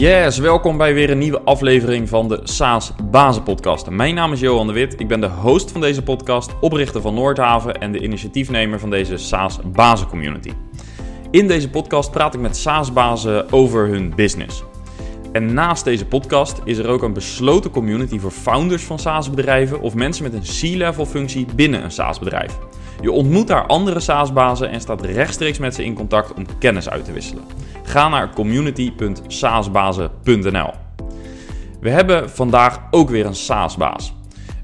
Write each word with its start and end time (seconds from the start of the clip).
Yes, 0.00 0.38
welkom 0.38 0.76
bij 0.76 0.94
weer 0.94 1.10
een 1.10 1.18
nieuwe 1.18 1.40
aflevering 1.40 2.08
van 2.08 2.28
de 2.28 2.40
SaaS 2.42 2.92
Bazen 3.10 3.42
Podcast. 3.42 3.90
Mijn 3.90 4.14
naam 4.14 4.32
is 4.32 4.40
Johan 4.40 4.66
de 4.66 4.72
Wit, 4.72 5.00
ik 5.00 5.08
ben 5.08 5.20
de 5.20 5.28
host 5.28 5.70
van 5.70 5.80
deze 5.80 6.02
podcast, 6.02 6.50
oprichter 6.60 7.00
van 7.00 7.14
Noordhaven 7.14 7.80
en 7.80 7.92
de 7.92 8.00
initiatiefnemer 8.00 8.78
van 8.80 8.90
deze 8.90 9.16
SaaS 9.16 9.58
Bazen 9.72 10.06
Community. 10.06 10.52
In 11.30 11.48
deze 11.48 11.70
podcast 11.70 12.10
praat 12.10 12.34
ik 12.34 12.40
met 12.40 12.56
SaaS 12.56 12.92
bazen 12.92 13.52
over 13.52 13.86
hun 13.86 14.12
business. 14.16 14.62
En 15.32 15.54
naast 15.54 15.84
deze 15.84 16.06
podcast 16.06 16.60
is 16.64 16.78
er 16.78 16.88
ook 16.88 17.02
een 17.02 17.12
besloten 17.12 17.70
community 17.70 18.18
voor 18.18 18.30
founders 18.30 18.82
van 18.82 18.98
SaaS 18.98 19.30
bedrijven 19.30 19.80
of 19.80 19.94
mensen 19.94 20.22
met 20.22 20.34
een 20.34 20.72
C-level 20.72 21.06
functie 21.06 21.46
binnen 21.54 21.84
een 21.84 21.92
SaaS 21.92 22.18
bedrijf. 22.18 22.58
Je 23.00 23.12
ontmoet 23.12 23.46
daar 23.46 23.66
andere 23.66 24.00
SaaS-bazen 24.00 24.70
en 24.70 24.80
staat 24.80 25.04
rechtstreeks 25.04 25.58
met 25.58 25.74
ze 25.74 25.84
in 25.84 25.94
contact 25.94 26.34
om 26.34 26.44
kennis 26.58 26.90
uit 26.90 27.04
te 27.04 27.12
wisselen. 27.12 27.44
Ga 27.82 28.08
naar 28.08 28.34
community.saasbazen.nl. 28.34 30.70
We 31.80 31.90
hebben 31.90 32.30
vandaag 32.30 32.80
ook 32.90 33.10
weer 33.10 33.26
een 33.26 33.34
SaaS-baas. 33.34 34.14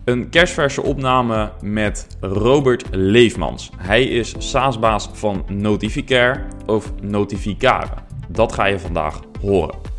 Een 0.04 0.28
kerstverse 0.28 0.82
opname 0.82 1.50
met 1.60 2.06
Robert 2.20 2.84
Leefmans. 2.90 3.70
Hij 3.76 4.04
is 4.04 4.34
SaaS-baas 4.38 5.08
van 5.12 5.44
Notificare 5.48 6.40
of 6.66 6.92
Notificare. 7.02 7.92
Dat 8.28 8.52
ga 8.52 8.64
je 8.64 8.78
vandaag 8.78 9.20
horen. 9.40 9.94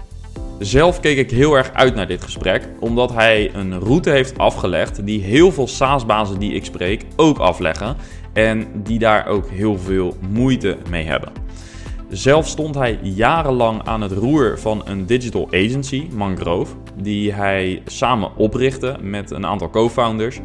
Zelf 0.59 0.99
keek 0.99 1.17
ik 1.17 1.31
heel 1.31 1.53
erg 1.53 1.73
uit 1.73 1.95
naar 1.95 2.07
dit 2.07 2.23
gesprek, 2.23 2.69
omdat 2.79 3.13
hij 3.13 3.49
een 3.53 3.79
route 3.79 4.09
heeft 4.09 4.37
afgelegd 4.37 5.05
die 5.05 5.21
heel 5.21 5.51
veel 5.51 5.67
SaaS-bazen 5.67 6.39
die 6.39 6.53
ik 6.53 6.65
spreek 6.65 7.05
ook 7.15 7.37
afleggen 7.37 7.95
en 8.37 8.67
die 8.83 8.99
daar 8.99 9.27
ook 9.27 9.49
heel 9.49 9.77
veel 9.77 10.17
moeite 10.29 10.77
mee 10.89 11.05
hebben. 11.05 11.31
Zelf 12.09 12.47
stond 12.47 12.75
hij 12.75 12.99
jarenlang 13.01 13.83
aan 13.83 14.01
het 14.01 14.11
roer 14.11 14.59
van 14.59 14.81
een 14.85 15.05
digital 15.05 15.47
agency, 15.47 16.07
Mangrove, 16.15 16.75
die 16.95 17.33
hij 17.33 17.81
samen 17.85 18.35
oprichtte 18.35 18.95
met 19.01 19.31
een 19.31 19.45
aantal 19.45 19.69
co-founders 19.69 20.39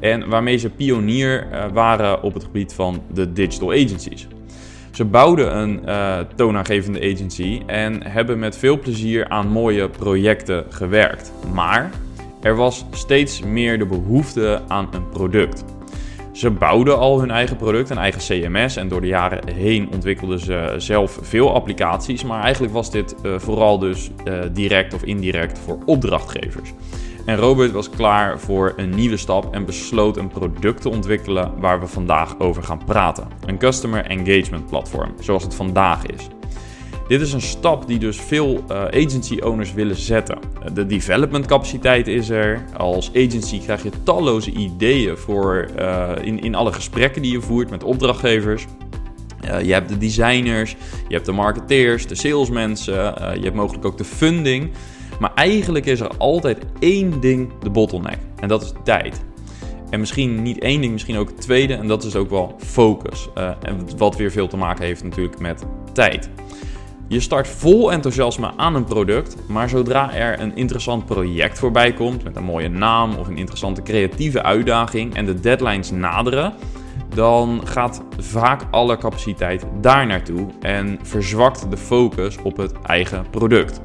en 0.00 0.28
waarmee 0.28 0.56
ze 0.56 0.70
pionier 0.70 1.46
eh, 1.50 1.64
waren 1.72 2.22
op 2.22 2.34
het 2.34 2.44
gebied 2.44 2.72
van 2.72 3.02
de 3.12 3.32
digital 3.32 3.70
agencies. 3.70 4.26
Ze 4.92 5.04
bouwden 5.04 5.58
een 5.58 5.80
uh, 5.86 6.18
toonaangevende 6.36 7.12
agency 7.12 7.60
en 7.66 8.02
hebben 8.02 8.38
met 8.38 8.56
veel 8.56 8.78
plezier 8.78 9.28
aan 9.28 9.48
mooie 9.48 9.88
projecten 9.88 10.64
gewerkt. 10.68 11.32
Maar 11.52 11.90
er 12.42 12.56
was 12.56 12.84
steeds 12.90 13.42
meer 13.42 13.78
de 13.78 13.86
behoefte 13.86 14.60
aan 14.68 14.88
een 14.92 15.08
product. 15.08 15.73
Ze 16.34 16.50
bouwden 16.50 16.98
al 16.98 17.20
hun 17.20 17.30
eigen 17.30 17.56
product, 17.56 17.90
een 17.90 17.98
eigen 17.98 18.20
CMS. 18.20 18.76
En 18.76 18.88
door 18.88 19.00
de 19.00 19.06
jaren 19.06 19.48
heen 19.54 19.88
ontwikkelden 19.92 20.38
ze 20.38 20.74
zelf 20.76 21.18
veel 21.22 21.54
applicaties. 21.54 22.24
Maar 22.24 22.42
eigenlijk 22.42 22.72
was 22.72 22.90
dit 22.90 23.14
uh, 23.22 23.38
vooral 23.38 23.78
dus 23.78 24.10
uh, 24.24 24.38
direct 24.52 24.94
of 24.94 25.02
indirect 25.02 25.58
voor 25.58 25.78
opdrachtgevers. 25.86 26.72
En 27.26 27.36
Robert 27.36 27.72
was 27.72 27.90
klaar 27.90 28.40
voor 28.40 28.72
een 28.76 28.90
nieuwe 28.90 29.16
stap 29.16 29.54
en 29.54 29.64
besloot 29.64 30.16
een 30.16 30.28
product 30.28 30.82
te 30.82 30.88
ontwikkelen 30.88 31.60
waar 31.60 31.80
we 31.80 31.86
vandaag 31.86 32.38
over 32.38 32.62
gaan 32.62 32.84
praten. 32.84 33.28
Een 33.46 33.58
Customer 33.58 34.04
Engagement 34.04 34.66
Platform, 34.66 35.14
zoals 35.20 35.42
het 35.42 35.54
vandaag 35.54 36.06
is. 36.06 36.28
Dit 37.08 37.20
is 37.20 37.32
een 37.32 37.40
stap 37.40 37.86
die 37.86 37.98
dus 37.98 38.20
veel 38.20 38.64
uh, 38.70 38.84
agency 38.84 39.38
owners 39.38 39.72
willen 39.72 39.96
zetten. 39.96 40.38
De 40.74 40.86
development 40.86 41.46
capaciteit 41.46 42.06
is 42.06 42.28
er. 42.28 42.64
Als 42.76 43.10
agency 43.10 43.60
krijg 43.60 43.82
je 43.82 43.90
talloze 44.02 44.52
ideeën 44.52 45.16
voor 45.16 45.68
uh, 45.78 46.10
in, 46.22 46.40
in 46.40 46.54
alle 46.54 46.72
gesprekken 46.72 47.22
die 47.22 47.32
je 47.32 47.40
voert 47.40 47.70
met 47.70 47.84
opdrachtgevers. 47.84 48.66
Je 49.62 49.72
hebt 49.72 49.88
de 49.88 49.98
designers, 49.98 50.76
je 51.08 51.14
hebt 51.14 51.26
de 51.26 51.32
marketeers, 51.32 52.06
de 52.06 52.14
salesmensen, 52.14 52.94
je 53.34 53.42
hebt 53.42 53.54
mogelijk 53.54 53.84
ook 53.84 53.98
de 53.98 54.04
funding. 54.04 54.70
Maar 55.20 55.32
eigenlijk 55.34 55.86
is 55.86 56.00
er 56.00 56.16
altijd 56.16 56.58
één 56.78 57.20
ding 57.20 57.52
de 57.62 57.70
bottleneck. 57.70 58.18
En 58.40 58.48
dat 58.48 58.62
is 58.62 58.72
tijd. 58.84 59.22
En 59.90 60.00
misschien 60.00 60.42
niet 60.42 60.58
één 60.58 60.80
ding, 60.80 60.92
misschien 60.92 61.16
ook 61.16 61.28
het 61.28 61.40
tweede. 61.40 61.74
En 61.74 61.86
dat 61.86 62.04
is 62.04 62.16
ook 62.16 62.30
wel 62.30 62.54
focus. 62.58 63.28
En 63.62 63.86
wat 63.96 64.16
weer 64.16 64.30
veel 64.30 64.48
te 64.48 64.56
maken 64.56 64.84
heeft 64.84 65.04
natuurlijk 65.04 65.38
met 65.38 65.64
tijd. 65.92 66.30
Je 67.08 67.20
start 67.20 67.48
vol 67.48 67.92
enthousiasme 67.92 68.52
aan 68.56 68.74
een 68.74 68.84
product, 68.84 69.36
maar 69.48 69.68
zodra 69.68 70.14
er 70.14 70.40
een 70.40 70.56
interessant 70.56 71.04
project 71.04 71.58
voorbij 71.58 71.92
komt 71.92 72.24
met 72.24 72.36
een 72.36 72.44
mooie 72.44 72.68
naam 72.68 73.14
of 73.14 73.28
een 73.28 73.36
interessante 73.36 73.82
creatieve 73.82 74.42
uitdaging 74.42 75.14
en 75.14 75.26
de 75.26 75.40
deadlines 75.40 75.90
naderen, 75.90 76.54
dan 77.14 77.60
gaat 77.64 78.02
vaak 78.18 78.62
alle 78.70 78.96
capaciteit 78.96 79.64
daar 79.80 80.06
naartoe 80.06 80.46
en 80.60 80.98
verzwakt 81.02 81.70
de 81.70 81.76
focus 81.76 82.38
op 82.42 82.56
het 82.56 82.72
eigen 82.82 83.24
product. 83.30 83.80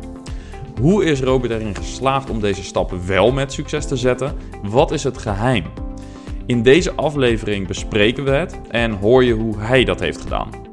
Hoe 0.81 1.06
is 1.06 1.22
Robert 1.22 1.52
erin 1.52 1.75
geslaagd 1.75 2.29
om 2.29 2.40
deze 2.40 2.63
stappen 2.63 3.08
wel 3.08 3.31
met 3.31 3.53
succes 3.53 3.85
te 3.85 3.96
zetten? 3.96 4.35
Wat 4.63 4.91
is 4.91 5.03
het 5.03 5.18
geheim? 5.18 5.63
In 6.46 6.63
deze 6.63 6.94
aflevering 6.94 7.68
bespreken 7.68 8.24
we 8.24 8.31
het 8.31 8.59
en 8.69 8.91
hoor 8.91 9.24
je 9.24 9.34
hoe 9.34 9.58
hij 9.58 9.84
dat 9.84 10.00
heeft 10.00 10.22
gedaan. 10.22 10.69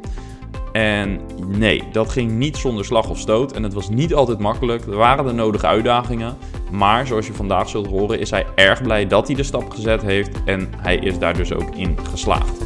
En 0.77 1.21
nee, 1.47 1.83
dat 1.93 2.11
ging 2.11 2.31
niet 2.31 2.57
zonder 2.57 2.85
slag 2.85 3.11
of 3.11 3.19
stoot 3.19 3.53
en 3.53 3.63
het 3.63 3.75
was 3.75 3.89
niet 3.89 4.15
altijd 4.15 4.39
makkelijk. 4.39 4.87
Er 4.87 4.97
waren 4.97 5.25
de 5.25 5.33
nodige 5.33 5.67
uitdagingen, 5.67 6.37
maar 6.71 7.07
zoals 7.07 7.27
je 7.27 7.33
vandaag 7.33 7.69
zult 7.69 7.87
horen 7.87 8.19
is 8.19 8.31
hij 8.31 8.47
erg 8.55 8.83
blij 8.83 9.07
dat 9.07 9.27
hij 9.27 9.37
de 9.37 9.43
stap 9.43 9.71
gezet 9.71 10.03
heeft 10.03 10.45
en 10.45 10.73
hij 10.77 10.97
is 10.97 11.19
daar 11.19 11.37
dus 11.37 11.53
ook 11.53 11.77
in 11.77 11.99
geslaagd. 12.11 12.65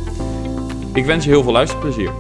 Ik 0.92 1.04
wens 1.04 1.24
je 1.24 1.30
heel 1.30 1.42
veel 1.42 1.52
luisterplezier. 1.52 2.10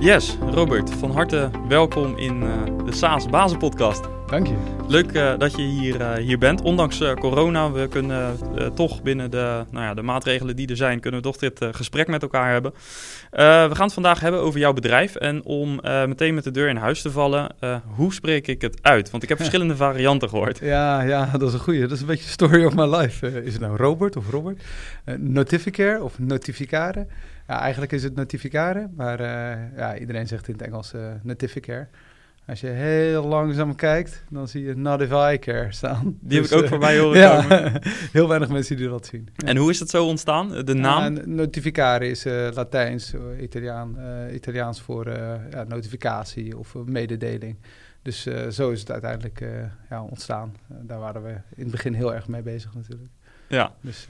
Yes, 0.00 0.38
Robert, 0.50 0.90
van 0.90 1.10
harte 1.10 1.50
welkom 1.68 2.16
in 2.16 2.42
uh, 2.42 2.50
de 2.84 2.92
SaaS 2.92 3.28
Bazen 3.28 3.58
Podcast. 3.58 4.04
Dank 4.26 4.46
je. 4.46 4.54
Leuk 4.88 5.12
uh, 5.12 5.38
dat 5.38 5.56
je 5.56 5.62
hier, 5.62 6.00
uh, 6.00 6.12
hier 6.12 6.38
bent. 6.38 6.62
Ondanks 6.62 7.00
uh, 7.00 7.12
corona, 7.14 7.72
we 7.72 7.88
kunnen 7.88 8.36
toch 8.74 9.02
binnen 9.02 9.30
de, 9.30 9.64
nou 9.70 9.84
ja, 9.84 9.94
de 9.94 10.02
maatregelen 10.02 10.56
die 10.56 10.68
er 10.68 10.76
zijn, 10.76 11.00
kunnen 11.00 11.20
we 11.20 11.26
toch 11.26 11.36
dit 11.36 11.64
gesprek 11.70 12.06
met 12.06 12.22
elkaar 12.22 12.52
hebben. 12.52 12.72
we 13.30 13.70
gaan 13.72 13.84
het 13.84 13.92
vandaag 13.92 14.20
hebben 14.20 14.40
over 14.40 14.60
jouw 14.60 14.72
bedrijf. 14.72 15.14
En 15.14 15.44
om 15.44 15.80
meteen 16.06 16.34
met 16.34 16.44
de 16.44 16.50
deur 16.50 16.68
in 16.68 16.76
huis 16.76 17.02
te 17.02 17.10
vallen, 17.10 17.54
hoe 17.94 18.12
spreek 18.12 18.46
ik 18.46 18.62
het 18.62 18.78
uit? 18.82 19.10
Want 19.10 19.22
ik 19.22 19.28
heb 19.28 19.38
verschillende 19.44 19.76
varianten 19.76 20.28
gehoord. 20.28 20.58
Ja, 20.58 21.02
ja, 21.02 21.24
dat 21.38 21.48
is 21.48 21.54
een 21.54 21.60
goeie. 21.60 21.80
Dat 21.80 21.90
is 21.90 22.00
een 22.00 22.06
beetje 22.06 22.28
story 22.28 22.64
of 22.64 22.74
my 22.74 22.96
life. 22.96 23.42
is 23.42 23.52
het 23.52 23.62
nou 23.62 23.76
Robert 23.76 24.16
of 24.16 24.30
Robert? 24.30 24.62
Notificare 25.16 26.02
of 26.02 26.18
Notificare? 26.18 27.06
Ja, 27.48 27.60
eigenlijk 27.60 27.92
is 27.92 28.02
het 28.02 28.14
Notificare, 28.14 28.88
maar 28.96 29.22
ja, 29.76 29.96
iedereen 29.96 30.26
zegt 30.26 30.48
in 30.48 30.54
het 30.54 30.62
Engels 30.62 30.92
Notificare. 31.22 31.88
Als 32.52 32.60
je 32.60 32.68
heel 32.68 33.24
langzaam 33.24 33.74
kijkt, 33.74 34.24
dan 34.30 34.48
zie 34.48 34.64
je 34.64 34.74
Not 34.74 35.00
If 35.00 35.10
I 35.10 35.38
Care 35.38 35.72
staan. 35.72 36.18
Die 36.20 36.40
dus, 36.40 36.50
heb 36.50 36.58
ik 36.58 36.64
ook 36.64 36.70
voorbij 36.70 36.98
horen 36.98 37.18
ja, 37.20 37.40
komen. 37.40 37.80
heel 38.12 38.28
weinig 38.28 38.48
mensen 38.48 38.76
die 38.76 38.88
dat 38.88 39.06
zien. 39.06 39.28
En 39.44 39.56
hoe 39.56 39.70
is 39.70 39.78
dat 39.78 39.90
zo 39.90 40.06
ontstaan, 40.06 40.64
de 40.64 40.74
naam? 40.74 41.16
Uh, 41.16 41.24
notificare 41.24 42.08
is 42.08 42.26
uh, 42.26 42.48
Latijns, 42.54 43.14
uh, 43.14 43.42
Italiaan, 43.42 43.96
Italiaans 44.32 44.80
voor 44.80 45.10
ja, 45.50 45.64
notificatie 45.68 46.58
of 46.58 46.74
mededeling. 46.74 47.56
Dus 48.02 48.26
zo 48.50 48.70
is 48.70 48.80
het 48.80 48.90
uiteindelijk 48.90 49.44
ja, 49.90 50.02
ontstaan. 50.02 50.56
daar 50.68 50.98
waren 50.98 51.22
we 51.22 51.30
in 51.30 51.62
het 51.62 51.70
begin 51.70 51.94
heel 51.94 52.14
erg 52.14 52.28
mee 52.28 52.42
bezig 52.42 52.74
natuurlijk. 52.74 53.10
Ja. 53.48 53.74
Dus, 53.80 54.06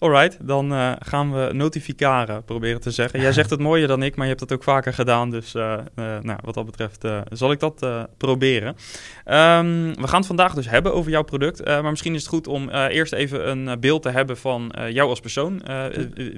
Alright, 0.00 0.38
dan 0.46 0.72
uh, 0.72 0.92
gaan 0.98 1.32
we 1.32 1.52
notificaren 1.52 2.44
proberen 2.44 2.80
te 2.80 2.90
zeggen. 2.90 3.20
Jij 3.20 3.32
zegt 3.32 3.50
het 3.50 3.60
mooier 3.60 3.88
dan 3.88 4.02
ik, 4.02 4.16
maar 4.16 4.24
je 4.24 4.30
hebt 4.30 4.40
het 4.40 4.52
ook 4.52 4.62
vaker 4.62 4.94
gedaan. 4.94 5.30
Dus 5.30 5.54
uh, 5.54 5.62
uh, 5.62 6.18
nou, 6.20 6.38
wat 6.44 6.54
dat 6.54 6.66
betreft 6.66 7.04
zal 7.32 7.52
ik 7.52 7.60
dat 7.60 7.86
proberen. 8.16 8.68
Um, 8.68 9.94
we 9.94 10.08
gaan 10.08 10.18
het 10.18 10.26
vandaag 10.26 10.54
dus 10.54 10.68
hebben 10.68 10.94
over 10.94 11.10
jouw 11.10 11.22
product. 11.22 11.64
maar 11.64 11.90
misschien 11.90 12.14
is 12.14 12.20
het 12.20 12.30
goed 12.30 12.46
om 12.46 12.68
eerst 12.68 13.12
even 13.12 13.50
een 13.50 13.80
beeld 13.80 14.02
te 14.02 14.08
hebben 14.08 14.36
van 14.36 14.72
jou 14.90 15.08
als 15.08 15.20
persoon. 15.20 15.62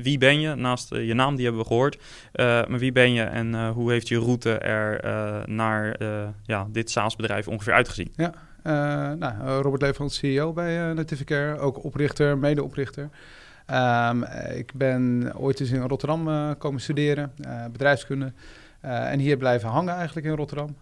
wie 0.03 0.19
ben 0.19 0.41
je? 0.41 0.55
Naast 0.55 0.89
je 0.89 1.15
naam, 1.15 1.35
die 1.35 1.45
hebben 1.45 1.63
we 1.63 1.69
gehoord. 1.69 1.99
maar 2.69 2.79
wie 2.79 2.93
ben 2.93 3.13
je 3.13 3.23
en 3.23 3.69
hoe 3.69 3.91
heeft 3.91 4.09
je 4.09 4.19
route 4.19 4.59
er 4.59 5.01
naar 5.51 5.97
ja, 6.45 6.67
dit 6.71 6.91
SaaS-bedrijf 6.91 7.49
ongeveer 7.49 7.73
uitgezien? 7.73 8.13
Ja, 8.17 8.33
nou, 9.15 9.63
Robert 9.63 9.83
Leefland, 9.83 10.13
CEO 10.13 10.53
bij 10.53 10.93
Notificare. 10.93 11.59
Ook 11.59 11.85
oprichter, 11.85 12.39
medeoprichter. 12.39 13.11
Um, 13.71 14.25
ik 14.55 14.73
ben 14.75 15.33
ooit 15.37 15.61
eens 15.61 15.71
in 15.71 15.81
Rotterdam 15.81 16.29
uh, 16.29 16.51
komen 16.59 16.81
studeren, 16.81 17.33
uh, 17.47 17.65
bedrijfskunde. 17.73 18.33
Uh, 18.85 19.11
en 19.13 19.19
hier 19.19 19.37
blijven 19.37 19.69
hangen 19.69 19.95
eigenlijk 19.95 20.27
in 20.27 20.35
Rotterdam. 20.35 20.77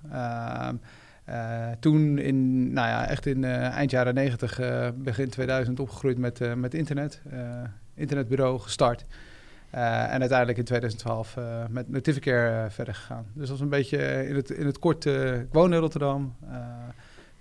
toen 1.81 2.19
in, 2.19 2.73
nou 2.73 2.89
ja, 2.89 3.07
echt 3.07 3.27
in 3.27 3.45
eind 3.45 3.91
jaren 3.91 4.15
90, 4.15 4.61
begin 4.95 5.31
2000 5.31 5.81
opgegroeid 5.81 6.19
met, 6.19 6.57
met 6.57 6.75
internet. 6.75 7.23
internetbureau 7.95 8.59
gestart. 8.59 9.05
en 9.71 10.21
uiteindelijk 10.21 10.59
in 10.59 10.65
2012 10.65 11.37
met 11.69 11.89
Notificare 11.89 12.71
verder 12.71 12.95
gegaan. 12.95 13.27
Dus 13.33 13.49
dat 13.49 13.49
was 13.49 13.61
een 13.61 13.69
beetje 13.69 14.29
in 14.29 14.37
het, 14.37 14.51
in 14.51 14.67
het 14.67 14.79
kort, 14.79 15.05
ik 15.05 15.53
woon 15.53 15.73
in 15.73 15.81
Rotterdam. 15.81 16.35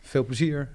veel 0.01 0.25
plezier. 0.25 0.69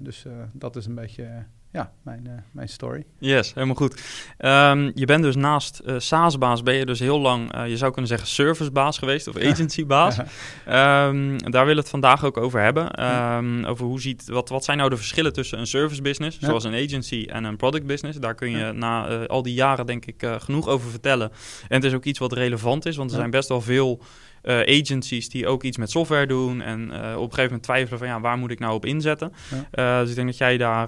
dus 0.00 0.26
dat 0.52 0.76
is 0.76 0.86
een 0.86 0.94
beetje 0.94 1.26
ja, 1.74 1.92
mijn, 2.02 2.44
mijn 2.50 2.68
story. 2.68 3.04
Yes, 3.18 3.54
helemaal 3.54 3.74
goed. 3.74 4.02
Ehm, 4.38 4.90
je 4.94 5.04
bent 5.04 5.22
dus 5.22 5.36
naast 5.36 5.82
uh, 5.86 5.94
SaaS-baas, 5.98 6.62
ben 6.62 6.74
je 6.74 6.86
dus 6.86 6.98
heel 6.98 7.20
lang, 7.20 7.66
je 7.66 7.76
zou 7.76 7.90
kunnen 7.92 8.08
zeggen, 8.08 8.28
servicebaas 8.28 8.98
geweest 8.98 9.28
of 9.28 9.36
agencybaas. 9.36 10.18
um, 10.18 11.38
daar 11.52 11.66
willen 11.66 11.66
we 11.66 11.80
het 11.80 11.88
vandaag 11.88 12.24
ook 12.24 12.36
over 12.36 12.60
hebben. 12.60 13.04
Um, 13.04 13.64
over 13.64 13.86
hoe 13.86 14.00
ziet, 14.00 14.28
wat, 14.28 14.48
wat 14.48 14.64
zijn 14.64 14.78
nou 14.78 14.90
de 14.90 14.96
verschillen 14.96 15.32
tussen 15.32 15.58
een 15.58 15.66
service 15.66 16.02
business, 16.02 16.38
zoals 16.38 16.64
een 16.64 16.74
agency, 16.74 17.26
en 17.30 17.44
een 17.44 17.56
product 17.56 17.86
business. 17.86 18.18
Daar 18.18 18.34
kun 18.34 18.50
je 18.50 18.72
na 18.72 19.26
al 19.26 19.42
die 19.42 19.54
jaren 19.54 19.86
denk 19.86 20.06
ik 20.06 20.26
genoeg 20.38 20.68
over 20.68 20.90
vertellen. 20.90 21.30
En 21.68 21.76
het 21.76 21.84
is 21.84 21.94
ook 21.94 22.04
iets 22.04 22.18
wat 22.18 22.32
relevant 22.32 22.86
is, 22.86 22.96
want 22.96 23.10
er 23.10 23.16
zijn 23.16 23.30
best 23.30 23.48
wel 23.48 23.60
veel 23.60 24.02
uh, 24.44 24.60
agencies 24.60 25.28
die 25.28 25.46
ook 25.46 25.62
iets 25.62 25.76
met 25.76 25.90
software 25.90 26.26
doen. 26.26 26.60
En 26.60 26.80
uh, 26.80 26.96
op 26.96 27.00
een 27.00 27.14
gegeven 27.20 27.42
moment 27.42 27.62
twijfelen 27.62 27.98
van 27.98 28.08
ja, 28.08 28.20
waar 28.20 28.38
moet 28.38 28.50
ik 28.50 28.58
nou 28.58 28.74
op 28.74 28.84
inzetten? 28.84 29.32
Ja. 29.50 29.96
Uh, 29.96 30.00
dus 30.00 30.10
ik 30.10 30.14
denk 30.14 30.26
dat 30.26 30.36
jij 30.36 30.56
daar 30.56 30.86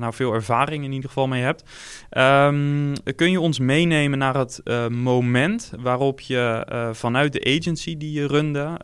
nou 0.00 0.14
veel 0.14 0.34
ervaring 0.34 0.84
in 0.84 0.92
ieder 0.92 1.08
geval 1.08 1.26
mee 1.26 1.42
hebt. 1.42 1.62
Um, 2.18 2.92
kun 3.16 3.30
je 3.30 3.40
ons 3.40 3.58
meenemen 3.58 4.18
naar 4.18 4.36
het 4.36 4.62
moment 4.90 5.72
waarop 5.78 6.20
je 6.20 6.66
vanuit 6.92 7.32
de 7.32 7.56
agency 7.58 7.96
die 7.96 8.12
je 8.12 8.26
runde 8.26 8.78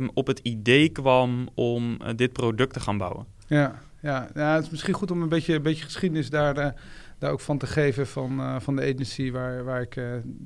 um, 0.00 0.10
op 0.14 0.26
het 0.26 0.38
idee 0.38 0.88
kwam 0.88 1.48
om 1.54 1.98
dit 2.16 2.32
product 2.32 2.72
te 2.72 2.80
gaan 2.80 2.98
bouwen? 2.98 3.26
Ja, 3.46 3.80
ja. 4.00 4.28
ja, 4.34 4.54
het 4.54 4.64
is 4.64 4.70
misschien 4.70 4.94
goed 4.94 5.10
om 5.10 5.22
een 5.22 5.28
beetje, 5.28 5.54
een 5.54 5.62
beetje 5.62 5.84
geschiedenis 5.84 6.30
daar, 6.30 6.74
daar 7.18 7.30
ook 7.30 7.40
van 7.40 7.58
te 7.58 7.66
geven 7.66 8.06
van, 8.06 8.60
van 8.62 8.76
de 8.76 8.82
agency 8.82 9.30
waar, 9.30 9.64
waar 9.64 9.80
ik 9.80 10.00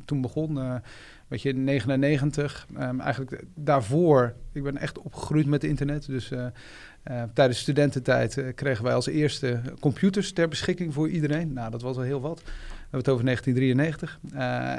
toen 0.05 0.21
begon 0.21 0.81
weet 1.29 1.43
je, 1.43 1.53
99. 1.53 2.67
Um, 2.71 2.77
ehm, 2.77 3.01
eigenlijk 3.01 3.43
daarvoor, 3.55 4.35
ik 4.53 4.63
ben 4.63 4.77
echt 4.77 4.99
opgegroeid 4.99 5.47
met 5.47 5.65
internet. 5.65 6.07
Dus 6.07 6.31
uh, 6.31 6.47
uh, 7.11 7.23
tijdens 7.35 7.59
studententijd 7.59 8.37
uh, 8.37 8.55
kregen 8.55 8.85
wij 8.85 8.95
als 8.95 9.07
eerste 9.07 9.61
computers 9.81 10.33
ter 10.33 10.49
beschikking 10.49 10.95
voor 10.95 11.09
iedereen. 11.09 11.53
Nou, 11.53 11.71
dat 11.71 11.83
was 11.83 11.97
al 11.97 12.03
heel 12.03 12.21
wat. 12.21 12.43
We 12.45 12.51
hebben 12.81 12.99
het 12.99 13.09
over 13.09 13.25
1993. 13.25 14.19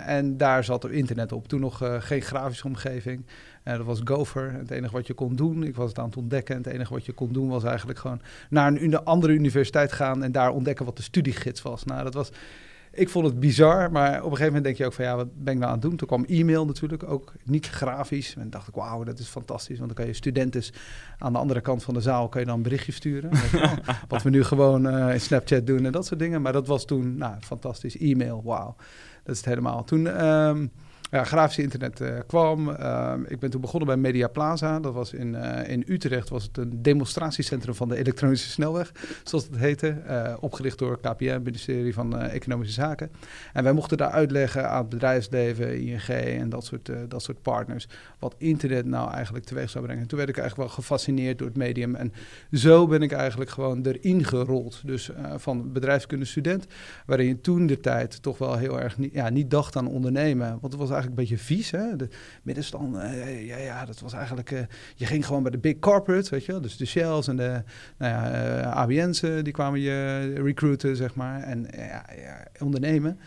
en 0.05 0.37
daar 0.37 0.63
zat 0.63 0.83
er 0.83 0.91
internet 0.91 1.31
op. 1.31 1.47
Toen 1.47 1.59
nog 1.59 1.81
geen 1.99 2.21
grafische 2.21 2.67
omgeving. 2.67 3.25
dat 3.63 3.85
was 3.85 4.01
Gopher. 4.03 4.53
Het 4.53 4.71
enige 4.71 4.93
wat 4.93 5.07
je 5.07 5.13
kon 5.13 5.35
doen, 5.35 5.63
ik 5.63 5.75
was 5.75 5.89
het 5.89 5.99
aan 5.99 6.05
het 6.05 6.17
ontdekken. 6.17 6.57
Het 6.57 6.67
enige 6.67 6.93
wat 6.93 7.05
je 7.05 7.11
kon 7.11 7.33
doen 7.33 7.47
was 7.47 7.63
eigenlijk 7.63 7.99
gewoon 7.99 8.21
naar 8.49 8.67
een 8.67 9.03
andere 9.03 9.33
universiteit 9.33 9.91
gaan 9.91 10.23
en 10.23 10.31
daar 10.31 10.51
ontdekken 10.51 10.85
wat 10.85 10.97
de 10.97 11.03
studiegids 11.03 11.61
was. 11.61 11.83
Nou, 11.83 12.03
dat 12.03 12.13
was 12.13 12.31
ik 12.95 13.09
vond 13.09 13.25
het 13.25 13.39
bizar, 13.39 13.91
maar 13.91 14.09
op 14.09 14.15
een 14.15 14.21
gegeven 14.23 14.45
moment 14.45 14.63
denk 14.63 14.77
je 14.77 14.85
ook 14.85 14.93
van 14.93 15.05
ja, 15.05 15.15
wat 15.15 15.43
ben 15.43 15.53
ik 15.53 15.59
nou 15.59 15.71
aan 15.71 15.79
het 15.79 15.89
doen? 15.89 15.95
Toen 15.95 16.07
kwam 16.07 16.25
e-mail 16.25 16.65
natuurlijk, 16.65 17.03
ook 17.03 17.33
niet 17.43 17.67
grafisch. 17.67 18.35
En 18.35 18.49
dacht 18.49 18.67
ik, 18.67 18.73
wauw, 18.73 19.03
dat 19.03 19.19
is 19.19 19.27
fantastisch. 19.27 19.77
Want 19.77 19.87
dan 19.87 19.97
kan 19.97 20.07
je 20.07 20.13
studenten 20.13 20.63
aan 21.17 21.33
de 21.33 21.39
andere 21.39 21.61
kant 21.61 21.83
van 21.83 21.93
de 21.93 22.01
zaal 22.01 22.29
kan 22.29 22.41
je 22.41 22.47
dan 22.47 22.55
een 22.55 22.63
berichtje 22.63 22.91
sturen. 22.91 23.29
wat 24.07 24.21
we 24.21 24.29
nu 24.29 24.43
gewoon 24.43 24.87
uh, 24.87 25.13
in 25.13 25.21
Snapchat 25.21 25.67
doen 25.67 25.85
en 25.85 25.91
dat 25.91 26.05
soort 26.05 26.19
dingen. 26.19 26.41
Maar 26.41 26.53
dat 26.53 26.67
was 26.67 26.85
toen, 26.85 27.17
nou, 27.17 27.35
fantastisch. 27.39 27.97
E-mail, 27.97 28.41
wauw. 28.43 28.75
Dat 29.23 29.33
is 29.33 29.37
het 29.37 29.45
helemaal. 29.49 29.83
Toen... 29.83 30.25
Um, 30.25 30.71
ja, 31.11 31.23
grafische 31.23 31.61
internet 31.61 31.99
uh, 31.99 32.09
kwam. 32.27 32.69
Uh, 32.69 33.13
ik 33.27 33.39
ben 33.39 33.49
toen 33.49 33.61
begonnen 33.61 33.87
bij 33.87 33.97
Media 33.97 34.27
Plaza. 34.27 34.79
Dat 34.79 34.93
was 34.93 35.13
in, 35.13 35.33
uh, 35.33 35.69
in 35.69 35.83
Utrecht 35.87 36.29
was 36.29 36.43
het 36.43 36.57
een 36.57 36.81
demonstratiecentrum 36.81 37.75
van 37.75 37.89
de 37.89 37.97
elektronische 37.97 38.49
snelweg, 38.49 38.91
zoals 39.23 39.43
het 39.43 39.57
heette. 39.57 39.95
Uh, 40.07 40.33
opgericht 40.39 40.79
door 40.79 40.99
KPN, 40.99 41.41
ministerie 41.43 41.93
van 41.93 42.19
Economische 42.19 42.73
Zaken. 42.73 43.11
En 43.53 43.63
wij 43.63 43.73
mochten 43.73 43.97
daar 43.97 44.09
uitleggen 44.09 44.69
aan 44.69 44.77
het 44.77 44.89
bedrijfsleven, 44.89 45.81
ING 45.81 46.07
en 46.07 46.49
dat 46.49 46.65
soort, 46.65 46.91
dat 47.07 47.23
soort 47.23 47.41
partners, 47.41 47.87
wat 48.19 48.35
internet 48.37 48.85
nou 48.85 49.11
eigenlijk 49.11 49.45
teweeg 49.45 49.69
zou 49.69 49.83
brengen. 49.83 50.01
En 50.01 50.07
toen 50.07 50.17
werd 50.17 50.29
ik 50.29 50.37
eigenlijk 50.37 50.69
wel 50.69 50.77
gefascineerd 50.77 51.37
door 51.37 51.47
het 51.47 51.57
medium. 51.57 51.95
En 51.95 52.13
zo 52.51 52.87
ben 52.87 53.01
ik 53.01 53.11
eigenlijk 53.11 53.49
gewoon 53.49 53.85
erin 53.85 54.25
gerold. 54.25 54.81
Dus 54.85 55.09
van 55.35 55.71
bedrijfskunde 55.71 56.25
student, 56.25 56.65
waarin 57.05 57.27
je 57.27 57.41
toen 57.41 57.67
de 57.67 57.79
tijd 57.79 58.21
toch 58.21 58.37
wel 58.37 58.57
heel 58.57 58.81
erg 58.81 58.97
niet, 58.97 59.13
ja, 59.13 59.29
niet 59.29 59.51
dacht 59.51 59.75
aan 59.75 59.87
ondernemen. 59.87 60.57
Want 60.61 60.73
het 60.73 60.81
was 60.81 60.91
eigenlijk 60.95 61.21
een 61.21 61.27
beetje 61.27 61.45
vies. 61.45 61.71
Hè? 61.71 61.95
De 61.95 62.09
middenstand, 62.43 62.95
uh, 62.95 63.47
ja, 63.47 63.57
ja, 63.57 63.85
dat 63.85 63.99
was 63.99 64.13
eigenlijk... 64.13 64.51
Uh, 64.51 64.59
je 64.95 65.05
ging 65.05 65.25
gewoon 65.25 65.41
bij 65.41 65.51
de 65.51 65.57
big 65.57 65.79
corporate, 65.79 66.29
weet 66.29 66.45
je 66.45 66.51
wel. 66.51 66.61
Dus 66.61 66.77
de 66.77 66.85
Shells 66.85 67.27
en 67.27 67.35
de 67.35 67.63
nou 67.97 68.11
ja, 68.13 68.59
uh, 68.59 68.71
ABN's, 68.71 69.19
die 69.19 69.51
kwamen 69.51 69.79
je 69.79 70.33
recruiten, 70.33 70.95
zeg 70.95 71.15
maar. 71.15 71.41
En 71.41 71.67
ja, 71.75 72.05
ja, 72.17 72.47
ondernemen. 72.59 73.19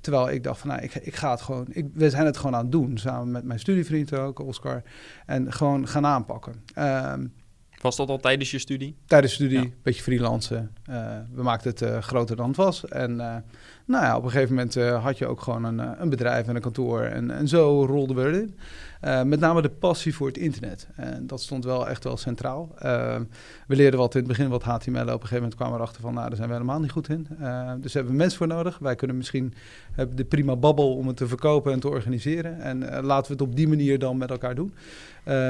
Terwijl 0.00 0.30
ik 0.30 0.42
dacht 0.42 0.60
van, 0.60 0.68
nou, 0.68 0.82
ik, 0.82 0.94
ik 0.94 1.16
ga 1.16 1.30
het 1.30 1.40
gewoon... 1.40 1.66
Ik, 1.70 1.86
we 1.94 2.10
zijn 2.10 2.26
het 2.26 2.36
gewoon 2.36 2.54
aan 2.54 2.62
het 2.62 2.72
doen, 2.72 2.98
samen 2.98 3.30
met 3.30 3.44
mijn 3.44 3.58
studievriend 3.58 4.14
ook, 4.14 4.38
Oscar. 4.38 4.82
En 5.26 5.52
gewoon 5.52 5.88
gaan 5.88 6.06
aanpakken. 6.06 6.54
Um, 6.78 7.32
was 7.84 7.96
dat 7.96 8.08
al 8.08 8.18
tijdens 8.18 8.50
je 8.50 8.58
studie? 8.58 8.96
Tijdens 9.06 9.36
de 9.36 9.44
studie, 9.44 9.64
een 9.64 9.74
beetje 9.82 10.02
freelancen. 10.02 10.70
Uh, 10.90 11.16
we 11.34 11.42
maakten 11.42 11.70
het 11.70 11.82
uh, 11.82 11.98
groter 11.98 12.36
dan 12.36 12.48
het 12.48 12.56
was. 12.56 12.84
En 12.84 13.10
uh, 13.10 13.36
nou 13.86 14.04
ja, 14.04 14.16
op 14.16 14.24
een 14.24 14.30
gegeven 14.30 14.54
moment 14.54 14.74
had 15.02 15.18
je 15.18 15.26
ook 15.26 15.40
gewoon 15.40 15.64
een, 15.64 16.02
een 16.02 16.08
bedrijf 16.08 16.48
en 16.48 16.54
een 16.54 16.62
kantoor. 16.62 17.00
En, 17.00 17.30
en 17.30 17.48
zo 17.48 17.84
rolden 17.84 18.16
we 18.16 18.22
erin. 18.22 18.54
met 19.28 19.40
name 19.40 19.62
de 19.62 19.70
passie 19.70 20.14
voor 20.14 20.26
het 20.26 20.36
internet. 20.36 20.88
En 20.96 21.26
dat 21.26 21.40
stond 21.40 21.64
wel 21.64 21.88
echt 21.88 22.04
wel 22.04 22.16
centraal. 22.16 22.74
we 23.66 23.76
leerden 23.76 24.00
wat 24.00 24.14
in 24.14 24.20
het 24.20 24.28
begin, 24.28 24.48
wat 24.48 24.62
HTML. 24.62 25.00
Op 25.00 25.08
een 25.08 25.12
gegeven 25.12 25.36
moment 25.36 25.54
kwamen 25.54 25.74
we 25.74 25.80
erachter 25.80 26.02
van, 26.02 26.14
nou, 26.14 26.26
daar 26.26 26.36
zijn 26.36 26.48
we 26.48 26.54
helemaal 26.54 26.80
niet 26.80 26.90
goed 26.90 27.08
in. 27.08 27.26
dus 27.80 27.94
hebben 27.94 28.12
we 28.12 28.18
mensen 28.18 28.38
voor 28.38 28.46
nodig. 28.46 28.78
Wij 28.78 28.94
kunnen 28.94 29.16
misschien 29.16 29.54
de 30.14 30.24
prima 30.24 30.56
babbel 30.56 30.96
om 30.96 31.06
het 31.06 31.16
te 31.16 31.28
verkopen 31.28 31.72
en 31.72 31.80
te 31.80 31.88
organiseren. 31.88 32.60
En 32.60 32.78
laten 33.02 33.26
we 33.26 33.32
het 33.32 33.50
op 33.50 33.56
die 33.56 33.68
manier 33.68 33.98
dan 33.98 34.18
met 34.18 34.30
elkaar 34.30 34.54
doen. 34.54 34.74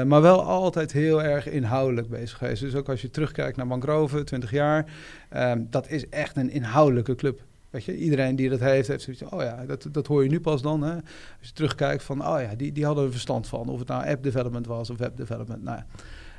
Maar 0.07 0.21
wel 0.21 0.43
altijd 0.43 0.91
heel 0.91 1.23
erg 1.23 1.49
inhoudelijk 1.49 2.09
bezig 2.09 2.37
geweest. 2.37 2.61
Dus 2.61 2.75
ook 2.75 2.89
als 2.89 3.01
je 3.01 3.09
terugkijkt 3.09 3.57
naar 3.57 3.67
Mangrove, 3.67 4.23
20 4.23 4.51
jaar, 4.51 4.85
dat 5.57 5.89
is 5.89 6.09
echt 6.09 6.37
een 6.37 6.49
inhoudelijke 6.49 7.15
club. 7.15 7.41
Weet 7.75 7.87
iedereen 7.87 8.35
die 8.35 8.49
dat 8.49 8.59
heeft, 8.59 8.87
heeft 8.87 9.03
zoiets 9.03 9.23
oh 9.23 9.41
ja, 9.41 9.65
dat, 9.65 9.87
dat 9.91 10.07
hoor 10.07 10.23
je 10.23 10.29
nu 10.29 10.39
pas 10.39 10.61
dan. 10.61 10.81
Hè? 10.81 10.93
Als 10.93 11.47
je 11.47 11.53
terugkijkt 11.53 12.03
van, 12.03 12.27
oh 12.27 12.41
ja, 12.41 12.55
die, 12.55 12.71
die 12.71 12.85
hadden 12.85 13.05
er 13.05 13.11
verstand 13.11 13.47
van. 13.47 13.69
Of 13.69 13.79
het 13.79 13.87
nou 13.87 14.07
app 14.07 14.23
development 14.23 14.67
was 14.67 14.89
of 14.89 14.97
web 14.97 15.17
development. 15.17 15.63
Nou 15.63 15.77
ja. 15.77 15.85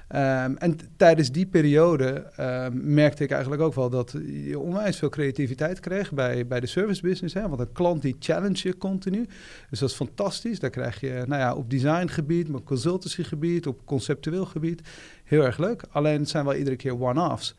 Um, 0.09 0.56
en 0.56 0.79
tijdens 0.97 1.31
die 1.31 1.47
periode 1.47 2.33
um, 2.41 2.94
merkte 2.94 3.25
ik 3.25 3.31
eigenlijk 3.31 3.62
ook 3.62 3.75
wel 3.75 3.91
dat 3.91 4.15
je 4.27 4.59
onwijs 4.59 4.99
veel 4.99 5.09
creativiteit 5.09 5.81
kreeg 5.81 6.12
bij, 6.12 6.47
bij 6.47 6.61
de 6.61 6.67
service 6.67 7.03
business. 7.03 7.35
Hè? 7.35 7.49
Want 7.49 7.61
een 7.61 7.73
klant 7.73 8.03
die 8.03 8.17
challenge 8.19 8.69
je 8.69 8.79
continu. 8.79 9.27
Dus 9.71 9.79
dat 9.79 9.91
is 9.91 9.94
fantastisch. 9.94 10.61
Daar 10.61 10.71
krijg 10.71 11.00
je 11.00 11.25
nou 11.27 11.41
ja, 11.41 11.55
op 11.55 11.71
designgebied, 11.71 12.50
op 12.50 12.65
consultancygebied, 12.65 13.67
op 13.67 13.85
conceptueel 13.85 14.44
gebied. 14.44 14.82
Heel 15.25 15.44
erg 15.44 15.59
leuk. 15.59 15.82
Alleen 15.91 16.19
het 16.21 16.29
zijn 16.29 16.44
wel 16.44 16.55
iedere 16.55 16.77
keer 16.77 17.00
one-offs. 17.00 17.55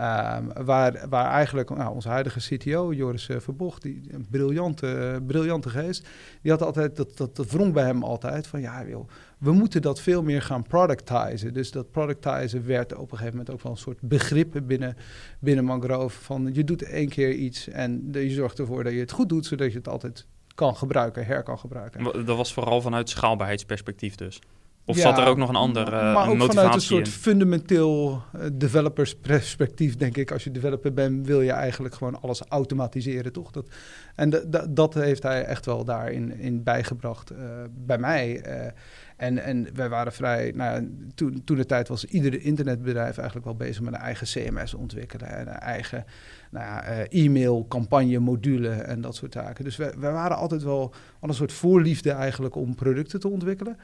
Um, 0.00 0.64
waar, 0.64 1.08
waar 1.08 1.30
eigenlijk 1.30 1.70
nou, 1.70 1.94
onze 1.94 2.08
huidige 2.08 2.56
CTO, 2.56 2.92
Joris 2.92 3.28
uh, 3.28 3.38
Verbocht, 3.38 3.82
die 3.82 4.02
een 4.08 4.26
briljante, 4.30 5.18
uh, 5.20 5.26
briljante 5.26 5.68
geest, 5.68 6.08
die 6.42 6.50
had 6.50 6.62
altijd, 6.62 6.96
dat, 6.96 7.16
dat, 7.16 7.36
dat 7.36 7.72
bij 7.72 7.84
hem 7.84 8.02
altijd, 8.02 8.46
van 8.46 8.60
ja, 8.60 8.84
we 9.38 9.52
moeten 9.52 9.82
dat 9.82 10.00
veel 10.00 10.22
meer 10.22 10.42
gaan 10.42 10.62
productizen. 10.62 11.54
Dus 11.54 11.70
dat 11.70 11.90
productizen 11.90 12.66
werd 12.66 12.94
op 12.94 13.00
een 13.00 13.18
gegeven 13.18 13.30
moment 13.30 13.50
ook 13.50 13.62
wel 13.62 13.72
een 13.72 13.78
soort 13.78 14.00
begrip 14.00 14.62
binnen, 14.66 14.96
binnen 15.38 15.64
Mangrove. 15.64 16.20
Van 16.20 16.50
je 16.52 16.64
doet 16.64 16.82
één 16.82 17.08
keer 17.08 17.32
iets 17.32 17.68
en 17.68 18.08
je 18.12 18.30
zorgt 18.30 18.58
ervoor 18.58 18.84
dat 18.84 18.92
je 18.92 18.98
het 18.98 19.12
goed 19.12 19.28
doet, 19.28 19.46
zodat 19.46 19.70
je 19.70 19.78
het 19.78 19.88
altijd 19.88 20.26
kan 20.54 20.76
gebruiken, 20.76 21.26
her 21.26 21.42
kan 21.42 21.58
gebruiken. 21.58 22.04
Dat 22.26 22.36
was 22.36 22.52
vooral 22.52 22.80
vanuit 22.80 23.08
schaalbaarheidsperspectief 23.08 24.14
dus? 24.14 24.40
Of 24.86 24.96
zat 24.96 25.18
er 25.18 25.26
ook 25.26 25.36
nog 25.36 25.48
een 25.48 25.56
ander 25.56 25.86
uh, 25.86 26.14
maar 26.14 26.28
ook 26.28 26.36
motivatie 26.36 26.54
vanuit 26.54 26.74
een 26.74 26.80
soort 26.80 27.08
fundamenteel 27.08 28.22
uh, 28.34 28.42
developersperspectief, 28.52 29.96
denk 29.96 30.16
ik. 30.16 30.30
Als 30.30 30.44
je 30.44 30.50
developer 30.50 30.92
bent, 30.92 31.26
wil 31.26 31.40
je 31.40 31.52
eigenlijk 31.52 31.94
gewoon 31.94 32.20
alles 32.20 32.42
automatiseren, 32.48 33.32
toch? 33.32 33.50
Dat, 33.50 33.66
en 34.14 34.44
dat 34.68 34.94
heeft 34.94 35.22
hij 35.22 35.44
echt 35.44 35.66
wel 35.66 35.84
daarin 35.84 36.38
in 36.38 36.62
bijgebracht 36.62 37.32
uh, 37.32 37.38
bij 37.70 37.98
mij. 37.98 38.42
En, 39.16 39.38
en 39.38 39.68
wij 39.74 39.88
waren 39.88 40.12
vrij, 40.12 40.52
nou 40.54 40.74
ja, 40.74 40.88
toen, 41.14 41.42
toen 41.44 41.56
de 41.56 41.66
tijd 41.66 41.88
was 41.88 42.04
ieder 42.04 42.42
internetbedrijf 42.42 43.16
eigenlijk 43.16 43.46
wel 43.46 43.56
bezig 43.56 43.82
met 43.82 43.94
een 43.94 44.00
eigen 44.00 44.26
CMS 44.26 44.74
ontwikkelen. 44.74 45.28
En 45.28 45.48
een 45.48 45.58
eigen 45.58 46.04
nou 46.50 46.64
ja, 46.64 47.06
e-mail, 47.08 47.66
campagne, 47.68 48.18
module 48.18 48.70
en 48.70 49.00
dat 49.00 49.16
soort 49.16 49.32
zaken. 49.32 49.64
Dus 49.64 49.76
wij, 49.76 49.92
wij 49.98 50.12
waren 50.12 50.36
altijd 50.36 50.62
wel 50.62 50.94
al 51.20 51.28
een 51.28 51.34
soort 51.34 51.52
voorliefde 51.52 52.10
eigenlijk 52.10 52.54
om 52.54 52.74
producten 52.74 53.20
te 53.20 53.28
ontwikkelen. 53.28 53.76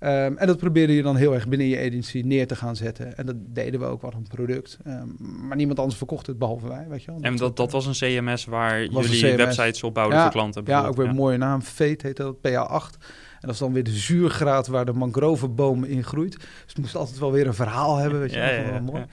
Um, 0.00 0.36
en 0.36 0.46
dat 0.46 0.56
probeerde 0.56 0.94
je 0.94 1.02
dan 1.02 1.16
heel 1.16 1.34
erg 1.34 1.48
binnen 1.48 1.66
je 1.66 1.78
agency 1.78 2.22
neer 2.24 2.46
te 2.46 2.56
gaan 2.56 2.76
zetten. 2.76 3.16
En 3.16 3.26
dat 3.26 3.36
deden 3.38 3.80
we 3.80 3.86
ook 3.86 4.02
wat 4.02 4.14
een 4.14 4.26
product. 4.28 4.78
Um, 4.86 5.16
maar 5.18 5.56
niemand 5.56 5.78
anders 5.78 5.98
verkocht 5.98 6.26
het 6.26 6.38
behalve 6.38 6.68
wij, 6.68 6.86
weet 6.88 7.02
je 7.02 7.10
wel. 7.10 7.20
En 7.20 7.36
dat, 7.36 7.56
dat 7.56 7.72
was 7.72 7.86
een 7.86 7.92
CMS 7.92 8.44
waar 8.44 8.84
jullie 8.84 9.36
websites 9.36 9.82
op 9.82 9.94
bouwden 9.94 10.20
voor 10.20 10.30
klanten? 10.30 10.62
Ja, 10.66 10.86
ook 10.86 10.96
weer 10.96 11.06
een 11.06 11.14
mooie 11.14 11.36
naam. 11.36 11.62
Fate 11.62 12.06
heette 12.06 12.22
dat, 12.22 12.36
PA8. 12.36 12.98
En 13.40 13.46
dat 13.46 13.50
is 13.50 13.58
dan 13.58 13.72
weer 13.72 13.84
de 13.84 13.90
zuurgraad 13.90 14.66
waar 14.66 14.84
de 14.84 14.92
mangroveboom 14.92 15.84
in 15.84 16.04
groeit. 16.04 16.32
Dus 16.32 16.48
het 16.66 16.78
moest 16.78 16.96
altijd 16.96 17.18
wel 17.18 17.32
weer 17.32 17.46
een 17.46 17.54
verhaal 17.54 17.96
hebben, 17.96 18.20
weet 18.20 18.32
je 18.32 18.38
ja, 18.38 18.48
ja, 18.50 18.72
ja, 18.72 18.80
mooi. 18.80 19.04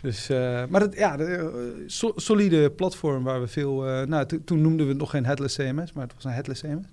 Dus, 0.00 0.30
uh, 0.30 0.62
maar 0.68 0.80
het, 0.80 0.94
ja, 0.94 1.16
de, 1.16 1.24
uh, 1.24 1.88
so, 1.88 2.12
solide 2.16 2.70
platform 2.70 3.22
waar 3.22 3.40
we 3.40 3.46
veel... 3.46 3.88
Uh, 3.88 4.06
nou, 4.06 4.26
toen 4.44 4.60
noemden 4.60 4.86
we 4.86 4.92
het 4.92 5.00
nog 5.00 5.10
geen 5.10 5.26
headless 5.26 5.56
CMS, 5.56 5.92
maar 5.92 6.04
het 6.04 6.14
was 6.14 6.24
een 6.24 6.30
headless 6.30 6.60
CMS. 6.60 6.86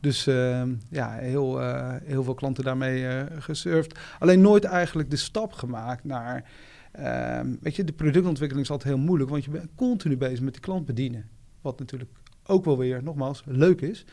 Dus 0.00 0.26
ehm, 0.26 0.74
ja, 0.90 1.12
heel, 1.12 1.60
heel 2.04 2.22
veel 2.22 2.34
klanten 2.34 2.64
daarmee 2.64 3.26
gesurfd. 3.38 3.98
Alleen 4.18 4.40
nooit 4.40 4.64
eigenlijk 4.64 5.10
de 5.10 5.16
stap 5.16 5.52
gemaakt 5.52 6.04
naar 6.04 6.44
Ehm, 6.98 7.54
weet 7.60 7.76
je, 7.76 7.84
de 7.84 7.92
productontwikkeling 7.92 8.66
is 8.66 8.72
altijd 8.72 8.94
heel 8.94 9.04
moeilijk, 9.04 9.30
want 9.30 9.44
je 9.44 9.50
bent 9.50 9.70
continu 9.74 10.16
bezig 10.16 10.40
met 10.40 10.52
die 10.52 10.62
klant 10.62 10.86
bedienen. 10.86 11.28
Wat 11.60 11.78
natuurlijk 11.78 12.10
ook 12.46 12.64
wel 12.64 12.78
weer, 12.78 13.02
nogmaals, 13.02 13.42
leuk 13.46 13.80
is. 13.80 14.04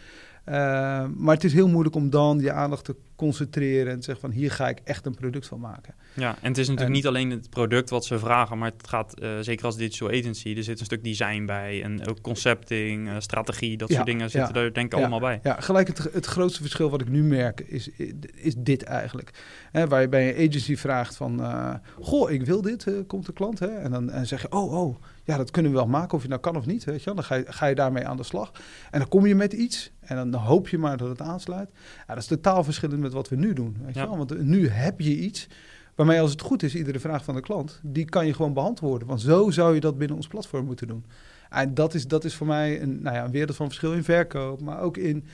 Ehm, 0.45 1.11
maar 1.17 1.33
het 1.33 1.43
is 1.43 1.53
heel 1.53 1.67
moeilijk 1.67 1.95
om 1.95 2.09
dan 2.09 2.39
je 2.39 2.51
aandacht 2.51 2.85
te 2.85 2.95
concentreren 3.15 3.91
en 3.91 3.99
te 3.99 4.05
zeggen 4.05 4.29
van 4.29 4.39
hier 4.39 4.51
ga 4.51 4.69
ik 4.69 4.79
echt 4.83 5.05
een 5.05 5.15
product 5.15 5.47
van 5.47 5.59
maken. 5.59 5.93
Ja, 6.13 6.35
en 6.41 6.47
het 6.47 6.57
is 6.57 6.67
natuurlijk 6.67 6.95
niet 6.95 7.07
alleen 7.07 7.31
het 7.31 7.49
product 7.49 7.89
wat 7.89 8.05
ze 8.05 8.19
vragen, 8.19 8.57
maar 8.57 8.71
het 8.77 8.87
gaat 8.87 9.13
uh, 9.21 9.29
zeker 9.39 9.65
als 9.65 9.77
digital 9.77 10.07
agency, 10.07 10.53
er 10.57 10.63
zit 10.63 10.79
een 10.79 10.85
stuk 10.85 11.03
design 11.03 11.45
bij 11.45 11.83
en 11.83 12.07
ook 12.07 12.21
concepting, 12.21 13.07
uh, 13.07 13.15
strategie, 13.17 13.77
dat 13.77 13.91
soort 13.91 14.05
dingen 14.05 14.29
zitten 14.29 14.55
er 14.55 14.73
denk 14.73 14.93
ik 14.93 14.99
allemaal 14.99 15.19
bij. 15.19 15.39
Ja, 15.43 15.61
gelijk 15.61 15.87
het, 15.87 16.13
het 16.13 16.25
grootste 16.25 16.61
verschil 16.61 16.89
wat 16.89 17.01
ik 17.01 17.09
nu 17.09 17.23
merk 17.23 17.59
is, 17.59 17.89
is 18.35 18.55
dit 18.57 18.83
eigenlijk. 18.83 19.31
Hè, 19.71 19.87
waar 19.87 20.01
je 20.01 20.09
bij 20.09 20.29
een 20.29 20.47
agency 20.49 20.75
vraagt 20.75 21.15
van, 21.15 21.39
uh, 21.39 21.73
goh, 21.99 22.31
ik 22.31 22.45
wil 22.45 22.61
dit, 22.61 22.87
komt 23.07 23.25
de 23.25 23.33
klant, 23.33 23.59
hè? 23.59 23.67
En 23.67 23.91
dan 23.91 24.09
en 24.09 24.27
zeg 24.27 24.41
je, 24.41 24.51
oh, 24.51 24.73
oh, 24.73 24.95
ja, 25.25 25.37
dat 25.37 25.51
kunnen 25.51 25.71
we 25.71 25.77
wel 25.77 25.87
maken, 25.87 26.17
of 26.17 26.23
je 26.23 26.29
nou 26.29 26.41
kan 26.41 26.55
of 26.55 26.65
niet, 26.65 26.83
weet 26.83 27.03
je 27.03 27.13
Dan 27.13 27.23
ga 27.23 27.35
je, 27.35 27.45
ga 27.47 27.65
je 27.65 27.75
daarmee 27.75 28.07
aan 28.07 28.17
de 28.17 28.23
slag. 28.23 28.51
En 28.91 28.99
dan 28.99 29.07
kom 29.07 29.25
je 29.25 29.35
met 29.35 29.53
iets 29.53 29.91
en 29.99 30.31
dan 30.31 30.41
hoop 30.41 30.69
je 30.69 30.77
maar 30.77 30.97
dat 30.97 31.09
het 31.09 31.21
aansluit. 31.21 31.69
Ja, 31.97 32.13
dat 32.13 32.17
is 32.17 32.27
totaal 32.27 32.63
verschillend 32.63 33.01
met 33.01 33.13
wat 33.13 33.29
we 33.29 33.35
nu 33.35 33.53
doen, 33.53 33.77
weet 33.85 33.93
je 33.93 33.99
wel? 33.99 34.17
Want 34.17 34.41
nu 34.43 34.69
heb 34.69 34.99
je 34.99 35.17
iets 35.17 35.47
waarmee 35.95 36.21
als 36.21 36.31
het 36.31 36.41
goed 36.41 36.63
is, 36.63 36.75
iedere 36.75 36.99
vraag 36.99 37.23
van 37.23 37.35
de 37.35 37.41
klant, 37.41 37.79
die 37.83 38.05
kan 38.05 38.25
je 38.25 38.33
gewoon 38.33 38.53
beantwoorden. 38.53 39.07
Want 39.07 39.21
zo 39.21 39.49
zou 39.49 39.73
je 39.73 39.79
dat 39.79 39.97
binnen 39.97 40.17
ons 40.17 40.27
platform 40.27 40.65
moeten 40.65 40.87
doen. 40.87 41.05
En 41.49 41.73
dat 41.73 41.93
is, 41.93 42.07
dat 42.07 42.23
is 42.23 42.35
voor 42.35 42.47
mij 42.47 42.81
een, 42.81 43.01
nou 43.01 43.15
ja, 43.15 43.23
een 43.23 43.31
wereld 43.31 43.55
van 43.55 43.67
verschil 43.67 43.93
in 43.93 44.03
verkoop, 44.03 44.61
maar 44.61 44.81
ook 44.81 44.97
in, 44.97 45.25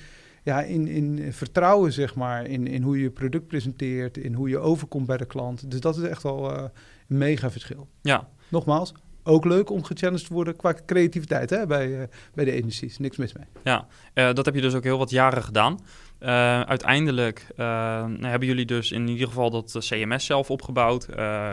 ja, 0.44 0.62
in, 0.62 0.88
in 0.88 1.34
vertrouwen, 1.34 1.94
zeg 1.94 2.16
maar. 2.16 2.46
In, 2.46 2.68
in 2.68 2.82
hoe 2.82 2.98
je 2.98 3.04
je 3.04 3.10
product 3.10 3.48
presenteert, 3.48 4.18
in 4.18 4.34
hoe 4.34 4.50
je 4.50 4.58
overkomt 4.58 5.08
bij 5.08 5.18
de 5.18 5.26
klant. 5.26 5.72
Dus 5.72 5.80
dat 5.80 5.98
is 5.98 6.04
echt 6.04 6.24
wel 6.24 6.58
uh, 6.58 6.64
een 7.08 7.18
mega 7.18 7.52
verschil. 7.52 7.88
Ja. 8.02 8.28
Nogmaals, 8.50 8.94
ook 9.24 9.46
leuk 9.46 9.70
om 9.70 9.84
gechallenged 9.84 10.28
te 10.28 10.34
worden 10.34 10.56
qua 10.56 10.76
creativiteit 10.86 11.50
hè, 11.50 11.68
bij, 11.68 11.88
uh, 11.88 12.02
bij 12.34 12.46
de 12.46 12.52
energies. 12.52 12.98
Niks 12.98 13.18
mis 13.18 13.34
mee. 13.34 13.46
Ja, 13.64 13.88
uh, 14.14 14.34
dat 14.34 14.46
heb 14.46 14.56
je 14.56 14.62
dus 14.62 14.74
ook 14.74 14.84
heel 14.84 14.98
wat 14.98 15.10
jaren 15.10 15.44
gedaan. 15.44 15.80
Uh, 16.20 16.62
uiteindelijk 16.62 17.46
nou, 17.56 18.26
hebben 18.26 18.48
jullie 18.48 18.66
dus 18.66 18.92
in 18.92 19.08
ieder 19.08 19.28
geval 19.28 19.50
dat 19.50 19.76
CMS 19.80 20.26
zelf 20.26 20.52
opgebouwd, 20.52 21.08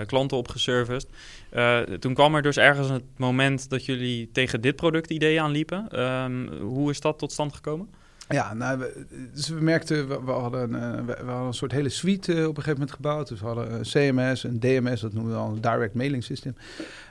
klanten 0.06 0.36
opgeserviced. 0.36 1.08
toen 1.98 2.14
kwam 2.14 2.34
er 2.34 2.42
dus 2.42 2.56
ergens 2.56 2.88
het 2.88 3.04
moment 3.16 3.70
dat 3.70 3.84
jullie 3.84 4.30
tegen 4.32 4.60
dit 4.60 4.76
productidee 4.76 5.42
aanliepen. 5.42 5.88
Ehm, 5.88 6.48
hoe 6.60 6.90
is 6.90 7.00
dat 7.00 7.18
tot 7.18 7.32
stand 7.32 7.54
gekomen? 7.54 7.88
Ja, 8.28 8.54
nou, 8.54 8.78
we, 8.78 9.06
dus 9.34 9.48
we 9.48 9.60
merkten, 9.60 10.24
we, 10.24 10.30
hadden, 10.30 10.72
een, 10.72 11.06
we, 11.06 11.12
hadden 11.16 11.46
een 11.46 11.54
soort 11.54 11.72
hele 11.72 11.88
suite 11.88 12.32
op 12.32 12.38
een 12.38 12.62
gegeven 12.62 12.72
moment 12.72 12.92
gebouwd. 12.92 13.28
Dus 13.28 13.40
we 13.40 13.46
hadden 13.46 13.72
een 13.72 13.82
CMS, 13.82 14.44
een 14.44 14.60
DMS, 14.60 15.00
dat 15.00 15.12
noemen 15.12 15.32
we 15.32 15.38
dan 15.38 15.52
een 15.52 15.60
Direct 15.60 15.94
Mailing 15.94 16.24
System. 16.24 16.56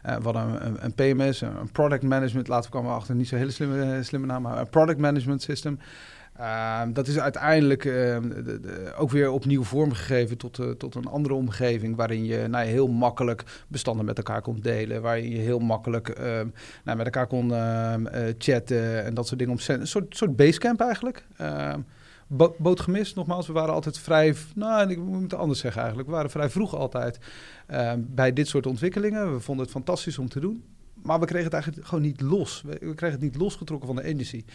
We 0.02 0.24
hadden 0.24 0.66
een, 0.66 0.78
een, 0.80 0.94
PMS, 0.94 1.42
een 1.42 1.72
Product 1.72 2.04
Management, 2.04 2.48
later 2.48 2.70
kwamen 2.70 2.90
we 2.90 2.96
achter, 2.96 3.16
niet 3.16 3.28
zo'n 3.28 3.38
hele 3.38 3.52
slimme, 3.52 4.04
slimme 4.04 4.28
naam, 4.28 4.42
maar 4.42 4.60
een 4.60 4.70
Product 4.70 5.00
Management 5.00 5.42
System. 5.42 5.80
Ehm, 6.38 6.94
dat 6.94 7.08
is 7.08 7.20
uiteindelijk 7.20 7.86
ehm, 7.86 8.30
de, 8.30 8.94
ook 8.98 9.10
weer 9.10 9.32
opnieuw 9.32 9.64
vormgegeven 9.64 10.38
tot, 10.38 10.60
uh, 10.60 10.70
tot 10.70 10.96
een 10.96 11.08
andere 11.08 11.34
omgeving. 11.34 11.96
Waarin 11.96 12.26
je 12.26 12.48
nou, 12.48 12.66
heel 12.66 12.88
makkelijk 12.88 13.44
bestanden 13.68 14.06
met 14.06 14.18
elkaar 14.18 14.42
kon 14.42 14.60
delen. 14.62 15.02
Waarin 15.02 15.30
je 15.30 15.38
heel 15.38 15.60
makkelijk 15.60 16.08
um, 16.08 16.54
nou, 16.84 16.98
met 16.98 17.06
elkaar 17.06 17.28
kon 17.28 17.50
uh, 17.50 17.94
chatten 18.38 19.06
en 19.06 19.14
dat 19.14 19.28
soort 19.28 19.40
dingen. 19.40 19.58
Een 19.68 19.88
soort, 19.88 20.18
soort 20.18 20.36
basecamp 20.36 20.82
eigenlijk. 20.82 21.26
Bo 22.28 22.56
boot 22.58 22.80
gemist, 22.80 23.16
nogmaals. 23.16 23.48
We 23.48 23.54
waren 23.54 23.74
altijd 23.74 24.00
vrij. 24.00 24.36
Nou, 24.56 24.90
ik 24.90 24.98
moet 24.98 25.22
het 25.22 25.34
anders 25.34 25.60
zeggen 25.60 25.82
eigenlijk. 25.82 26.10
We 26.10 26.16
waren 26.16 26.32
vrij 26.32 26.50
vroeg 26.50 26.76
altijd 26.76 27.20
bij 27.98 28.34
dit 28.34 28.48
soort 28.48 28.66
ontwikkelingen. 28.66 29.34
We 29.34 29.40
vonden 29.40 29.64
het 29.64 29.74
fantastisch 29.74 30.18
om 30.18 30.30
te 30.30 30.40
doen. 30.40 30.64
Maar 31.04 31.20
we 31.20 31.26
kregen 31.26 31.46
het 31.46 31.54
eigenlijk 31.54 31.86
gewoon 31.88 32.04
niet 32.04 32.22
los. 32.22 32.62
We, 32.62 32.78
kregen 32.78 33.12
het 33.12 33.22
niet 33.22 33.36
losgetrokken 33.36 33.88
van 33.88 33.96
de 33.96 34.04
energie. 34.04 34.46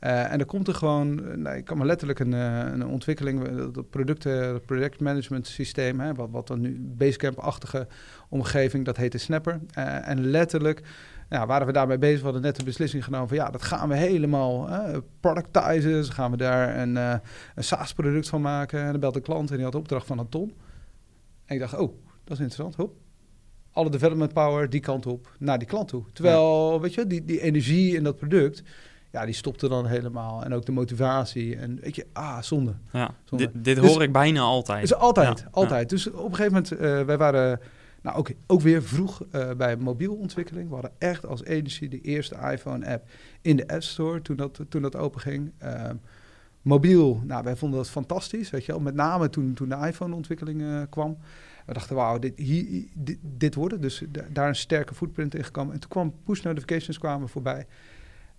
Uh, 0.00 0.32
en 0.32 0.38
er 0.38 0.46
komt 0.46 0.68
er 0.68 0.74
gewoon, 0.74 1.24
eh, 1.24 1.36
nou, 1.36 1.56
ik 1.56 1.64
kan 1.64 1.76
maar 1.76 1.86
letterlijk 1.86 2.18
een, 2.18 2.32
uh, 2.32 2.58
een 2.58 2.86
ontwikkeling, 2.86 3.46
het 3.74 3.90
producten, 3.90 4.64
projectmanagement 4.64 5.46
systeem, 5.46 6.00
hè, 6.00 6.14
wat, 6.14 6.30
wat 6.30 6.46
dan 6.46 6.60
nu 6.60 6.80
Basecamp-achtige 6.80 7.86
omgeving, 8.28 8.84
dat 8.84 8.96
heette 8.96 9.18
Snapper. 9.18 9.60
En 9.74 10.26
letterlijk 10.26 10.82
ja, 11.28 11.46
waren 11.46 11.66
we 11.66 11.72
daarmee 11.72 11.98
bezig. 11.98 12.18
We 12.18 12.24
hadden 12.24 12.42
net 12.42 12.56
de 12.56 12.64
beslissing 12.64 13.04
genomen 13.04 13.28
van 13.28 13.36
ja, 13.36 13.50
dat 13.50 13.62
gaan 13.62 13.88
we 13.88 13.96
helemaal 13.96 14.68
productizen. 15.20 15.90
Dus 15.90 16.08
gaan 16.08 16.30
we 16.30 16.36
daar 16.36 16.78
een, 16.78 16.96
een 16.96 17.20
SaaS-product 17.64 18.28
van 18.28 18.40
maken. 18.40 18.80
En 18.80 18.90
dan 18.90 19.00
belde 19.00 19.18
de 19.18 19.24
klant 19.24 19.50
en 19.50 19.56
die 19.56 19.64
had 19.64 19.74
opdracht 19.74 20.06
van 20.06 20.18
een 20.18 20.28
ton. 20.28 20.54
En 21.44 21.54
ik 21.54 21.60
dacht, 21.60 21.74
oh, 21.74 21.92
dat 22.24 22.36
is 22.36 22.42
interessant. 22.42 22.74
Hop, 22.74 22.96
alle 23.74 23.90
development 23.90 24.32
power 24.32 24.70
die 24.70 24.80
kant 24.80 25.06
op 25.06 25.36
naar 25.38 25.58
die 25.58 25.68
klant 25.68 25.88
toe. 25.88 26.04
Terwijl, 26.12 26.80
weet 26.80 26.94
je, 26.94 27.06
die, 27.06 27.24
die 27.24 27.40
energie 27.40 27.96
in 27.96 28.04
dat 28.04 28.16
product, 28.16 28.62
ja, 29.10 29.24
die 29.24 29.34
stopte 29.34 29.68
dan 29.68 29.86
helemaal. 29.86 30.44
En 30.44 30.54
ook 30.54 30.66
de 30.66 30.72
motivatie. 30.72 31.56
En 31.56 31.78
weet 31.80 31.96
je, 31.96 32.06
ah, 32.12 32.42
zonde. 32.42 32.74
Ja, 32.92 33.14
Dit, 33.30 33.50
dit 33.52 33.76
dus 33.76 33.92
hoor 33.92 34.02
ik 34.02 34.12
bijna 34.12 34.40
altijd. 34.40 34.82
Is 34.82 34.94
altijd, 34.94 35.44
altijd. 35.50 35.88
Dus 35.88 36.10
op 36.10 36.30
een 36.30 36.34
gegeven 36.34 36.52
moment, 36.52 36.72
uh, 36.72 37.06
wij 37.06 37.18
waren 37.18 37.60
nou 38.02 38.16
ook, 38.16 38.30
ook 38.46 38.60
weer 38.60 38.82
vroeg 38.82 39.22
uh, 39.32 39.50
bij 39.56 39.76
mobielontwikkeling. 39.76 40.68
We 40.68 40.74
hadden 40.74 40.92
echt 40.98 41.26
als 41.26 41.44
agency 41.44 41.88
de 41.88 42.00
eerste 42.00 42.36
iPhone-app 42.52 43.08
in 43.42 43.56
de 43.56 43.68
App 43.68 43.82
Store 43.82 44.22
toen 44.22 44.36
dat, 44.36 44.60
toen 44.68 44.82
dat 44.82 44.96
open 44.96 45.20
ging. 45.20 45.52
Uh, 45.62 45.90
mobiel, 46.62 47.20
nou, 47.24 47.44
wij 47.44 47.56
vonden 47.56 47.78
dat 47.78 47.90
fantastisch, 47.90 48.50
weet 48.50 48.64
je 48.64 48.72
wel. 48.72 48.80
Met 48.80 48.94
name 48.94 49.30
toen, 49.30 49.54
toen 49.54 49.68
de 49.68 49.86
iPhone-ontwikkeling 49.86 50.60
uh, 50.60 50.82
kwam. 50.90 51.16
We 51.64 51.72
dachten, 51.72 51.96
wauw, 51.96 52.18
dit, 52.18 52.38
hier, 52.38 52.84
dit, 52.94 53.18
dit. 53.22 53.82
Dus 53.82 54.02
daar 54.28 54.48
een 54.48 54.56
sterke 54.56 54.94
footprint 54.94 55.34
in 55.34 55.44
gekomen. 55.44 55.74
En 55.74 55.80
toen 55.80 55.90
kwam 55.90 56.14
push 56.24 56.42
notifications 56.42 56.98
kwamen 56.98 57.28
voorbij. 57.28 57.66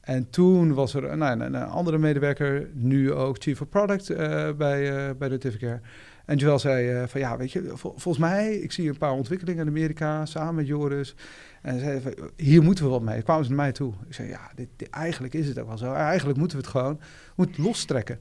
En 0.02 0.30
toen 0.30 0.74
was 0.74 0.94
er 0.94 1.18
nou, 1.18 1.42
een, 1.42 1.56
andere 1.56 1.98
medewerker, 1.98 2.70
nu 2.74 3.14
ook 3.14 3.36
Chief 3.40 3.62
of 3.62 3.70
Product 3.70 4.10
uh, 4.10 4.18
bij, 4.52 5.08
uh, 5.08 5.16
bij 5.18 5.28
Notificare. 5.30 5.82
En 6.26 6.38
Joel 6.38 6.60
zei 6.60 7.02
uh, 7.02 7.08
van 7.08 7.20
ja, 7.20 7.38
weet 7.38 7.52
je, 7.52 7.72
volgens 7.76 8.18
mij, 8.18 8.56
ik 8.56 8.72
zie 8.72 8.90
een 8.90 8.98
paar 8.98 9.12
ontwikkelingen 9.12 9.62
in 9.62 9.70
Amerika 9.70 10.26
samen 10.26 10.56
met 10.56 10.68
Joris. 10.68 11.16
En 11.62 11.80
zei 11.80 12.02
hier 12.36 12.64
moeten 12.64 12.84
we 12.84 12.90
wat 12.90 13.02
mee. 13.02 13.22
Kwamen 13.22 13.44
ze 13.44 13.50
naar 13.50 13.60
mij 13.60 13.72
toe. 13.72 13.94
Ik 14.08 14.14
zei 14.14 14.28
ja, 14.28 14.52
dit, 14.56 14.90
eigenlijk 14.90 15.34
is 15.34 15.48
het 15.48 15.60
ook 15.60 15.68
wel 15.68 15.78
zo. 15.78 15.94
Eigenlijk 15.94 16.38
moeten 16.38 16.58
we 16.58 16.64
het 16.64 16.72
gewoon 16.72 17.00
moet 17.36 17.58
lostrekken. 17.58 18.20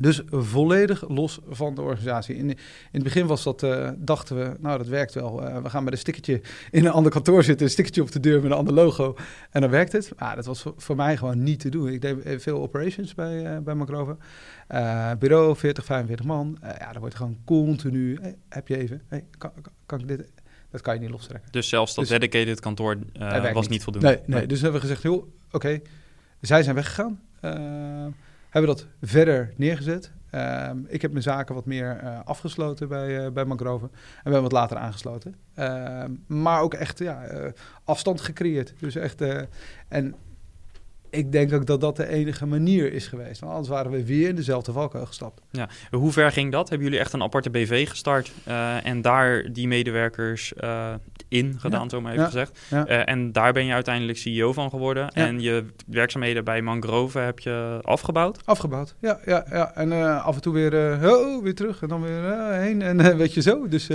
Dus 0.00 0.22
volledig 0.30 1.08
los 1.08 1.38
van 1.48 1.74
de 1.74 1.82
organisatie. 1.82 2.36
In, 2.36 2.50
in 2.50 2.56
het 2.90 3.02
begin 3.02 3.26
was 3.26 3.42
dat, 3.42 3.62
uh, 3.62 3.90
dachten 3.96 4.36
we, 4.36 4.56
nou 4.60 4.78
dat 4.78 4.86
werkt 4.86 5.14
wel. 5.14 5.42
Uh, 5.42 5.62
we 5.62 5.70
gaan 5.70 5.84
met 5.84 5.92
een 5.92 5.98
stickertje 5.98 6.40
in 6.70 6.84
een 6.84 6.92
ander 6.92 7.12
kantoor 7.12 7.44
zitten, 7.44 7.66
een 7.66 7.72
stickertje 7.72 8.02
op 8.02 8.12
de 8.12 8.20
deur 8.20 8.42
met 8.42 8.50
een 8.50 8.56
ander 8.56 8.74
logo. 8.74 9.16
En 9.50 9.60
dan 9.60 9.70
werkt 9.70 9.92
het. 9.92 10.12
Maar 10.18 10.36
dat 10.36 10.46
was 10.46 10.62
voor, 10.62 10.74
voor, 10.76 10.96
mij 10.96 11.16
gewoon 11.16 11.42
niet 11.42 11.60
te 11.60 11.68
doen. 11.68 11.88
Ik 11.88 12.00
deed 12.00 12.42
veel 12.42 12.62
operations 12.62 13.14
bij, 13.14 13.56
uh, 13.56 13.58
bij 13.58 13.74
Macroven. 13.74 14.18
bureau, 15.18 15.56
40, 15.56 15.84
45 15.84 16.26
man. 16.26 16.58
ja, 16.62 16.92
dan 16.92 17.00
wordt 17.00 17.14
gewoon 17.14 17.38
continu, 17.44 18.18
hey, 18.20 18.36
heb 18.48 18.68
je 18.68 18.76
even, 18.76 19.02
hey, 19.08 19.24
kan, 19.38 19.52
kan, 19.62 19.72
kan, 19.86 20.00
ik 20.00 20.08
dit... 20.08 20.30
Dat 20.70 20.80
kan 20.80 20.94
je 20.94 21.00
niet 21.00 21.10
lostrekken. 21.10 21.52
Dus 21.52 21.68
zelfs 21.68 21.94
dat 21.94 22.08
dus, 22.08 22.18
dedicated 22.18 22.60
kantoor 22.60 22.98
was 23.18 23.54
niet, 23.54 23.68
niet 23.68 23.82
voldoende? 23.82 24.08
Nee, 24.08 24.20
nee, 24.26 24.46
dus 24.46 24.60
hebben 24.60 24.80
we 24.80 24.86
gezegd, 24.86 25.02
joh, 25.02 25.16
oké, 25.16 25.26
okay. 25.50 25.82
zij 26.40 26.62
zijn 26.62 26.74
weggegaan 26.74 27.20
hebben 28.56 28.76
dat 28.76 28.86
verder 29.10 29.52
neergezet. 29.56 30.12
Um, 30.30 30.86
ik 30.88 31.02
heb 31.02 31.10
mijn 31.10 31.22
zaken 31.22 31.54
wat 31.54 31.66
meer 31.66 32.00
uh, 32.02 32.18
afgesloten 32.24 32.88
bij, 32.88 33.24
uh, 33.24 33.32
bij 33.32 33.44
Mangrove. 33.44 33.90
En 34.24 34.32
ben 34.32 34.42
wat 34.42 34.52
later 34.52 34.76
aangesloten. 34.76 35.34
Uh, 35.58 36.04
maar 36.26 36.60
ook 36.60 36.74
echt 36.74 36.98
ja, 36.98 37.24
eh, 37.24 37.52
afstand 37.84 38.20
gecreëerd. 38.20 38.74
Dus 38.78 38.94
echt. 38.94 39.22
en 39.88 40.14
ik 41.16 41.32
denk 41.32 41.52
ook 41.52 41.66
dat 41.66 41.80
dat 41.80 41.96
de 41.96 42.08
enige 42.08 42.46
manier 42.46 42.92
is 42.92 43.06
geweest. 43.06 43.40
Want 43.40 43.52
anders 43.52 43.70
waren 43.70 43.90
we 43.90 44.04
weer 44.04 44.28
in 44.28 44.34
dezelfde 44.34 44.72
valkuil 44.72 45.06
gestapt. 45.06 45.40
Ja. 45.50 45.68
Hoe 45.90 46.12
ver 46.12 46.32
ging 46.32 46.52
dat? 46.52 46.68
Hebben 46.68 46.86
jullie 46.86 47.02
echt 47.02 47.12
een 47.12 47.22
aparte 47.22 47.50
BV 47.50 47.88
gestart 47.88 48.32
uh, 48.48 48.86
en 48.86 49.02
daar 49.02 49.52
die 49.52 49.68
medewerkers 49.68 50.52
uh, 50.60 50.94
in 51.28 51.54
gedaan, 51.58 51.82
ja. 51.82 51.88
zo 51.88 52.00
maar 52.00 52.12
even 52.12 52.24
ja. 52.24 52.30
gezegd. 52.30 52.58
Ja. 52.70 52.88
Uh, 52.88 53.08
en 53.08 53.32
daar 53.32 53.52
ben 53.52 53.64
je 53.64 53.72
uiteindelijk 53.72 54.18
CEO 54.18 54.52
van 54.52 54.70
geworden. 54.70 55.10
En 55.10 55.40
je 55.40 55.64
werkzaamheden 55.86 56.44
bij 56.44 56.62
Mangrove 56.62 57.18
heb 57.18 57.38
je 57.38 57.78
afgebouwd? 57.82 58.40
Afgebouwd, 58.44 58.94
ja. 59.00 59.20
ja, 59.24 59.44
ja. 59.50 59.74
En 59.74 60.22
af 60.22 60.34
en 60.34 60.40
toe 60.40 60.52
weer, 60.52 60.98
oh, 61.10 61.42
weer 61.42 61.54
terug 61.54 61.82
en 61.82 61.88
dan 61.88 62.02
weer 62.02 62.52
heen. 62.52 62.82
En 62.82 63.16
weet 63.16 63.34
je 63.34 63.42
zo. 63.42 63.68
Dus 63.68 63.88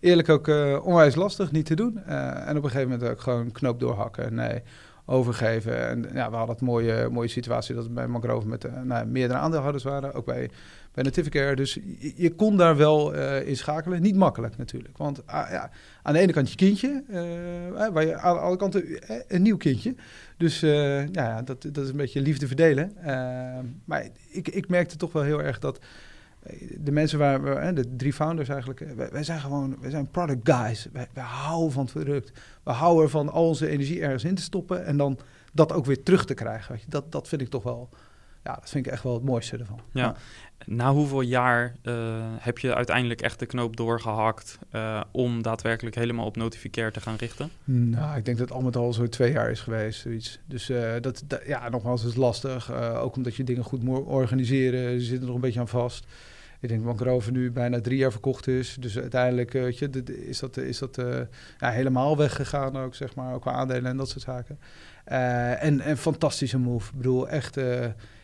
eerlijk 0.00 0.28
ook 0.28 0.46
onwijs 0.84 1.14
lastig, 1.14 1.52
niet 1.52 1.66
te 1.66 1.74
doen. 1.74 2.04
en 2.04 2.56
op 2.56 2.64
een 2.64 2.70
gegeven 2.70 2.90
moment 2.90 3.10
ook 3.10 3.20
gewoon 3.20 3.52
knoop 3.52 3.80
doorhakken. 3.80 4.34
Nee 4.34 4.62
overgeven. 5.06 5.88
En 5.88 6.06
ja, 6.12 6.30
we 6.30 6.36
hadden 6.36 6.54
het 6.54 6.64
mooie, 6.64 7.08
mooie 7.08 7.28
situatie 7.28 7.74
dat 7.74 7.86
we 7.86 7.92
bij 7.92 8.06
Mangrove 8.06 8.46
met 8.46 8.64
uh, 8.64 8.80
nou, 8.82 9.06
meerdere 9.06 9.38
aandeelhouders 9.38 9.84
waren, 9.84 10.14
ook 10.14 10.24
bij, 10.24 10.50
bij 10.92 11.02
Notificare. 11.04 11.56
Dus 11.56 11.78
je, 12.16 12.34
kon 12.34 12.56
daar 12.56 12.76
wel 12.76 13.14
uh, 13.14 13.48
in 13.48 13.56
schakelen. 13.56 14.02
Niet 14.02 14.16
makkelijk 14.16 14.56
natuurlijk, 14.56 14.96
want 14.96 15.18
uh, 15.18 15.24
ja, 15.26 15.70
aan 16.02 16.12
de 16.12 16.18
ene 16.18 16.32
kant 16.32 16.50
je 16.50 16.56
kindje, 16.56 17.02
waar 17.92 18.06
je 18.06 18.16
aan 18.16 18.40
alle 18.40 18.56
kanten 18.56 18.84
een 19.28 19.42
nieuw 19.42 19.56
kindje. 19.56 19.94
Dus 20.36 20.60
ja, 21.12 21.42
dat, 21.42 21.62
dat 21.62 21.84
is 21.84 21.90
een 21.90 21.96
beetje 21.96 22.20
liefde 22.20 22.46
verdelen. 22.46 22.92
maar 23.84 24.08
ik, 24.28 24.48
ik 24.48 24.68
merkte 24.68 24.96
toch 24.96 25.12
wel 25.12 25.22
heel 25.22 25.42
erg 25.42 25.58
dat 25.58 25.78
de 26.78 26.92
mensen 26.92 27.18
waar 27.18 27.42
we, 27.42 27.72
de 27.72 27.96
drie 27.96 28.12
founders 28.12 28.48
eigenlijk, 28.48 28.94
wij, 28.96 29.10
wij 29.10 29.24
zijn 29.24 29.40
gewoon, 29.40 29.76
wij 29.80 29.90
zijn 29.90 30.10
product 30.10 30.50
guys. 30.52 30.88
Wij, 30.92 31.08
wij 31.12 31.24
houden 31.24 31.72
van 31.72 31.84
het 31.84 31.92
product. 31.92 32.32
We 32.62 32.70
houden 32.70 33.02
ervan 33.02 33.28
al 33.28 33.46
onze 33.46 33.68
energie 33.68 34.00
ergens 34.00 34.24
in 34.24 34.34
te 34.34 34.42
stoppen 34.42 34.84
en 34.84 34.96
dan 34.96 35.18
dat 35.52 35.72
ook 35.72 35.84
weer 35.84 36.02
terug 36.02 36.24
te 36.24 36.34
krijgen. 36.34 36.80
Dat, 36.88 37.12
dat 37.12 37.28
vind 37.28 37.40
ik 37.40 37.48
toch 37.48 37.62
wel, 37.62 37.88
ja, 38.44 38.54
dat 38.54 38.70
vind 38.70 38.86
ik 38.86 38.92
echt 38.92 39.02
wel 39.02 39.14
het 39.14 39.24
mooiste 39.24 39.56
ervan. 39.56 39.80
Ja. 39.92 40.16
Na 40.66 40.92
hoeveel 40.92 41.20
jaar 41.20 41.74
uh, 41.82 41.94
heb 42.38 42.58
je 42.58 42.74
uiteindelijk 42.74 43.20
echt 43.20 43.38
de 43.38 43.46
knoop 43.46 43.76
doorgehakt 43.76 44.58
uh, 44.72 45.00
om 45.10 45.42
daadwerkelijk 45.42 45.96
helemaal 45.96 46.26
op 46.26 46.36
Notificare 46.36 46.90
te 46.90 47.00
gaan 47.00 47.16
richten? 47.16 47.50
Nou, 47.64 48.16
ik 48.16 48.24
denk 48.24 48.38
dat 48.38 48.48
het 48.48 48.56
al 48.56 48.62
met 48.62 48.76
al 48.76 48.92
zo 48.92 49.08
twee 49.08 49.32
jaar 49.32 49.50
is 49.50 49.60
geweest, 49.60 50.00
zoiets. 50.00 50.38
Dus 50.46 50.70
uh, 50.70 50.92
dat, 51.00 51.22
dat, 51.26 51.42
ja, 51.46 51.68
nogmaals, 51.68 52.04
is 52.04 52.14
lastig. 52.14 52.72
ook 52.94 53.16
omdat 53.16 53.34
je 53.34 53.44
dingen 53.44 53.64
goed 53.64 53.82
moet 53.82 54.06
organiseren. 54.06 54.92
Je 54.92 55.00
zit 55.00 55.20
er 55.20 55.26
nog 55.26 55.34
een 55.34 55.40
beetje 55.40 55.60
aan 55.60 55.68
vast. 55.68 56.06
Ik 56.62 56.68
denk 56.68 56.98
dat 56.98 57.30
nu 57.30 57.50
bijna 57.50 57.80
drie 57.80 57.98
jaar 57.98 58.12
verkocht 58.12 58.46
is. 58.46 58.76
Dus 58.80 58.98
uiteindelijk 58.98 59.52
weet 59.52 59.78
je, 59.78 59.90
is 60.26 60.38
dat, 60.38 60.56
is 60.56 60.78
dat 60.78 60.96
ja, 61.58 61.70
helemaal 61.70 62.16
weggegaan 62.16 62.76
ook, 62.76 62.94
zeg 62.94 63.14
maar. 63.14 63.34
Ook 63.34 63.40
qua 63.40 63.52
aandelen 63.52 63.90
en 63.90 63.96
dat 63.96 64.08
soort 64.08 64.24
zaken. 64.24 64.58
en 65.60 65.88
een 65.88 65.96
fantastische 65.96 66.58
move. 66.58 66.90
Ik 66.90 66.96
bedoel, 66.96 67.28
echt 67.28 67.56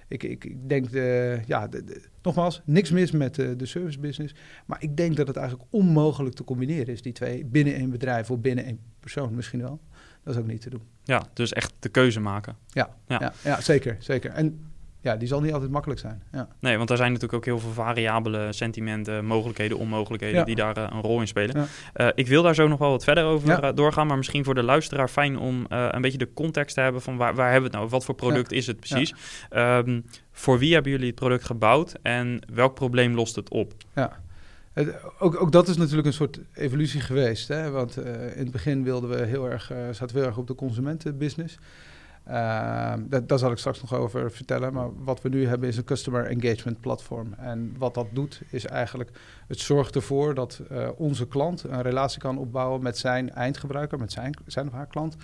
ik, 0.08 0.22
ik, 0.22 0.44
ik 0.44 0.68
denk, 0.68 0.90
de, 0.90 1.40
ja, 1.46 1.66
de, 1.66 2.02
nogmaals, 2.22 2.62
niks 2.64 2.90
mis 2.90 3.10
met 3.10 3.34
de, 3.34 3.56
de 3.56 3.66
service 3.66 3.98
business. 3.98 4.34
Maar 4.66 4.82
ik 4.82 4.96
denk 4.96 5.16
dat 5.16 5.26
het 5.26 5.36
eigenlijk 5.36 5.68
onmogelijk 5.70 6.34
te 6.34 6.44
combineren 6.44 6.86
is, 6.86 7.02
die 7.02 7.12
twee, 7.12 7.44
binnen 7.44 7.74
één 7.74 7.90
bedrijf 7.90 8.30
of 8.30 8.40
binnen 8.40 8.64
één 8.64 8.80
persoon 9.00 9.34
misschien 9.34 9.60
wel. 9.60 9.80
Dat 10.22 10.34
is 10.34 10.40
ook 10.40 10.46
niet 10.46 10.60
te 10.60 10.70
doen. 10.70 10.82
Ja, 11.04 11.26
dus 11.32 11.52
echt 11.52 11.72
de 11.78 11.88
keuze 11.88 12.20
maken. 12.20 12.56
Ja, 12.66 12.96
ja. 13.06 13.18
ja, 13.20 13.32
ja 13.44 13.60
zeker, 13.60 13.96
zeker. 13.98 14.30
En 14.30 14.66
ja, 15.00 15.16
die 15.16 15.28
zal 15.28 15.40
niet 15.40 15.52
altijd 15.52 15.70
makkelijk 15.70 16.00
zijn. 16.00 16.22
Ja. 16.32 16.48
Nee, 16.60 16.76
want 16.76 16.90
er 16.90 16.96
zijn 16.96 17.12
natuurlijk 17.12 17.38
ook 17.38 17.44
heel 17.44 17.58
veel 17.58 17.84
variabele 17.84 18.52
sentimenten, 18.52 19.24
mogelijkheden, 19.24 19.78
onmogelijkheden 19.78 20.44
die 20.44 20.54
daar 20.54 20.78
uh, 20.78 20.86
een 20.90 21.00
rol 21.00 21.20
in 21.20 21.26
spelen. 21.26 21.56
Ja. 21.56 21.66
Uh, 22.06 22.12
ik 22.14 22.26
wil 22.26 22.42
daar 22.42 22.54
zo 22.54 22.68
nog 22.68 22.78
wel 22.78 22.90
wat 22.90 23.04
verder 23.04 23.24
over 23.24 23.64
uh, 23.64 23.70
doorgaan, 23.74 24.06
maar 24.06 24.16
misschien 24.16 24.44
voor 24.44 24.54
de 24.54 24.62
luisteraar 24.62 25.08
fijn 25.08 25.38
om 25.38 25.66
een 25.68 26.00
beetje 26.00 26.18
de 26.18 26.32
context 26.32 26.74
te 26.74 26.80
hebben 26.80 27.02
van 27.02 27.16
waar, 27.16 27.34
waar 27.34 27.50
hebben 27.50 27.70
we 27.70 27.76
het 27.76 27.76
nou, 27.76 27.88
wat 27.88 28.04
voor 28.04 28.14
product 28.14 28.52
is 28.52 28.66
het 28.66 28.80
precies? 28.80 29.14
Um, 29.50 30.04
voor 30.32 30.58
wie 30.58 30.74
hebben 30.74 30.92
jullie 30.92 31.06
het 31.06 31.14
product 31.14 31.44
gebouwd 31.44 31.94
en 32.02 32.40
welk 32.52 32.74
probleem 32.74 33.14
lost 33.14 33.36
het 33.36 33.50
op? 33.50 33.72
Ja. 33.94 34.20
ook, 35.18 35.40
ook 35.40 35.52
dat 35.52 35.68
is 35.68 35.76
natuurlijk 35.76 36.06
een 36.06 36.12
soort 36.12 36.40
evolutie 36.54 37.00
geweest. 37.00 37.48
Hè? 37.48 37.70
Want 37.70 37.96
in 37.96 38.42
het 38.42 38.50
begin 38.50 38.84
wilden 38.84 39.10
we 39.10 39.24
heel 39.24 39.50
erg, 39.50 39.72
zaten 39.90 40.14
we 40.14 40.18
heel 40.18 40.28
erg 40.28 40.38
op 40.38 40.46
de 40.46 40.54
consumentenbusiness. 40.54 41.58
Uh, 42.30 42.92
dat, 42.98 43.28
daar 43.28 43.38
zal 43.38 43.50
ik 43.50 43.58
straks 43.58 43.80
nog 43.80 43.94
over 43.94 44.30
vertellen. 44.30 44.72
Maar 44.72 44.88
wat 45.04 45.22
we 45.22 45.28
nu 45.28 45.46
hebben 45.46 45.68
is 45.68 45.76
een 45.76 45.84
customer 45.84 46.24
engagement 46.24 46.80
platform. 46.80 47.34
En 47.38 47.74
wat 47.78 47.94
dat 47.94 48.06
doet 48.12 48.42
is 48.50 48.66
eigenlijk, 48.66 49.10
het 49.46 49.58
zorgt 49.58 49.94
ervoor 49.94 50.34
dat 50.34 50.62
uh, 50.72 50.88
onze 50.96 51.26
klant 51.26 51.62
een 51.62 51.82
relatie 51.82 52.20
kan 52.20 52.38
opbouwen 52.38 52.82
met 52.82 52.98
zijn 52.98 53.30
eindgebruiker, 53.30 53.98
met 53.98 54.12
zijn, 54.12 54.34
zijn 54.46 54.66
of 54.66 54.72
haar 54.72 54.86
klant. 54.86 55.16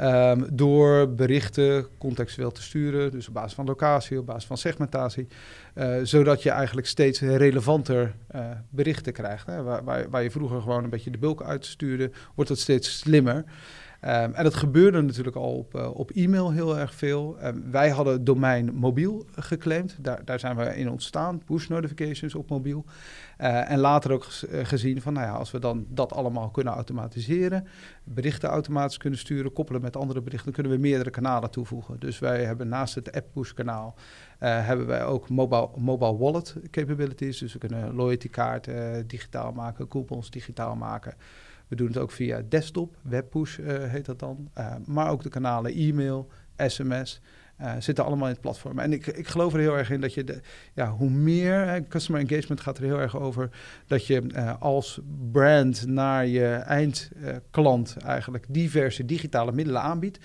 Um, 0.00 0.46
door 0.52 1.14
berichten 1.14 1.86
contextueel 1.98 2.52
te 2.52 2.62
sturen, 2.62 3.10
dus 3.10 3.28
op 3.28 3.34
basis 3.34 3.54
van 3.54 3.66
locatie, 3.66 4.18
op 4.18 4.26
basis 4.26 4.46
van 4.46 4.56
segmentatie. 4.58 5.26
Uh, 5.74 5.96
zodat 6.02 6.42
je 6.42 6.50
eigenlijk 6.50 6.86
steeds 6.86 7.20
relevanter 7.20 8.14
uh, 8.34 8.46
berichten 8.70 9.12
krijgt. 9.12 9.46
Hè. 9.46 9.62
Waar, 9.62 9.84
waar, 9.84 10.10
waar, 10.10 10.22
je 10.22 10.30
vroeger 10.30 10.60
gewoon 10.60 10.84
een 10.84 10.90
beetje 10.90 11.10
de 11.10 11.18
bulk 11.18 11.42
uitstuurde, 11.42 12.10
wordt 12.34 12.50
het 12.50 12.60
steeds 12.60 12.98
slimmer. 12.98 13.44
Um, 14.00 14.10
en 14.10 14.44
dat 14.44 14.54
gebeurde 14.54 15.02
natuurlijk 15.02 15.36
al 15.36 15.56
op, 15.56 15.74
uh, 15.74 15.90
op 15.94 16.10
e-mail 16.10 16.50
heel 16.52 16.78
erg 16.78 16.94
veel. 16.94 17.36
Um, 17.44 17.70
wij 17.70 17.90
hadden 17.90 18.24
domein 18.24 18.74
mobiel 18.74 19.26
geclaimd. 19.36 19.96
Daar, 20.00 20.24
daar 20.24 20.40
zijn 20.40 20.56
we 20.56 20.76
in 20.76 20.90
ontstaan. 20.90 21.42
Push 21.44 21.68
notifications 21.68 22.34
op 22.34 22.48
mobiel. 22.48 22.84
Uh, 23.40 23.70
en 23.70 23.78
later 23.78 24.12
ook 24.12 24.26
uh, 24.26 24.64
gezien 24.64 25.00
van, 25.00 25.12
nou 25.12 25.26
ja, 25.26 25.32
als 25.32 25.50
we 25.50 25.58
dan 25.58 25.86
dat 25.88 26.12
allemaal 26.12 26.50
kunnen 26.50 26.72
automatiseren, 26.72 27.66
berichten 28.04 28.48
automatisch 28.48 28.96
kunnen 28.96 29.18
sturen, 29.18 29.52
koppelen 29.52 29.82
met 29.82 29.96
andere 29.96 30.20
berichten, 30.20 30.52
kunnen 30.52 30.72
we 30.72 30.78
meerdere 30.78 31.10
kanalen 31.10 31.50
toevoegen. 31.50 32.00
Dus 32.00 32.18
wij 32.18 32.44
hebben 32.44 32.68
naast 32.68 32.94
het 32.94 33.12
app 33.12 33.26
push 33.32 33.52
kanaal, 33.52 33.94
hebben 34.38 34.86
wij 34.86 35.04
ook 35.04 35.28
mobile, 35.28 35.68
mobile 35.76 36.16
wallet 36.16 36.56
capabilities. 36.70 37.38
Dus 37.38 37.52
we 37.52 37.58
kunnen 37.58 37.94
loyalty 37.94 38.28
kaarten 38.28 39.06
digitaal 39.06 39.52
maken, 39.52 39.88
coupons 39.88 40.30
digitaal 40.30 40.76
maken. 40.76 41.14
We 41.68 41.76
doen 41.76 41.86
het 41.86 41.98
ook 41.98 42.10
via 42.10 42.42
desktop, 42.48 42.96
webpush 43.02 43.58
uh, 43.58 43.84
heet 43.84 44.04
dat 44.04 44.18
dan. 44.18 44.50
Uh, 44.58 44.74
maar 44.86 45.10
ook 45.10 45.22
de 45.22 45.28
kanalen 45.28 45.72
e-mail, 45.72 46.28
sms. 46.56 47.20
Uh, 47.60 47.72
zitten 47.78 48.04
allemaal 48.04 48.26
in 48.26 48.32
het 48.32 48.40
platform. 48.40 48.78
En 48.78 48.92
ik, 48.92 49.06
ik 49.06 49.26
geloof 49.26 49.52
er 49.52 49.58
heel 49.58 49.76
erg 49.76 49.90
in 49.90 50.00
dat 50.00 50.14
je, 50.14 50.24
de, 50.24 50.40
ja, 50.74 50.90
hoe 50.90 51.10
meer, 51.10 51.84
customer 51.88 52.20
engagement 52.20 52.60
gaat 52.60 52.78
er 52.78 52.84
heel 52.84 53.00
erg 53.00 53.18
over, 53.18 53.50
dat 53.86 54.06
je 54.06 54.56
als 54.58 55.00
brand 55.32 55.86
naar 55.86 56.26
je 56.26 56.46
eindklant 56.46 57.96
eigenlijk 57.96 58.46
diverse 58.48 59.04
digitale 59.04 59.52
middelen 59.52 59.82
aanbiedt. 59.82 60.18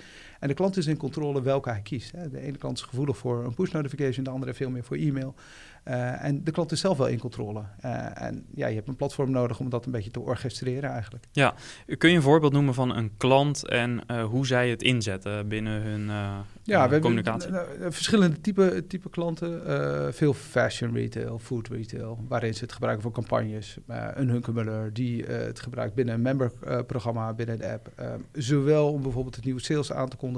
En 0.44 0.50
de 0.50 0.56
klant 0.56 0.76
is 0.76 0.86
in 0.86 0.96
controle 0.96 1.42
welke 1.42 1.70
hij 1.70 1.80
kiest. 1.80 2.12
Hè. 2.12 2.30
De 2.30 2.40
ene 2.40 2.58
klant 2.58 2.78
is 2.78 2.82
gevoelig 2.82 3.16
voor 3.16 3.44
een 3.44 3.54
push 3.54 3.70
notification, 3.70 4.24
de 4.24 4.30
andere 4.30 4.54
veel 4.54 4.70
meer 4.70 4.84
voor 4.84 4.96
e-mail. 4.96 5.34
Uh, 5.88 6.24
en 6.24 6.44
de 6.44 6.50
klant 6.50 6.72
is 6.72 6.80
zelf 6.80 6.98
wel 6.98 7.06
in 7.06 7.18
controle. 7.18 7.62
Uh, 7.84 8.22
en 8.22 8.46
ja, 8.54 8.66
je 8.66 8.74
hebt 8.74 8.88
een 8.88 8.96
platform 8.96 9.30
nodig 9.30 9.58
om 9.58 9.68
dat 9.68 9.86
een 9.86 9.92
beetje 9.92 10.10
te 10.10 10.20
orchestreren 10.20 10.90
eigenlijk. 10.90 11.24
Ja, 11.32 11.54
kun 11.98 12.10
je 12.10 12.16
een 12.16 12.22
voorbeeld 12.22 12.52
noemen 12.52 12.74
van 12.74 12.96
een 12.96 13.10
klant 13.16 13.68
en 13.68 14.00
uh, 14.10 14.24
hoe 14.24 14.46
zij 14.46 14.70
het 14.70 14.82
inzetten 14.82 15.48
binnen 15.48 15.82
hun 15.82 16.10
ja, 16.62 16.88
we 16.88 16.98
communicatie? 16.98 17.52
Hebben, 17.52 17.92
verschillende 17.92 18.40
type, 18.40 18.84
type 18.88 19.10
klanten. 19.10 20.14
veel 20.14 20.34
fashion 20.34 20.94
retail, 20.94 21.38
food 21.38 21.68
retail, 21.68 22.24
waarin 22.28 22.54
ze 22.54 22.64
het 22.64 22.72
gebruiken 22.72 23.02
voor 23.02 23.12
campagnes. 23.12 23.76
een 23.86 24.28
Hunkemuller 24.28 24.92
die 24.92 25.24
het 25.24 25.60
gebruikt 25.60 25.94
binnen 25.94 26.14
een 26.14 26.22
memberprogramma 26.22 27.32
binnen 27.32 27.58
de 27.58 27.72
app. 27.72 27.88
zowel 28.32 28.92
om 28.92 29.02
bijvoorbeeld 29.02 29.36
het 29.36 29.44
nieuwe 29.44 29.60
sales 29.60 29.92
aan 29.92 30.08
te 30.08 30.16
kondigen 30.16 30.33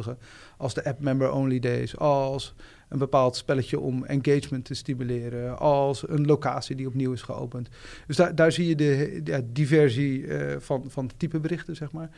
als 0.56 0.74
de 0.74 0.84
app 0.84 1.00
member 1.00 1.32
only 1.32 1.58
days, 1.58 1.98
als 1.98 2.54
een 2.88 2.98
bepaald 2.98 3.36
spelletje 3.36 3.80
om 3.80 4.04
engagement 4.04 4.64
te 4.64 4.74
stimuleren, 4.74 5.58
als 5.58 6.08
een 6.08 6.26
locatie 6.26 6.76
die 6.76 6.86
opnieuw 6.86 7.12
is 7.12 7.22
geopend. 7.22 7.68
Dus 8.06 8.16
daar, 8.16 8.34
daar 8.34 8.52
zie 8.52 8.66
je 8.66 8.74
de, 8.74 9.44
diversie 9.52 10.20
uh, 10.20 10.56
van, 10.58 10.84
van 10.88 11.10
type 11.16 11.40
berichten, 11.40 11.76
zeg 11.76 11.92
maar. 11.92 12.10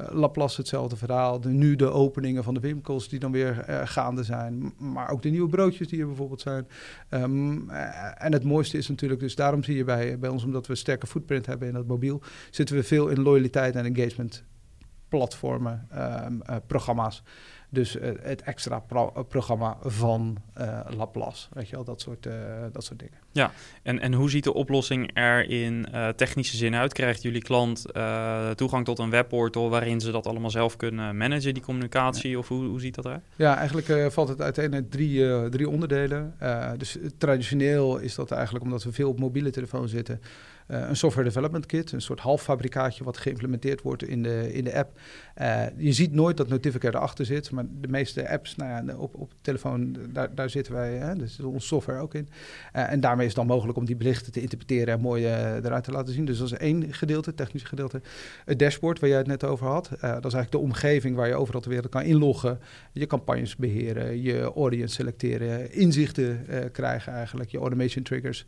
Uh, 0.00 0.06
Laplace 0.10 0.60
hetzelfde 0.60 0.96
verhaal. 0.96 1.40
De, 1.40 1.48
nu 1.48 1.76
de 1.76 1.90
openingen 1.90 2.44
van 2.44 2.54
de 2.54 2.60
winkels 2.60 3.08
die 3.08 3.18
dan 3.18 3.32
weer 3.32 3.64
uh, 3.68 3.80
gaande 3.84 4.22
zijn. 4.22 4.72
Maar 4.78 5.10
ook 5.10 5.22
de 5.22 5.30
nieuwe 5.30 5.48
broodjes 5.48 5.88
die 5.88 6.00
er 6.00 6.06
bijvoorbeeld 6.06 6.40
zijn. 6.40 6.66
Um, 7.10 7.70
en 8.18 8.32
het 8.32 8.44
mooiste 8.44 8.78
is 8.78 8.88
natuurlijk, 8.88 9.20
dus 9.20 9.34
daarom 9.34 9.64
zie 9.64 9.76
je 9.76 9.84
bij, 9.84 10.18
bij 10.18 10.30
ons, 10.30 10.44
omdat 10.44 10.66
we 10.66 10.72
een 10.72 10.78
sterke 10.78 11.06
footprint 11.06 11.46
hebben 11.46 11.68
in 11.68 11.74
dat 11.74 11.86
mobiel, 11.86 12.20
zitten 12.50 12.76
we 12.76 12.82
veel 12.82 13.08
in 13.08 13.22
loyaliteit 13.22 13.74
en 13.74 13.84
engagement 13.84 14.44
platformen, 15.18 15.88
um, 16.26 16.42
programma's. 16.66 17.22
Dus 17.68 17.96
uh, 17.96 18.10
het 18.22 18.42
extra 18.42 18.78
pro 18.78 19.24
programma 19.28 19.76
van 19.82 20.36
Laplace, 20.96 21.48
weet 21.52 21.68
je 21.68 21.74
wel, 21.74 21.84
dat 21.84 22.00
soort, 22.00 22.28
dat 22.72 22.84
soort 22.84 22.98
dingen. 22.98 23.14
Ja, 23.30 23.52
en, 23.82 24.00
en 24.00 24.12
hoe 24.12 24.30
ziet 24.30 24.44
de 24.44 24.54
oplossing 24.54 25.10
er 25.14 25.50
in 25.50 25.86
technische 26.16 26.56
zin 26.56 26.74
uit? 26.74 26.92
Krijgt 26.92 27.22
jullie 27.22 27.42
klant 27.42 27.84
toegang 28.54 28.84
tot 28.84 28.98
een 28.98 29.10
webportal 29.10 29.70
waarin 29.70 30.00
ze 30.00 30.10
dat 30.10 30.26
allemaal 30.26 30.50
zelf 30.50 30.76
kunnen 30.76 31.16
managen, 31.16 31.54
die 31.54 31.62
communicatie? 31.62 32.30
Ja. 32.30 32.38
Of 32.38 32.48
hoe, 32.48 32.64
hoe 32.64 32.80
ziet 32.80 32.94
dat 32.94 33.04
eruit? 33.04 33.22
Ja, 33.36 33.56
eigenlijk 33.56 34.12
valt 34.12 34.28
het 34.28 34.40
uiteen 34.40 34.74
uit 34.74 34.90
drie, 34.90 35.48
drie 35.48 35.68
onderdelen. 35.68 36.34
dus 36.76 36.98
traditioneel 37.18 37.98
is 37.98 38.14
dat 38.14 38.30
eigenlijk 38.30 38.64
omdat 38.64 38.84
we 38.84 38.92
veel 38.92 39.08
op 39.08 39.18
mobiele 39.18 39.50
telefoon 39.50 39.88
zitten... 39.88 40.20
Uh, 40.68 40.88
een 40.88 40.96
software 40.96 41.28
development 41.28 41.66
kit, 41.66 41.92
een 41.92 42.00
soort 42.00 42.20
halffabrikaatje 42.20 43.04
wat 43.04 43.16
geïmplementeerd 43.16 43.82
wordt 43.82 44.02
in 44.02 44.22
de, 44.22 44.52
in 44.52 44.64
de 44.64 44.74
app. 44.74 44.98
Uh, 45.40 45.64
je 45.76 45.92
ziet 45.92 46.12
nooit 46.12 46.36
dat 46.36 46.48
Notificator 46.48 47.00
erachter 47.00 47.24
zit, 47.26 47.50
maar 47.50 47.64
de 47.80 47.88
meeste 47.88 48.28
apps 48.28 48.56
nou 48.56 48.86
ja, 48.86 48.96
op, 48.96 49.14
op 49.14 49.32
telefoon, 49.40 49.96
daar, 50.12 50.34
daar 50.34 50.50
zitten 50.50 50.72
wij, 50.72 50.92
hè, 50.92 51.14
dus 51.14 51.40
onze 51.40 51.66
software 51.66 52.00
ook 52.00 52.14
in. 52.14 52.28
Uh, 52.76 52.92
en 52.92 53.00
daarmee 53.00 53.26
is 53.26 53.32
het 53.32 53.40
dan 53.40 53.56
mogelijk 53.56 53.78
om 53.78 53.84
die 53.84 53.96
berichten 53.96 54.32
te 54.32 54.40
interpreteren 54.40 54.94
en 54.94 55.00
mooi 55.00 55.26
eruit 55.26 55.84
te 55.84 55.92
laten 55.92 56.14
zien. 56.14 56.24
Dus 56.24 56.38
dat 56.38 56.46
is 56.46 56.58
één 56.58 56.92
gedeelte, 56.92 57.34
technisch 57.34 57.62
gedeelte. 57.62 58.00
Het 58.44 58.58
dashboard 58.58 59.00
waar 59.00 59.08
jij 59.08 59.18
het 59.18 59.26
net 59.26 59.44
over 59.44 59.66
had, 59.66 59.88
dat 59.88 60.00
is 60.00 60.08
eigenlijk 60.10 60.50
de 60.50 60.58
omgeving 60.58 61.16
waar 61.16 61.28
je 61.28 61.34
overal 61.34 61.60
ter 61.60 61.70
wereld 61.70 61.90
kan 61.90 62.02
inloggen, 62.02 62.60
je 62.92 63.06
campagnes 63.06 63.56
beheren, 63.56 64.22
je 64.22 64.40
audience 64.42 64.94
selecteren, 64.94 65.72
inzichten 65.72 66.46
krijgen 66.72 67.12
eigenlijk, 67.12 67.50
je 67.50 67.58
automation 67.58 68.04
triggers 68.04 68.46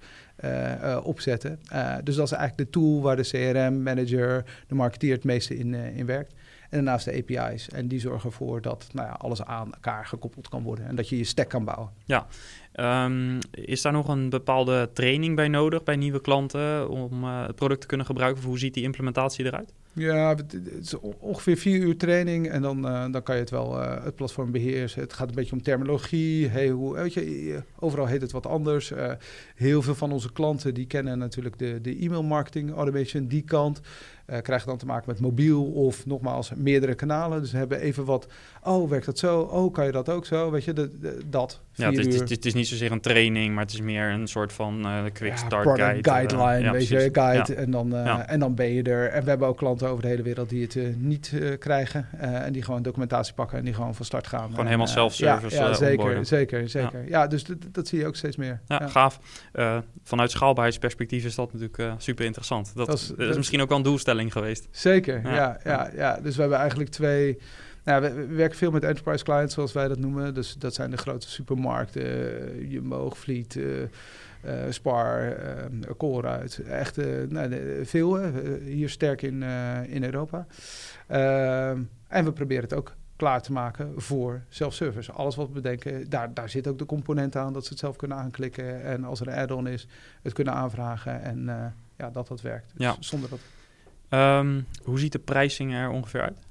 opzetten. 1.02 1.58
dus 2.04 2.13
dus 2.16 2.30
dat 2.30 2.32
is 2.32 2.44
eigenlijk 2.44 2.72
de 2.72 2.78
tool 2.78 3.02
waar 3.02 3.16
de 3.16 3.22
CRM-manager, 3.22 4.44
de 4.68 4.74
marketeer 4.74 5.12
het 5.12 5.24
meeste 5.24 5.56
in, 5.56 5.72
uh, 5.72 5.96
in 5.96 6.06
werkt. 6.06 6.34
En 6.70 6.84
daarnaast 6.84 7.04
de 7.04 7.12
API's. 7.12 7.68
En 7.68 7.88
die 7.88 8.00
zorgen 8.00 8.30
ervoor 8.30 8.60
dat 8.60 8.88
nou 8.92 9.08
ja, 9.08 9.12
alles 9.12 9.42
aan 9.42 9.72
elkaar 9.72 10.06
gekoppeld 10.06 10.48
kan 10.48 10.62
worden. 10.62 10.86
En 10.86 10.96
dat 10.96 11.08
je 11.08 11.18
je 11.18 11.24
stack 11.24 11.48
kan 11.48 11.64
bouwen. 11.64 11.90
Ja, 12.04 12.26
um, 13.04 13.38
is 13.50 13.82
daar 13.82 13.92
nog 13.92 14.08
een 14.08 14.28
bepaalde 14.28 14.90
training 14.92 15.36
bij 15.36 15.48
nodig 15.48 15.82
bij 15.82 15.96
nieuwe 15.96 16.20
klanten 16.20 16.88
om 16.88 17.24
uh, 17.24 17.46
het 17.46 17.54
product 17.54 17.80
te 17.80 17.86
kunnen 17.86 18.06
gebruiken? 18.06 18.42
Of 18.42 18.48
hoe 18.48 18.58
ziet 18.58 18.74
die 18.74 18.82
implementatie 18.82 19.44
eruit? 19.44 19.72
Ja, 19.94 20.34
het 20.34 20.56
is 20.80 20.94
ongeveer 21.18 21.56
vier 21.56 21.80
uur 21.80 21.96
training 21.96 22.48
en 22.48 22.62
dan, 22.62 22.86
uh, 22.86 23.12
dan 23.12 23.22
kan 23.22 23.34
je 23.34 23.40
het 23.40 23.50
wel 23.50 23.80
uh, 23.80 24.04
het 24.04 24.14
platform 24.14 24.50
beheersen. 24.50 25.00
Het 25.00 25.12
gaat 25.12 25.28
een 25.28 25.34
beetje 25.34 25.52
om 25.52 25.62
terminologie. 25.62 26.48
Hey, 26.48 26.68
hoe, 26.68 26.94
weet 26.94 27.14
je, 27.14 27.62
overal 27.78 28.06
heet 28.06 28.20
het 28.20 28.32
wat 28.32 28.46
anders. 28.46 28.90
Uh, 28.90 29.12
heel 29.54 29.82
veel 29.82 29.94
van 29.94 30.12
onze 30.12 30.32
klanten 30.32 30.74
die 30.74 30.86
kennen 30.86 31.18
natuurlijk 31.18 31.58
de, 31.58 31.80
de 31.80 31.96
e-mail 31.96 32.22
marketing 32.22 32.72
automation, 32.72 33.26
die 33.26 33.42
kant. 33.42 33.80
Krijgen 34.42 34.68
dan 34.68 34.78
te 34.78 34.86
maken 34.86 35.04
met 35.06 35.20
mobiel 35.20 35.64
of 35.64 36.06
nogmaals 36.06 36.54
meerdere 36.54 36.94
kanalen. 36.94 37.40
Dus 37.40 37.52
hebben 37.52 37.80
even 37.80 38.04
wat, 38.04 38.26
oh 38.62 38.90
werkt 38.90 39.06
dat 39.06 39.18
zo? 39.18 39.40
Oh 39.40 39.72
kan 39.72 39.86
je 39.86 39.92
dat 39.92 40.08
ook 40.08 40.26
zo? 40.26 40.50
Weet 40.50 40.64
je, 40.64 40.90
dat. 41.28 41.63
Ja, 41.74 41.90
het 41.90 42.06
is, 42.06 42.30
het, 42.30 42.44
is, 42.44 42.54
niet 42.54 42.68
zozeer 42.68 42.92
een 42.92 43.00
training, 43.00 43.54
maar 43.54 43.64
het 43.64 43.72
is 43.72 43.80
meer 43.80 44.10
een 44.10 44.26
soort 44.26 44.52
van 44.52 44.86
uh, 44.86 45.02
quick 45.12 45.30
ja, 45.30 45.36
start 45.36 45.80
guide. 45.80 46.10
guideline, 46.10 46.60
ja, 46.60 46.72
weet 46.72 46.88
je, 46.88 47.08
guide. 47.12 47.54
En, 47.54 47.70
dan, 47.70 47.94
uh, 47.94 48.30
en 48.30 48.40
dan 48.40 48.54
ben 48.54 48.72
je 48.72 48.82
er. 48.82 49.08
En 49.08 49.22
we 49.22 49.28
hebben 49.28 49.48
ook 49.48 49.56
klanten 49.56 49.88
over 49.88 50.02
de 50.02 50.08
hele 50.08 50.22
wereld 50.22 50.48
die 50.48 50.62
het 50.62 51.00
niet 51.00 51.32
krijgen. 51.58 52.08
en 52.18 52.52
die 52.52 52.62
gewoon 52.62 52.82
documentatie 52.82 53.34
pakken 53.34 53.58
en 53.58 53.64
die 53.64 53.74
gewoon 53.74 53.94
van 53.94 54.04
start 54.04 54.26
gaan. 54.26 54.50
Gewoon 54.50 54.64
helemaal 54.64 54.86
self-service 54.86 55.56
Ja, 55.56 55.74
zeker, 55.74 56.26
zeker, 56.26 56.68
zeker. 56.68 57.08
Ja, 57.08 57.26
dus 57.26 57.44
dat 57.72 57.88
zie 57.88 57.98
je 57.98 58.06
ook 58.06 58.16
steeds 58.16 58.36
meer. 58.36 58.60
Ja, 58.66 58.88
gaaf. 58.88 59.20
vanuit 60.02 60.30
schaalbaarheidsperspectief 60.30 61.24
is 61.24 61.34
dat 61.34 61.52
natuurlijk 61.52 61.92
super 61.98 62.24
interessant. 62.24 62.72
Dat, 62.74 62.86
dat, 62.86 62.98
is, 62.98 63.12
dat 63.16 63.28
is 63.28 63.36
misschien 63.36 63.60
ook 63.60 63.68
wel 63.68 63.78
een 63.78 63.84
doelstelling 63.84 64.32
geweest. 64.32 64.68
Zeker, 64.70 65.20
ja. 65.24 65.58
ja, 65.64 65.90
ja, 65.94 66.18
Dus 66.22 66.34
we 66.34 66.40
hebben 66.40 66.58
eigenlijk 66.58 66.90
twee... 66.90 67.38
Nou, 67.84 68.02
we, 68.02 68.26
werken 68.26 68.58
veel 68.58 68.70
met 68.70 68.84
enterprise 68.84 69.24
clients, 69.24 69.54
zoals 69.54 69.72
wij 69.72 69.88
dat 69.88 69.98
noemen. 69.98 70.34
Dus 70.34 70.54
dat 70.54 70.74
zijn 70.74 70.90
de 70.90 70.96
grote 70.96 71.30
supermarkten, 71.30 72.02
uh, 72.02 72.70
Jumbo, 72.70 73.10
Vliet, 73.10 73.54
uh, 73.54 73.80
uh, 73.80 73.88
Spar, 74.68 75.22
uh, 75.22 75.90
Colruyt. 75.96 76.58
Echt 76.58 76.96
nou, 77.28 77.84
veel, 77.84 78.20
hier 78.64 78.88
sterk 78.88 79.22
in, 79.22 79.42
in 79.88 80.04
Europa. 80.04 80.46
Ehm, 81.06 81.80
en 82.08 82.24
we 82.24 82.32
proberen 82.32 82.62
het 82.62 82.74
ook 82.74 82.94
klaar 83.16 83.42
te 83.42 83.52
maken 83.52 83.92
voor 83.96 84.40
self-service. 84.48 85.12
Alles 85.12 85.36
wat 85.36 85.46
we 85.46 85.52
bedenken, 85.52 86.10
daar, 86.10 86.34
daar 86.34 86.48
zit 86.48 86.66
ook 86.66 86.78
de 86.78 86.86
component 86.86 87.36
aan 87.36 87.52
dat 87.52 87.64
ze 87.64 87.70
het 87.70 87.78
zelf 87.78 87.96
kunnen 87.96 88.16
aanklikken. 88.16 88.82
En 88.82 89.04
als 89.04 89.20
er 89.20 89.28
een 89.28 89.34
add-on 89.34 89.66
is, 89.66 89.86
het 90.22 90.32
kunnen 90.32 90.54
aanvragen 90.54 91.22
en 91.22 91.44
ja, 91.96 92.10
dat 92.10 92.28
dat 92.28 92.40
werkt. 92.40 92.72
Dus 92.74 92.86
ja. 92.86 92.96
Zonder 93.00 93.30
dat 93.30 93.40
Um, 94.10 94.66
hoe 94.82 94.98
ziet 94.98 95.12
de 95.12 95.18
prijzing 95.18 95.74
er 95.74 95.90
ongeveer 95.90 96.20
uit? 96.20 96.43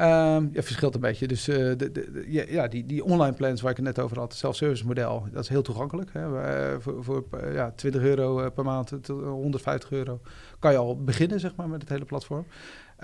Um, 0.00 0.50
ja, 0.52 0.62
verschilt 0.62 0.94
een 0.94 1.00
beetje. 1.00 1.26
Dus 1.26 1.48
uh, 1.48 1.56
de, 1.56 1.92
de, 1.92 2.24
ja, 2.28 2.68
die, 2.68 2.86
die 2.86 3.04
online 3.04 3.36
plans 3.36 3.60
waar 3.60 3.70
ik 3.70 3.76
het 3.76 3.86
net 3.86 3.98
over 3.98 4.18
had, 4.18 4.28
het 4.28 4.38
self-service 4.38 4.86
model, 4.86 5.26
dat 5.32 5.42
is 5.42 5.48
heel 5.48 5.62
toegankelijk. 5.62 6.10
Hè. 6.12 6.28
Uh, 6.72 6.76
voor 6.78 7.04
voor 7.04 7.24
uh, 7.34 7.54
ja, 7.54 7.70
20 7.70 8.02
euro 8.02 8.50
per 8.50 8.64
maand, 8.64 8.92
150 9.06 9.90
euro, 9.90 10.20
kan 10.58 10.72
je 10.72 10.78
al 10.78 11.04
beginnen 11.04 11.40
zeg 11.40 11.54
maar, 11.56 11.68
met 11.68 11.80
het 11.80 11.90
hele 11.90 12.04
platform. 12.04 12.46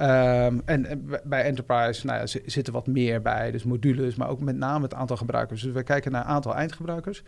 Um, 0.01 0.63
en, 0.65 1.11
bij 1.25 1.43
Enterprise 1.43 2.07
nou 2.07 2.19
ja, 2.19 2.27
zit 2.47 2.67
er 2.67 2.73
wat 2.73 2.87
meer 2.87 3.23
bij, 3.23 3.51
dus 3.51 3.65
modules, 3.65 4.15
maar 4.15 4.29
ook 4.29 4.41
met 4.41 4.57
name 4.57 4.83
het 4.83 4.95
aantal 4.95 5.17
gebruikers. 5.17 5.63
Dus 5.63 5.73
we 5.73 5.83
kijken 5.83 6.13
naar 6.13 6.23
aantal 6.23 6.55
eindgebruikers. 6.55 7.23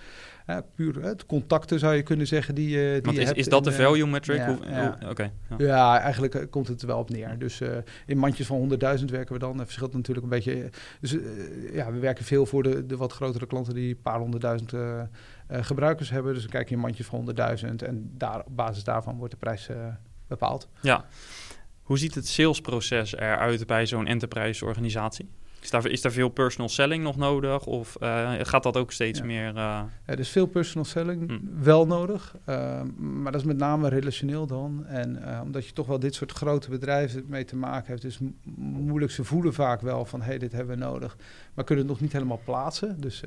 Uh, 0.46 0.56
puur 0.74 1.02
het 1.02 1.26
contacten 1.26 1.78
zou 1.78 1.94
je 1.94 2.02
kunnen 2.02 2.26
zeggen 2.26 2.54
die, 2.54 2.76
uh, 2.76 2.92
die 2.92 3.02
Want 3.02 3.16
je 3.16 3.20
is, 3.20 3.26
hebt 3.26 3.38
is 3.38 3.48
dat 3.48 3.66
in, 3.66 3.72
de 3.72 3.76
value 3.76 4.06
metric? 4.06 4.36
Ja, 4.36 4.46
Hoe, 4.46 4.58
ja. 4.70 4.98
Hoe, 5.00 5.10
okay, 5.10 5.32
ja. 5.48 5.56
ja. 5.58 6.00
eigenlijk 6.00 6.46
komt 6.50 6.68
het 6.68 6.80
er 6.80 6.86
wel 6.86 6.98
op 6.98 7.10
neer. 7.10 7.38
Dus 7.38 7.60
in 8.06 8.18
mandjes 8.18 8.46
van 8.46 8.78
100.000 8.98 9.04
werken 9.04 9.32
we 9.32 9.38
dan. 9.38 9.56
Dat 9.56 9.66
verschilt 9.66 9.92
natuurlijk 9.92 10.24
een 10.24 10.32
beetje. 10.32 10.70
Dus 11.00 11.16
ja, 11.72 11.92
we 11.92 11.98
werken 11.98 12.24
veel 12.24 12.46
voor 12.46 12.62
de, 12.62 12.86
de 12.86 12.96
wat 12.96 13.12
grotere 13.12 13.46
klanten 13.46 13.74
die 13.74 13.88
een 13.88 14.02
paar 14.02 14.18
honderdduizend 14.18 14.72
gebruikers 15.48 16.10
hebben. 16.10 16.32
Dus 16.32 16.42
dan 16.42 16.50
kijk 16.50 16.68
je 16.68 16.74
in 16.74 16.80
mandjes 16.80 17.06
van 17.06 17.34
100.000 17.60 17.66
en 17.76 18.10
daar, 18.16 18.42
op 18.46 18.56
basis 18.56 18.84
daarvan 18.84 19.16
wordt 19.16 19.32
de 19.32 19.38
prijs 19.38 19.68
bepaald. 20.26 20.68
Ja. 20.80 21.04
Hoe 21.88 21.98
ziet 21.98 22.14
het 22.14 22.28
salesproces 22.28 23.14
eruit 23.14 23.66
bij 23.66 23.86
zo'n 23.86 24.06
enterprise 24.06 24.64
organisatie? 24.64 25.28
Is 25.60 25.70
daar, 25.70 25.86
is 25.86 26.00
daar 26.00 26.12
veel 26.12 26.28
personal 26.28 26.68
selling 26.68 27.02
nog 27.02 27.16
nodig? 27.16 27.66
Of 27.66 27.96
uh, 28.02 28.32
gaat 28.38 28.62
dat 28.62 28.76
ook 28.76 28.92
steeds 28.92 29.18
ja. 29.18 29.24
meer... 29.24 29.54
Uh... 29.54 29.80
Er 30.04 30.18
is 30.18 30.28
veel 30.28 30.46
personal 30.46 30.84
selling 30.84 31.28
hm. 31.28 31.62
wel 31.62 31.86
nodig. 31.86 32.36
Uh, 32.48 32.80
maar 32.96 33.32
dat 33.32 33.40
is 33.40 33.46
met 33.46 33.56
name 33.56 33.88
relationeel 33.88 34.46
dan. 34.46 34.86
En 34.86 35.22
omdat 35.42 35.66
je 35.66 35.72
toch 35.72 35.86
wel 35.86 35.98
dit 35.98 36.14
soort 36.14 36.32
grote 36.32 36.70
bedrijven 36.70 37.24
mee 37.26 37.44
te 37.44 37.56
maken 37.56 37.86
hebt... 37.86 38.04
is 38.04 38.18
moeilijk. 38.56 39.12
Ze 39.12 39.24
voelen 39.24 39.54
vaak 39.54 39.80
wel 39.80 40.04
van... 40.04 40.20
hé, 40.20 40.26
hey, 40.26 40.38
dit 40.38 40.52
hebben 40.52 40.78
we 40.78 40.84
nodig. 40.84 41.16
Maar 41.54 41.64
kunnen 41.64 41.84
het 41.84 41.92
nog 41.92 42.02
niet 42.02 42.12
helemaal 42.12 42.40
plaatsen. 42.44 43.00
Dus 43.00 43.22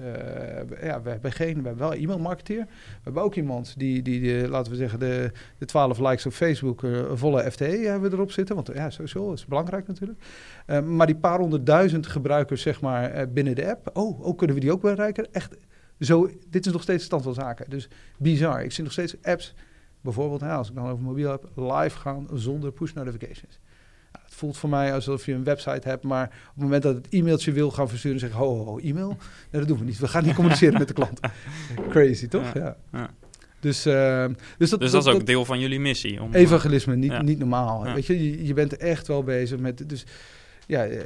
ja, 0.81 1.01
we 1.01 1.09
hebben 1.09 1.31
geen... 1.31 1.61
We 1.61 1.67
hebben 1.67 1.89
wel 1.89 1.93
e-mailmarketeer. 1.93 2.65
We 2.65 2.99
hebben 3.03 3.23
ook 3.23 3.35
iemand 3.35 3.73
die, 3.77 4.01
die, 4.01 4.21
die 4.21 4.47
laten 4.47 4.71
we 4.71 4.77
zeggen... 4.77 4.99
de, 4.99 5.31
de 5.57 5.65
12 5.65 5.99
likes 5.99 6.25
op 6.25 6.33
Facebook... 6.33 6.81
volle 7.13 7.51
FTE 7.51 7.65
hebben 7.65 8.09
we 8.09 8.15
erop 8.15 8.31
zitten. 8.31 8.55
Want 8.55 8.69
ja, 8.73 8.89
sowieso 8.89 9.33
is 9.33 9.45
belangrijk 9.45 9.87
natuurlijk. 9.87 10.19
maar 10.85 11.07
die 11.07 11.15
paar 11.15 11.39
honderdduizend 11.39 12.07
gebruikers 12.21 12.61
zeg 12.61 12.81
maar, 12.81 13.31
binnen 13.31 13.55
de 13.55 13.69
app. 13.69 13.89
Oh, 13.93 14.21
oh, 14.21 14.37
kunnen 14.37 14.55
we 14.55 14.61
die 14.61 14.71
ook 14.71 14.81
bereiken? 14.81 15.33
Echt, 15.33 15.55
zo, 15.99 16.29
dit 16.49 16.65
is 16.65 16.71
nog 16.71 16.81
steeds 16.81 17.03
stand 17.03 17.23
van 17.23 17.33
zaken. 17.33 17.69
Dus 17.69 17.87
bizar. 18.17 18.63
Ik 18.63 18.71
zie 18.71 18.83
nog 18.83 18.93
steeds 18.93 19.15
apps, 19.21 19.53
bijvoorbeeld 20.01 20.43
als 20.43 20.69
ik 20.69 20.75
dan 20.75 20.87
over 20.87 21.03
mobiel 21.03 21.31
heb, 21.31 21.49
live 21.55 21.97
gaan 21.97 22.27
zonder 22.33 22.71
push 22.71 22.93
notifications. 22.93 23.59
Nou, 24.11 24.25
het 24.25 24.33
voelt 24.33 24.57
voor 24.57 24.69
mij 24.69 24.93
alsof 24.93 25.25
je 25.25 25.33
een 25.33 25.43
website 25.43 25.87
hebt, 25.87 26.03
maar 26.03 26.25
op 26.25 26.53
het 26.53 26.63
moment 26.63 26.83
dat 26.83 26.95
het 26.95 27.07
e-mailtje 27.09 27.51
wil 27.51 27.71
gaan 27.71 27.89
versturen, 27.89 28.19
zeg 28.19 28.31
ho, 28.31 28.57
ho, 28.57 28.65
ho, 28.65 28.77
e-mail? 28.77 29.07
Nee, 29.07 29.61
dat 29.61 29.67
doen 29.67 29.77
we 29.77 29.85
niet. 29.85 29.99
We 29.99 30.07
gaan 30.07 30.23
niet 30.23 30.35
communiceren 30.35 30.79
met 30.79 30.87
de 30.87 30.93
klant. 30.93 31.19
Crazy, 31.89 32.27
toch? 32.27 32.53
Ja. 32.53 32.77
ja. 32.91 33.09
Dus, 33.59 33.87
uh, 33.87 34.25
dus, 34.57 34.69
dat, 34.69 34.79
dus 34.79 34.91
dat, 34.91 34.91
dat, 34.91 34.91
is 34.91 35.07
ook 35.07 35.17
dat, 35.17 35.25
deel 35.25 35.45
van 35.45 35.59
jullie 35.59 35.79
missie. 35.79 36.21
Om, 36.21 36.33
evangelisme, 36.33 36.95
niet, 36.95 37.11
ja. 37.11 37.21
niet 37.21 37.39
normaal. 37.39 37.83
Weet 37.83 38.05
je, 38.05 38.31
je, 38.31 38.45
je 38.45 38.53
bent 38.53 38.77
echt 38.77 39.07
wel 39.07 39.23
bezig 39.23 39.59
met... 39.59 39.89
Dus, 39.89 40.05
ja, 40.71 40.87
uh, 40.87 40.99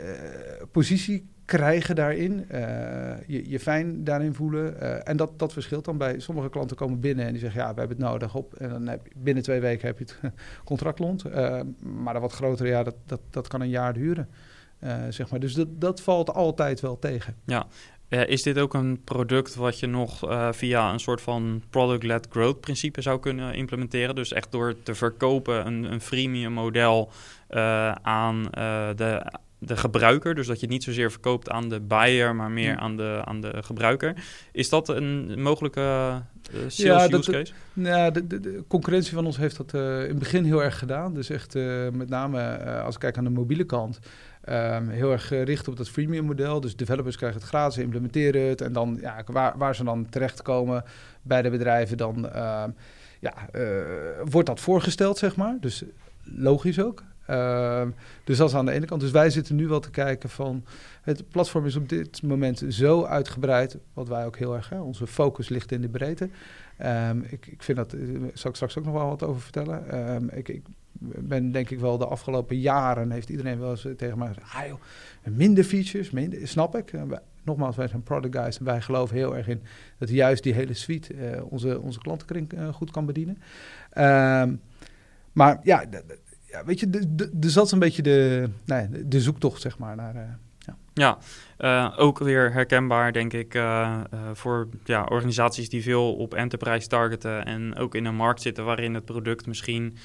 positie 0.72 1.30
krijgen 1.46 1.96
daarin, 1.96 2.46
uh, 2.52 2.60
je, 3.28 3.50
je 3.50 3.60
fijn 3.60 4.04
daarin 4.04 4.34
voelen. 4.34 4.76
Uh, 4.82 5.08
en 5.08 5.18
dat, 5.18 5.40
dat 5.40 5.54
verschilt 5.54 5.86
dan 5.86 5.98
bij 5.98 6.20
sommige 6.20 6.50
klanten 6.50 6.78
komen 6.78 7.00
binnen 7.00 7.26
en 7.26 7.32
die 7.32 7.42
zeggen 7.42 7.62
ja, 7.62 7.74
we 7.74 7.80
hebben 7.80 7.98
het 7.98 8.08
nodig 8.08 8.36
op. 8.36 8.54
En 8.54 8.70
dan 8.70 8.88
heb 8.88 9.08
je, 9.08 9.12
binnen 9.16 9.44
twee 9.44 9.60
weken 9.60 9.88
heb 9.88 10.00
je 10.00 10.04
het 10.04 10.34
contract 10.64 11.00
rond. 11.00 11.24
Maar 12.04 12.14
dat 12.14 12.22
wat 12.22 12.34
grotere, 12.34 12.70
ja, 12.70 12.84
dat, 12.84 12.96
dat, 13.06 13.20
dat 13.30 13.48
kan 13.48 13.62
een 13.62 13.70
jaar 13.70 13.94
duren. 13.94 14.30
zeg 15.10 15.30
maar. 15.30 15.40
Dus 15.40 15.54
dat, 15.54 15.82
dat 15.82 16.02
valt 16.02 16.34
altijd 16.34 16.80
wel 16.80 17.00
tegen. 17.00 17.36
Ja, 17.46 17.68
is 18.08 18.44
dit 18.44 18.58
ook 18.58 18.74
een 18.74 19.02
product 19.04 19.56
wat 19.56 19.80
je 19.80 19.88
nog 19.88 20.20
via 20.52 20.94
een 20.94 21.00
soort 21.00 21.22
van 21.22 21.64
product-led 21.70 22.28
growth 22.30 22.60
principe 22.60 23.02
zou 23.02 23.20
kunnen 23.20 23.54
implementeren? 23.54 24.16
Dus 24.16 24.34
echt 24.34 24.52
door 24.52 24.76
te 24.84 24.96
verkopen 24.96 25.68
een, 25.68 25.92
een 25.92 26.02
freemium 26.02 26.54
model 26.54 27.12
aan 28.02 28.44
de 28.96 29.32
de 29.60 29.78
gebruiker. 29.78 30.36
Dus 30.36 30.48
dat 30.48 30.56
je 30.56 30.62
het 30.62 30.72
niet 30.72 30.84
zozeer 30.84 31.12
verkoopt 31.12 31.50
aan 31.50 31.70
de 31.70 31.80
buyer, 31.80 32.36
maar 32.36 32.52
meer 32.52 32.78
aan, 32.78 32.98
de, 32.98 33.22
aan 33.26 33.42
de 33.42 33.64
gebruiker. 33.64 34.14
Is 34.52 34.70
dat 34.70 34.90
een 34.90 35.42
mogelijke 35.42 35.82
uh, 35.82 36.60
sales 36.68 36.76
ja, 36.78 37.18
use 37.18 37.32
case? 37.32 37.54
Ja, 37.74 38.12
de, 38.12 38.28
de, 38.28 38.40
de, 38.40 38.64
concurrentie 38.68 39.14
van 39.14 39.26
ons 39.26 39.38
heeft 39.38 39.58
dat 39.58 39.74
uh, 39.74 40.02
in 40.02 40.10
het 40.10 40.20
begin 40.20 40.44
heel 40.44 40.64
erg 40.64 40.80
gedaan. 40.80 41.14
Dus 41.14 41.30
echt 41.30 41.56
uh, 41.56 41.90
met 41.90 42.10
name 42.10 42.58
als 42.82 42.94
ik 42.94 43.00
kijk 43.00 43.18
aan 43.18 43.24
de 43.24 43.30
mobiele 43.30 43.66
kant. 43.66 44.00
Um, 44.50 44.90
heel 44.90 45.12
erg 45.12 45.28
gericht 45.28 45.68
op 45.68 45.78
dat 45.78 45.90
freemium 45.90 46.26
model. 46.26 46.62
Dus 46.62 46.76
developers 46.76 47.16
krijgen 47.16 47.40
het 47.40 47.50
gratis, 47.50 47.78
implementeren 47.78 48.42
het. 48.42 48.62
En 48.62 48.74
dan 48.74 48.98
ja, 49.02 49.24
waar, 49.26 49.58
waar 49.58 49.76
ze 49.76 49.84
dan 49.84 50.10
terechtkomen 50.10 50.84
bij 51.22 51.42
de 51.42 51.50
bedrijven, 51.50 51.98
dan 51.98 52.30
ja, 53.20 53.34
wordt 54.24 54.48
dat 54.48 54.60
voorgesteld, 54.60 55.18
zeg 55.18 55.36
maar. 55.36 55.58
Dus 55.60 55.84
logisch 56.24 56.80
ook. 56.80 57.04
Uh, 57.30 57.82
dus 58.24 58.38
dat 58.38 58.50
is 58.50 58.56
aan 58.56 58.66
de 58.66 58.72
ene 58.72 58.86
kant. 58.86 59.02
Dus 59.02 59.12
wij 59.12 59.30
zitten 59.30 59.56
nu 59.56 59.68
wel 59.68 59.80
te 59.80 59.90
kijken 59.90 60.30
van... 60.30 60.66
het 61.02 61.30
platform 61.30 61.66
is 61.66 61.76
op 61.76 61.90
dit 61.90 62.22
moment 62.24 62.64
zo 62.70 63.04
uitgebreid... 63.04 63.78
wat 63.94 64.08
wij 64.08 64.26
ook 64.26 64.38
heel 64.38 64.56
erg... 64.56 64.70
Hè, 64.70 64.80
onze 64.80 65.08
focus 65.08 65.50
ligt 65.50 65.72
in 65.72 65.82
de 65.82 65.90
breedte. 65.90 66.30
Um, 66.84 67.26
ik, 67.30 67.48
ik 67.48 67.64
vind 67.64 67.78
dat... 67.78 67.92
Daar 67.92 68.00
zal 68.34 68.50
ik 68.50 68.56
straks 68.56 68.78
ook 68.78 68.86
nog 68.86 68.94
wel 68.94 69.08
wat 69.08 69.24
over 69.24 69.42
vertellen. 69.42 70.10
Um, 70.16 70.30
ik, 70.30 70.50
ik 70.50 70.64
ben 71.00 71.52
denk 71.52 71.70
ik 71.70 71.80
wel 71.80 71.98
de 71.98 72.06
afgelopen 72.06 72.60
jaren... 72.60 73.12
heeft 73.12 73.30
iedereen 73.30 73.60
wel 73.60 73.70
eens 73.70 73.88
tegen 73.98 74.18
mij 74.18 74.28
gezegd... 74.28 74.54
Ah 74.54 74.74
minder 75.24 75.64
features, 75.64 76.12
minder, 76.12 76.48
snap 76.48 76.76
ik. 76.76 76.92
Nogmaals, 77.44 77.76
wij 77.76 77.88
zijn 77.88 78.04
product 78.04 78.38
guys... 78.38 78.58
en 78.58 78.66
wij 78.66 78.82
geloven 78.82 79.16
heel 79.16 79.36
erg 79.36 79.48
in... 79.48 79.62
dat 79.98 80.10
juist 80.10 80.44
die 80.44 80.54
hele 80.54 80.74
suite... 80.74 81.14
Uh, 81.14 81.44
onze, 81.52 81.82
onze 81.82 82.00
klantenkring 82.00 82.52
goed 82.74 82.92
kan 82.92 83.06
bedienen. 83.06 83.38
Maar 85.32 85.60
ja 85.64 85.86
ja, 86.56 86.66
weet 86.66 86.80
je, 86.80 86.90
de, 86.90 87.16
de, 87.16 87.30
dat 87.34 87.66
is 87.66 87.72
een 87.72 87.80
beetje 87.80 88.02
de, 88.02 88.50
nee, 88.66 89.08
de 89.08 89.22
zoektocht, 89.22 89.62
zeg 89.62 89.78
maar, 89.78 89.96
naar... 89.96 90.16
Uh, 90.16 90.22
ja, 90.58 90.78
ja 90.94 91.18
uh, 91.58 91.94
ook 91.98 92.20
weer 92.20 92.54
herkenbaar, 92.54 93.14
denk 93.14 93.34
ik, 93.34 93.56
uh, 93.56 94.00
voor 94.34 94.68
ja, 94.84 95.04
organisaties 95.04 95.70
die 95.70 95.84
veel 95.84 96.16
op 96.16 96.34
enterprise 96.34 96.88
targeten 96.88 97.46
en 97.46 97.76
ook 97.76 97.96
in 97.96 98.06
een 98.06 98.16
markt 98.16 98.42
zitten 98.42 98.66
waarin 98.66 98.94
het 98.94 99.06
product 99.06 99.48
misschien 99.48 99.98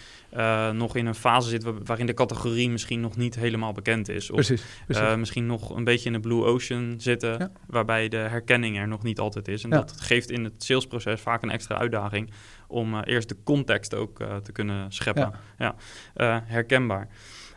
nog 0.73 0.97
in 0.97 1.07
een 1.07 1.15
fase 1.15 1.49
zit 1.49 1.65
waarin 1.85 2.07
de 2.07 2.15
categorie 2.15 2.71
misschien 2.71 3.01
nog 3.01 3.17
niet 3.17 3.35
helemaal 3.35 3.73
bekend 3.73 4.09
is. 4.09 4.31
Of 4.31 4.35
precies, 4.35 4.63
precies. 4.87 5.17
misschien 5.17 5.47
nog 5.47 5.77
een 5.77 5.85
beetje 5.85 6.07
in 6.07 6.13
de 6.13 6.21
blue 6.21 6.45
ocean 6.45 6.95
zitten, 6.99 7.39
ja. 7.39 7.51
waarbij 7.67 8.09
de 8.09 8.17
herkenning 8.17 8.79
er 8.79 8.89
nog 8.89 9.03
niet 9.03 9.19
altijd 9.19 9.49
is. 9.49 9.65
En 9.65 9.71
ja. 9.71 9.77
dat 9.77 10.01
geeft 10.01 10.31
in 10.31 10.45
het 10.45 10.65
salesproces 10.65 11.21
vaak 11.21 11.43
een 11.43 11.51
extra 11.51 11.77
uitdaging 11.79 12.31
om 12.67 13.01
eerst 13.01 13.29
de 13.29 13.37
context 13.45 13.95
ook 13.95 14.17
te 14.43 14.53
kunnen 14.53 14.93
scheppen. 14.93 15.33
Ja, 15.59 15.75
ja. 16.17 16.45
Herkenbaar. 16.47 17.09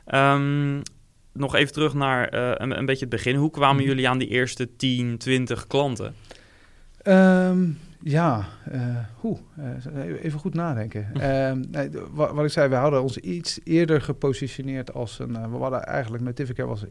Ehm, 0.05 0.79
nog 1.33 1.55
even 1.55 1.73
terug 1.73 1.93
naar 1.93 2.33
een, 2.33 2.77
een, 2.77 2.85
beetje 2.85 3.05
het 3.05 3.09
begin. 3.09 3.35
Hoe 3.35 3.51
kwamen 3.51 3.75
mhm. 3.75 3.85
jullie 3.85 4.09
aan 4.09 4.17
die 4.17 4.27
eerste 4.27 4.75
10, 4.75 5.17
20 5.17 5.67
klanten? 5.67 6.15
Um, 7.03 7.79
ja, 8.05 8.45
uh, 8.71 10.23
even 10.23 10.39
goed 10.39 10.53
nadenken. 10.53 11.07
Uh, 11.17 11.51
wat, 12.11 12.31
wat, 12.31 12.45
ik 12.45 12.51
zei, 12.51 12.69
we 12.69 12.75
hadden 12.75 13.01
ons 13.01 13.17
iets 13.17 13.59
eerder 13.63 14.01
gepositioneerd 14.01 14.93
als 14.93 15.19
een... 15.19 15.51
We 15.51 15.57
hadden 15.57 15.83
eigenlijk 15.83 16.23
Notificare 16.23 16.67
was 16.67 16.85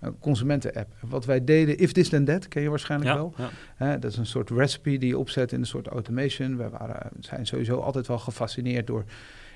een 0.00 0.18
consumenten-app. 0.18 0.92
Wat 1.00 1.24
wij 1.24 1.44
deden, 1.44 1.78
If 1.78 1.92
This 1.92 2.08
Then 2.08 2.24
That, 2.24 2.48
ken 2.48 2.62
je 2.62 2.68
waarschijnlijk 2.68 3.14
wel. 3.14 3.34
Ja. 3.78 3.96
dat 3.96 4.10
is 4.10 4.16
een 4.16 4.26
soort 4.26 4.50
recipe 4.50 4.98
die 4.98 5.08
je 5.08 5.18
opzet 5.18 5.52
in 5.52 5.60
een 5.60 5.66
soort 5.66 5.86
automation. 5.86 6.56
We 6.56 6.68
waren, 6.68 7.10
zijn 7.20 7.46
sowieso 7.46 7.80
altijd 7.80 8.06
wel 8.06 8.18
gefascineerd 8.18 8.86
door 8.86 9.04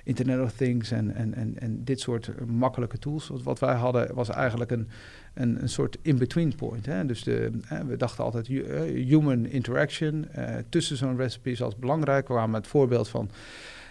Internet 0.09 0.41
of 0.41 0.53
Things 0.53 0.91
en, 0.91 1.15
en, 1.15 1.35
en, 1.35 1.59
en 1.59 1.85
dit 1.85 2.01
soort 2.01 2.31
makkelijke 2.47 2.99
tools. 2.99 3.31
Wat 3.43 3.59
wij 3.59 3.75
hadden 3.75 4.15
was 4.15 4.29
eigenlijk 4.29 4.71
een, 4.71 4.89
een, 5.35 5.63
een 5.63 5.69
soort 5.69 5.99
in-between 6.03 6.55
point. 6.55 6.87
Hè? 6.87 7.07
Dus 7.07 7.23
de, 7.23 7.51
we 7.87 7.97
dachten 7.97 8.25
altijd 8.25 8.49
uh, 8.49 8.81
human 9.07 9.47
interaction 9.47 10.29
uh, 10.39 10.45
tussen 10.69 10.97
zo'n 10.97 11.17
recipe 11.17 11.51
is 11.51 11.63
altijd 11.63 11.81
belangrijk. 11.81 12.29
We 12.29 12.35
kwamen 12.35 12.55
het 12.55 12.67
voorbeeld 12.67 13.09
van, 13.09 13.31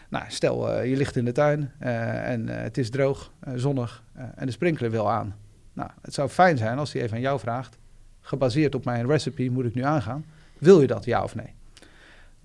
nou, 0.09 0.25
stel 0.27 0.81
je 0.83 0.95
ligt 0.95 1.15
in 1.15 1.25
de 1.25 1.31
tuin 1.31 1.71
en 1.79 2.47
het 2.47 2.77
is 2.77 2.89
droog, 2.89 3.31
zonnig 3.55 4.03
en 4.35 4.45
de 4.45 4.51
sprinkler 4.51 4.91
wil 4.91 5.11
aan. 5.11 5.35
Nou, 5.73 5.89
het 6.01 6.13
zou 6.13 6.29
fijn 6.29 6.57
zijn 6.57 6.77
als 6.77 6.93
hij 6.93 7.01
even 7.01 7.15
aan 7.15 7.21
jou 7.21 7.39
vraagt, 7.39 7.77
gebaseerd 8.21 8.75
op 8.75 8.85
mijn 8.85 9.07
recipe 9.07 9.49
moet 9.49 9.65
ik 9.65 9.73
nu 9.73 9.83
aangaan. 9.83 10.25
Wil 10.57 10.81
je 10.81 10.87
dat, 10.87 11.05
ja 11.05 11.23
of 11.23 11.35
nee? 11.35 11.55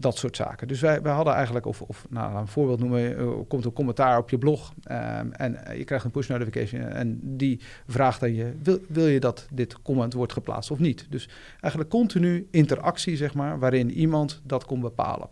Dat 0.02 0.16
soort 0.16 0.36
zaken. 0.36 0.68
Dus 0.68 0.80
wij, 0.80 1.02
wij 1.02 1.12
hadden 1.12 1.34
eigenlijk, 1.34 1.66
of, 1.66 1.82
of 1.82 2.06
nou, 2.10 2.36
een 2.36 2.46
voorbeeld 2.46 2.80
noemen, 2.80 3.20
uh, 3.20 3.30
komt 3.48 3.64
een 3.64 3.72
commentaar 3.72 4.18
op 4.18 4.30
je 4.30 4.38
blog 4.38 4.72
um, 4.90 5.32
en 5.32 5.64
eh, 5.64 5.78
je 5.78 5.84
krijgt 5.84 6.04
een 6.04 6.10
push 6.10 6.28
notification 6.28 6.82
en 6.82 7.18
die 7.22 7.60
vraagt 7.86 8.22
aan 8.22 8.34
je, 8.34 8.52
wil, 8.62 8.78
wil 8.88 9.06
je 9.06 9.20
dat 9.20 9.46
dit 9.52 9.82
comment 9.82 10.12
wordt 10.12 10.32
geplaatst 10.32 10.70
of 10.70 10.78
niet? 10.78 11.06
Dus 11.10 11.28
eigenlijk 11.60 11.90
continu 11.90 12.48
interactie, 12.50 13.16
zeg 13.16 13.34
maar, 13.34 13.58
waarin 13.58 13.90
iemand 13.90 14.40
dat 14.44 14.64
kon 14.64 14.80
bepalen. 14.80 15.28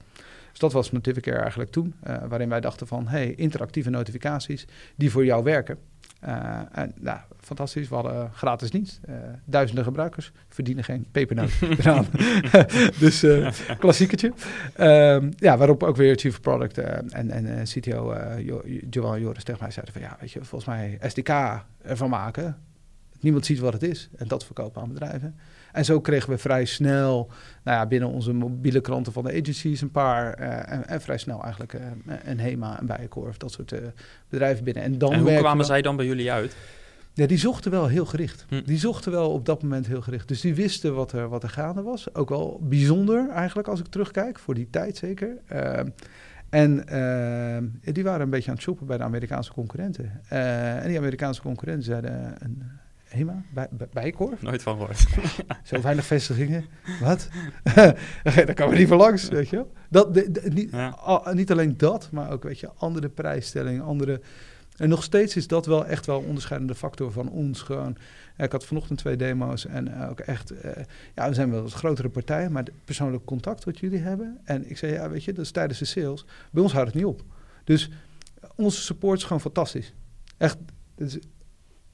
Dus 0.50 0.58
dat 0.58 0.72
was 0.72 0.92
Notificare 0.92 1.38
eigenlijk 1.38 1.70
toen, 1.70 1.94
uh, 2.08 2.16
waarin 2.28 2.48
wij 2.48 2.60
dachten 2.60 2.86
van, 2.86 3.08
hey, 3.08 3.34
interactieve 3.34 3.90
notificaties 3.90 4.66
die 4.96 5.10
voor 5.10 5.24
jou 5.24 5.44
werken. 5.44 5.78
Uh, 6.24 6.60
en 6.72 6.92
nou, 6.96 7.18
fantastisch, 7.38 7.88
we 7.88 7.94
hadden 7.94 8.30
gratis 8.32 8.70
dienst. 8.70 9.00
Uh, 9.08 9.14
duizenden 9.44 9.84
gebruikers, 9.84 10.32
verdienen 10.48 10.84
geen 10.84 11.06
pepernoot 11.10 11.50
eraan. 11.78 12.06
dus 12.98 13.26
klassieketje. 13.78 14.32
Um, 14.80 15.32
ja, 15.36 15.56
waarop 15.56 15.82
ook 15.82 15.96
weer 15.96 16.16
Chief 16.18 16.40
Product 16.40 16.78
en, 16.78 17.30
en 17.30 17.64
CTO 17.64 18.16
Johan 18.90 19.20
Joris 19.20 19.44
tegen 19.44 19.62
mij 19.62 19.70
zeiden 19.70 19.94
van... 19.94 20.02
ja, 20.02 20.16
weet 20.20 20.32
je, 20.32 20.44
volgens 20.44 20.70
mij 20.70 20.98
SDK 21.02 21.62
ervan 21.82 22.10
maken. 22.10 22.56
Niemand 23.20 23.46
ziet 23.46 23.58
wat 23.58 23.72
het 23.72 23.82
is 23.82 24.08
en 24.16 24.28
dat 24.28 24.44
verkopen 24.44 24.82
aan 24.82 24.88
bedrijven. 24.88 25.36
En 25.72 25.84
zo 25.84 26.00
kregen 26.00 26.30
we 26.30 26.38
vrij 26.38 26.64
snel 26.64 27.30
nou 27.64 27.76
ja, 27.76 27.86
binnen 27.86 28.08
onze 28.08 28.32
mobiele 28.32 28.80
klanten 28.80 29.12
van 29.12 29.24
de 29.24 29.40
agencies 29.40 29.80
een 29.80 29.90
paar. 29.90 30.40
Uh, 30.40 30.72
en, 30.72 30.88
en, 30.88 31.00
vrij 31.00 31.18
snel 31.18 31.42
eigenlijk 31.42 31.72
uh, 31.72 31.80
een 32.24 32.40
HEMA, 32.40 32.80
een 32.80 32.86
Bijenkorf, 32.86 33.36
dat 33.36 33.52
soort 33.52 33.72
uh, 33.72 33.78
bedrijven 34.28 34.64
binnen. 34.64 34.82
En, 34.82 34.98
dan 34.98 35.12
en 35.12 35.20
hoe 35.20 35.36
kwamen 35.36 35.64
zij 35.64 35.82
dan 35.82 35.96
bij 35.96 36.06
jullie 36.06 36.32
uit? 36.32 36.56
Ja, 37.12 37.26
die 37.26 37.38
zochten 37.38 37.70
wel 37.70 37.86
heel 37.86 38.06
gericht. 38.06 38.44
Hm. 38.48 38.62
Die 38.64 38.78
zochten 38.78 39.12
wel 39.12 39.30
op 39.30 39.46
dat 39.46 39.62
moment 39.62 39.86
heel 39.86 40.00
gericht. 40.00 40.28
Dus 40.28 40.40
die 40.40 40.54
wisten 40.54 40.94
wat 40.94 41.12
er, 41.12 41.28
wat 41.28 41.42
er 41.42 41.48
gaande 41.48 41.82
was. 41.82 42.14
Ook 42.14 42.28
wel 42.28 42.60
bijzonder 42.62 43.28
eigenlijk 43.30 43.68
als 43.68 43.80
ik 43.80 43.86
terugkijk, 43.86 44.38
voor 44.38 44.54
die 44.54 44.68
tijd 44.70 44.96
zeker. 44.96 45.36
En 46.50 46.84
uh, 46.92 47.92
die 47.94 48.04
waren 48.04 48.20
een 48.20 48.30
beetje 48.30 48.48
aan 48.48 48.54
het 48.54 48.64
shoppen 48.64 48.86
bij 48.86 48.96
de 48.96 49.02
Amerikaanse 49.02 49.52
concurrenten. 49.52 50.20
Uh, 50.32 50.82
en 50.82 50.88
die 50.88 50.98
Amerikaanse 50.98 51.42
concurrenten 51.42 51.84
zeiden: 51.84 52.34
een, 52.38 52.62
HEMA? 53.10 53.42
Bij, 53.50 53.68
Bijkorf? 53.92 54.42
Nooit 54.42 54.62
van 54.62 54.76
gehoord. 54.76 55.06
Zo 55.68 55.80
weinig 55.80 56.04
vestigingen. 56.04 56.64
Wat? 57.00 57.28
Daar 58.22 58.54
kan 58.54 58.68
we 58.68 58.76
niet 58.76 58.88
voor 58.88 58.96
langs, 58.96 59.28
weet 59.28 59.48
je 59.48 59.66
Dat, 59.88 60.14
de, 60.14 60.50
niet, 60.54 60.72
niet, 61.32 61.50
alleen 61.50 61.76
dat, 61.76 62.08
maar 62.12 62.30
ook, 62.30 62.42
weet 62.42 62.60
je, 62.60 62.70
andere 62.76 63.08
prijsstellingen, 63.08 63.82
andere... 63.82 64.20
En 64.76 64.88
nog 64.88 65.02
steeds 65.02 65.36
is 65.36 65.46
dat 65.46 65.66
wel 65.66 65.86
echt 65.86 66.06
wel 66.06 66.18
een 66.18 66.26
onderscheidende 66.26 66.74
factor 66.74 67.12
van 67.12 67.30
ons 67.30 67.62
gewoon. 67.62 67.96
ik 68.36 68.52
had 68.52 68.64
vanochtend 68.64 68.98
twee 68.98 69.16
demo's 69.16 69.66
en 69.66 70.08
ook 70.08 70.20
echt... 70.20 70.52
Uh, 70.52 70.70
ja, 71.14 71.28
we 71.28 71.34
zijn 71.34 71.50
wel 71.50 71.62
een 71.62 71.70
grotere 71.70 72.08
partijen, 72.08 72.52
maar 72.52 72.64
persoonlijk 72.84 73.24
contact 73.24 73.64
wat 73.64 73.78
jullie 73.78 73.98
hebben. 73.98 74.38
En 74.44 74.70
ik 74.70 74.78
zei, 74.78 74.92
ja, 74.92 75.10
weet 75.10 75.24
je, 75.24 75.32
dat 75.32 75.44
is 75.44 75.50
tijdens 75.50 75.78
de 75.78 75.84
sales. 75.84 76.24
Bij 76.50 76.62
ons 76.62 76.72
houdt 76.72 76.86
het 76.86 76.96
niet 76.96 77.06
op. 77.06 77.22
Dus 77.64 77.90
onze 78.56 78.80
support 78.80 79.18
is 79.18 79.24
gewoon 79.24 79.40
fantastisch. 79.40 79.94
Echt, 80.36 80.58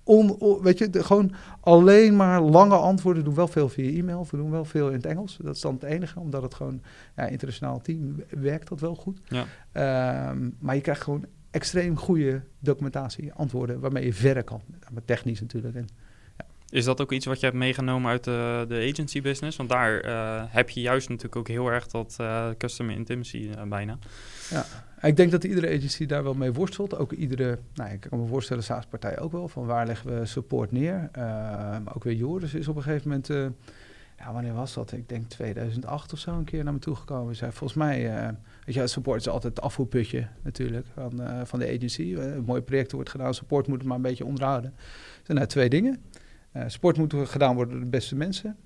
On, 0.09 0.37
weet 0.63 0.79
je, 0.79 0.89
gewoon 0.93 1.33
alleen 1.61 2.17
maar 2.17 2.41
lange 2.41 2.75
antwoorden. 2.75 3.25
doen 3.25 3.35
wel 3.35 3.49
veel 3.49 3.69
via 3.69 3.99
e-mail. 3.99 4.27
We 4.31 4.37
doen 4.37 4.51
wel 4.51 4.65
veel 4.65 4.89
in 4.89 4.95
het 4.95 5.07
Engels. 5.07 5.39
Dat 5.43 5.55
is 5.55 5.61
dan 5.61 5.75
het 5.75 5.83
enige, 5.83 6.21
omdat 6.21 6.43
het 6.43 6.55
gewoon 6.55 6.83
ja, 7.17 7.27
internationaal 7.27 7.81
team 7.81 8.23
werkt 8.31 8.69
dat 8.69 8.81
wel 8.81 8.95
goed. 8.95 9.21
Ja. 9.29 10.31
Um, 10.31 10.57
maar 10.59 10.75
je 10.75 10.81
krijgt 10.81 11.03
gewoon 11.03 11.25
extreem 11.51 11.97
goede 11.97 12.43
documentatie, 12.59 13.33
antwoorden 13.33 13.81
waarmee 13.81 14.05
je 14.05 14.13
verder 14.13 14.45
kan. 14.45 14.61
Met 14.93 15.07
technisch 15.07 15.41
natuurlijk. 15.41 15.75
En, 15.75 15.89
ja. 16.37 16.45
Is 16.69 16.85
dat 16.85 17.01
ook 17.01 17.13
iets 17.13 17.27
wat 17.27 17.41
je 17.41 17.47
hebt 17.47 17.59
meegenomen 17.59 18.11
uit 18.11 18.25
de, 18.25 18.65
de 18.69 18.89
agency 18.93 19.23
business? 19.23 19.57
Want 19.57 19.69
daar 19.69 20.05
uh, 20.05 20.43
heb 20.47 20.71
je 20.71 20.81
juist 20.81 21.09
natuurlijk 21.09 21.37
ook 21.37 21.49
heel 21.49 21.69
erg 21.69 21.87
dat 21.87 22.17
uh, 22.21 22.49
customer 22.59 22.95
intimacy 22.95 23.39
uh, 23.39 23.63
bijna. 23.63 23.99
Ja, 24.51 24.65
ik 25.03 25.17
denk 25.17 25.31
dat 25.31 25.45
iedere 25.45 25.77
agency 25.77 26.07
daar 26.07 26.23
wel 26.23 26.35
mee 26.35 26.53
worstelt. 26.53 26.99
Ook 26.99 27.13
iedere, 27.13 27.59
nou, 27.75 27.93
ik 27.93 28.01
kan 28.01 28.21
me 28.21 28.27
voorstellen, 28.27 28.63
SaaS-partij 28.63 29.19
ook 29.19 29.33
wel. 29.33 29.49
Van 29.49 29.67
waar 29.67 29.87
leggen 29.87 30.19
we 30.19 30.27
support 30.27 30.73
neer? 30.73 31.09
Uh, 31.17 31.23
maar 31.85 31.95
ook 31.95 32.05
weer 32.05 32.15
Joris 32.15 32.55
is 32.55 32.69
op 32.69 32.77
een 32.77 32.83
gegeven 32.83 33.09
moment... 33.09 33.29
Uh, 33.29 33.47
ja, 34.19 34.33
wanneer 34.33 34.55
was 34.55 34.75
dat? 34.75 34.93
Ik 34.93 35.09
denk 35.09 35.29
2008 35.29 36.13
of 36.13 36.19
zo 36.19 36.31
een 36.31 36.45
keer 36.45 36.65
naar 36.65 36.73
me 36.73 36.79
toegekomen. 36.79 37.37
Zei, 37.37 37.53
volgens 37.53 37.79
mij, 37.79 38.23
uh, 38.23 38.29
weet 38.65 38.75
je, 38.75 38.87
support 38.87 39.21
is 39.21 39.29
altijd 39.29 39.57
het 39.57 39.65
afvoerputje 39.65 40.29
natuurlijk 40.43 40.87
van, 40.95 41.21
van 41.45 41.59
de 41.59 41.67
agency. 41.67 42.15
een 42.15 42.45
mooi 42.45 42.61
project 42.61 42.93
wordt 42.93 43.11
gedaan, 43.11 43.35
support 43.35 43.67
moet 43.67 43.79
het 43.79 43.87
maar 43.87 43.97
een 43.97 44.03
beetje 44.03 44.25
onderhouden. 44.25 44.71
Er 44.77 45.21
zijn 45.23 45.37
nou 45.37 45.49
twee 45.49 45.69
dingen. 45.69 46.03
support 46.67 46.97
moet 46.97 47.15
gedaan 47.25 47.55
worden 47.55 47.75
door 47.75 47.85
de 47.85 47.91
beste 47.91 48.17
mensen. 48.17 48.57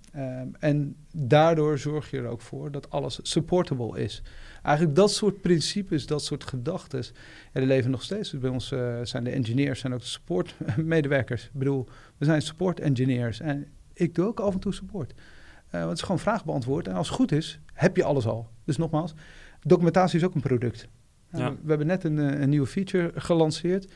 En 0.59 0.97
daardoor 1.13 1.79
zorg 1.79 2.11
je 2.11 2.19
er 2.19 2.27
ook 2.27 2.41
voor 2.41 2.71
dat 2.71 2.91
alles 2.91 3.19
supportable 3.23 4.03
is. 4.03 4.23
Eigenlijk 4.63 4.97
dat 4.97 5.13
soort 5.13 5.41
principes, 5.41 6.07
dat 6.07 6.25
soort 6.25 6.45
gedachten, 6.45 7.05
ja, 7.53 7.61
die 7.61 7.67
leven 7.67 7.91
nog 7.91 8.03
steeds. 8.03 8.31
Dus 8.31 8.41
bij 8.41 8.51
ons 8.51 8.73
uh, 8.73 8.99
zijn 9.03 9.25
de 9.25 9.31
engineers 9.31 9.85
en 9.85 9.93
ook 9.93 10.01
de 10.01 10.07
supportmedewerkers. 10.07 11.45
Ik 11.45 11.53
bedoel, 11.53 11.89
we 12.17 12.25
zijn 12.25 12.43
support 12.43 12.81
engineers 12.81 13.41
en 13.41 13.67
ik 13.93 14.15
doe 14.15 14.27
ook 14.27 14.41
af 14.41 14.55
en 14.55 14.61
toe 14.61 14.75
support. 14.75 15.13
Uh, 15.13 15.17
want 15.71 15.89
het 15.89 15.99
is 15.99 16.05
gewoon 16.05 16.19
vraag 16.19 16.45
beantwoord. 16.45 16.89
En 16.89 16.95
als 16.95 17.07
het 17.07 17.17
goed 17.17 17.33
is, 17.33 17.61
heb 17.73 17.97
je 17.97 18.05
alles 18.05 18.27
al. 18.27 18.49
Dus 18.65 18.77
nogmaals, 18.77 19.15
documentatie 19.63 20.19
is 20.19 20.25
ook 20.25 20.35
een 20.35 20.41
product. 20.41 20.89
Uh, 21.33 21.41
ja. 21.41 21.51
We 21.51 21.69
hebben 21.69 21.87
net 21.87 22.05
een, 22.05 22.43
een 22.43 22.49
nieuwe 22.49 22.67
feature 22.67 23.13
gelanceerd. 23.15 23.93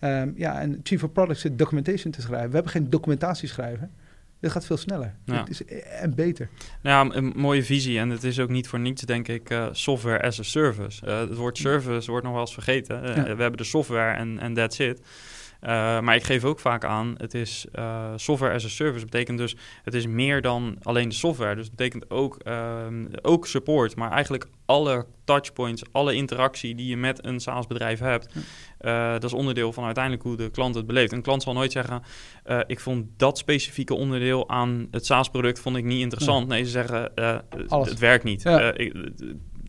Um, 0.00 0.32
ja, 0.36 0.60
en 0.60 0.80
Chief 0.82 1.04
of 1.04 1.12
Products 1.12 1.40
zit 1.40 1.58
documentation 1.58 2.12
te 2.12 2.20
schrijven. 2.20 2.48
We 2.48 2.54
hebben 2.54 2.72
geen 2.72 2.90
documentatie 2.90 3.48
schrijven. 3.48 3.90
Het 4.40 4.52
gaat 4.52 4.66
veel 4.66 4.76
sneller 4.76 5.14
het 5.24 5.48
is, 5.48 5.64
eh, 5.64 6.02
en 6.02 6.14
beter. 6.14 6.48
Nou 6.82 7.08
ja, 7.08 7.16
een 7.16 7.32
mooie 7.36 7.64
visie. 7.64 7.98
En 7.98 8.10
het 8.10 8.24
is 8.24 8.40
ook 8.40 8.48
niet 8.48 8.68
voor 8.68 8.78
niets, 8.78 9.02
denk 9.02 9.28
ik, 9.28 9.50
uh, 9.50 9.68
software 9.72 10.22
as 10.22 10.40
a 10.40 10.42
service. 10.42 11.06
Uh, 11.06 11.18
het 11.18 11.34
woord 11.34 11.58
service 11.58 12.10
wordt 12.10 12.24
nog 12.24 12.32
wel 12.34 12.42
eens 12.42 12.54
vergeten. 12.54 13.04
Uh, 13.04 13.14
We 13.14 13.42
hebben 13.42 13.56
de 13.56 13.64
software 13.64 14.16
en, 14.16 14.38
en 14.38 14.54
that's 14.54 14.78
it. 14.78 15.00
Uh, 15.62 15.70
maar 16.00 16.14
ik 16.14 16.24
geef 16.24 16.44
ook 16.44 16.60
vaak 16.60 16.84
aan, 16.84 17.14
het 17.16 17.34
is 17.34 17.66
uh, 17.74 18.12
software 18.16 18.54
as 18.54 18.64
a 18.64 18.68
service. 18.68 19.00
Dat 19.00 19.10
betekent 19.10 19.38
dus, 19.38 19.56
het 19.82 19.94
is 19.94 20.06
meer 20.06 20.42
dan 20.42 20.76
alleen 20.82 21.08
de 21.08 21.14
software. 21.14 21.54
Dus 21.54 21.66
het 21.66 21.76
betekent 21.76 22.10
ook, 22.10 22.40
uh, 22.44 22.86
ook 23.22 23.46
support, 23.46 23.96
maar 23.96 24.10
eigenlijk 24.10 24.46
alle 24.64 25.06
touchpoints, 25.24 25.82
alle 25.92 26.14
interactie 26.14 26.74
die 26.74 26.86
je 26.86 26.96
met 26.96 27.24
een 27.24 27.40
SaaS-bedrijf 27.40 27.98
hebt, 27.98 28.34
uh, 28.80 29.12
dat 29.12 29.24
is 29.24 29.32
onderdeel 29.32 29.72
van 29.72 29.84
uiteindelijk 29.84 30.24
hoe 30.24 30.36
de 30.36 30.50
klant 30.50 30.74
het 30.74 30.86
beleeft. 30.86 31.12
Een 31.12 31.22
klant 31.22 31.42
zal 31.42 31.52
nooit 31.52 31.72
zeggen, 31.72 32.02
ik 32.66 32.80
vond 32.80 33.06
dat 33.16 33.38
specifieke 33.38 33.94
onderdeel 33.94 34.48
aan 34.48 34.88
het 34.90 35.06
SaaS-product 35.06 35.60
vond 35.60 35.76
ik 35.76 35.84
niet 35.84 36.00
interessant. 36.00 36.48
Nee, 36.48 36.64
ze 36.64 36.70
zeggen, 36.70 37.10
het 37.68 37.98
werkt 37.98 38.24
niet, 38.24 38.42
ja. 38.42 38.74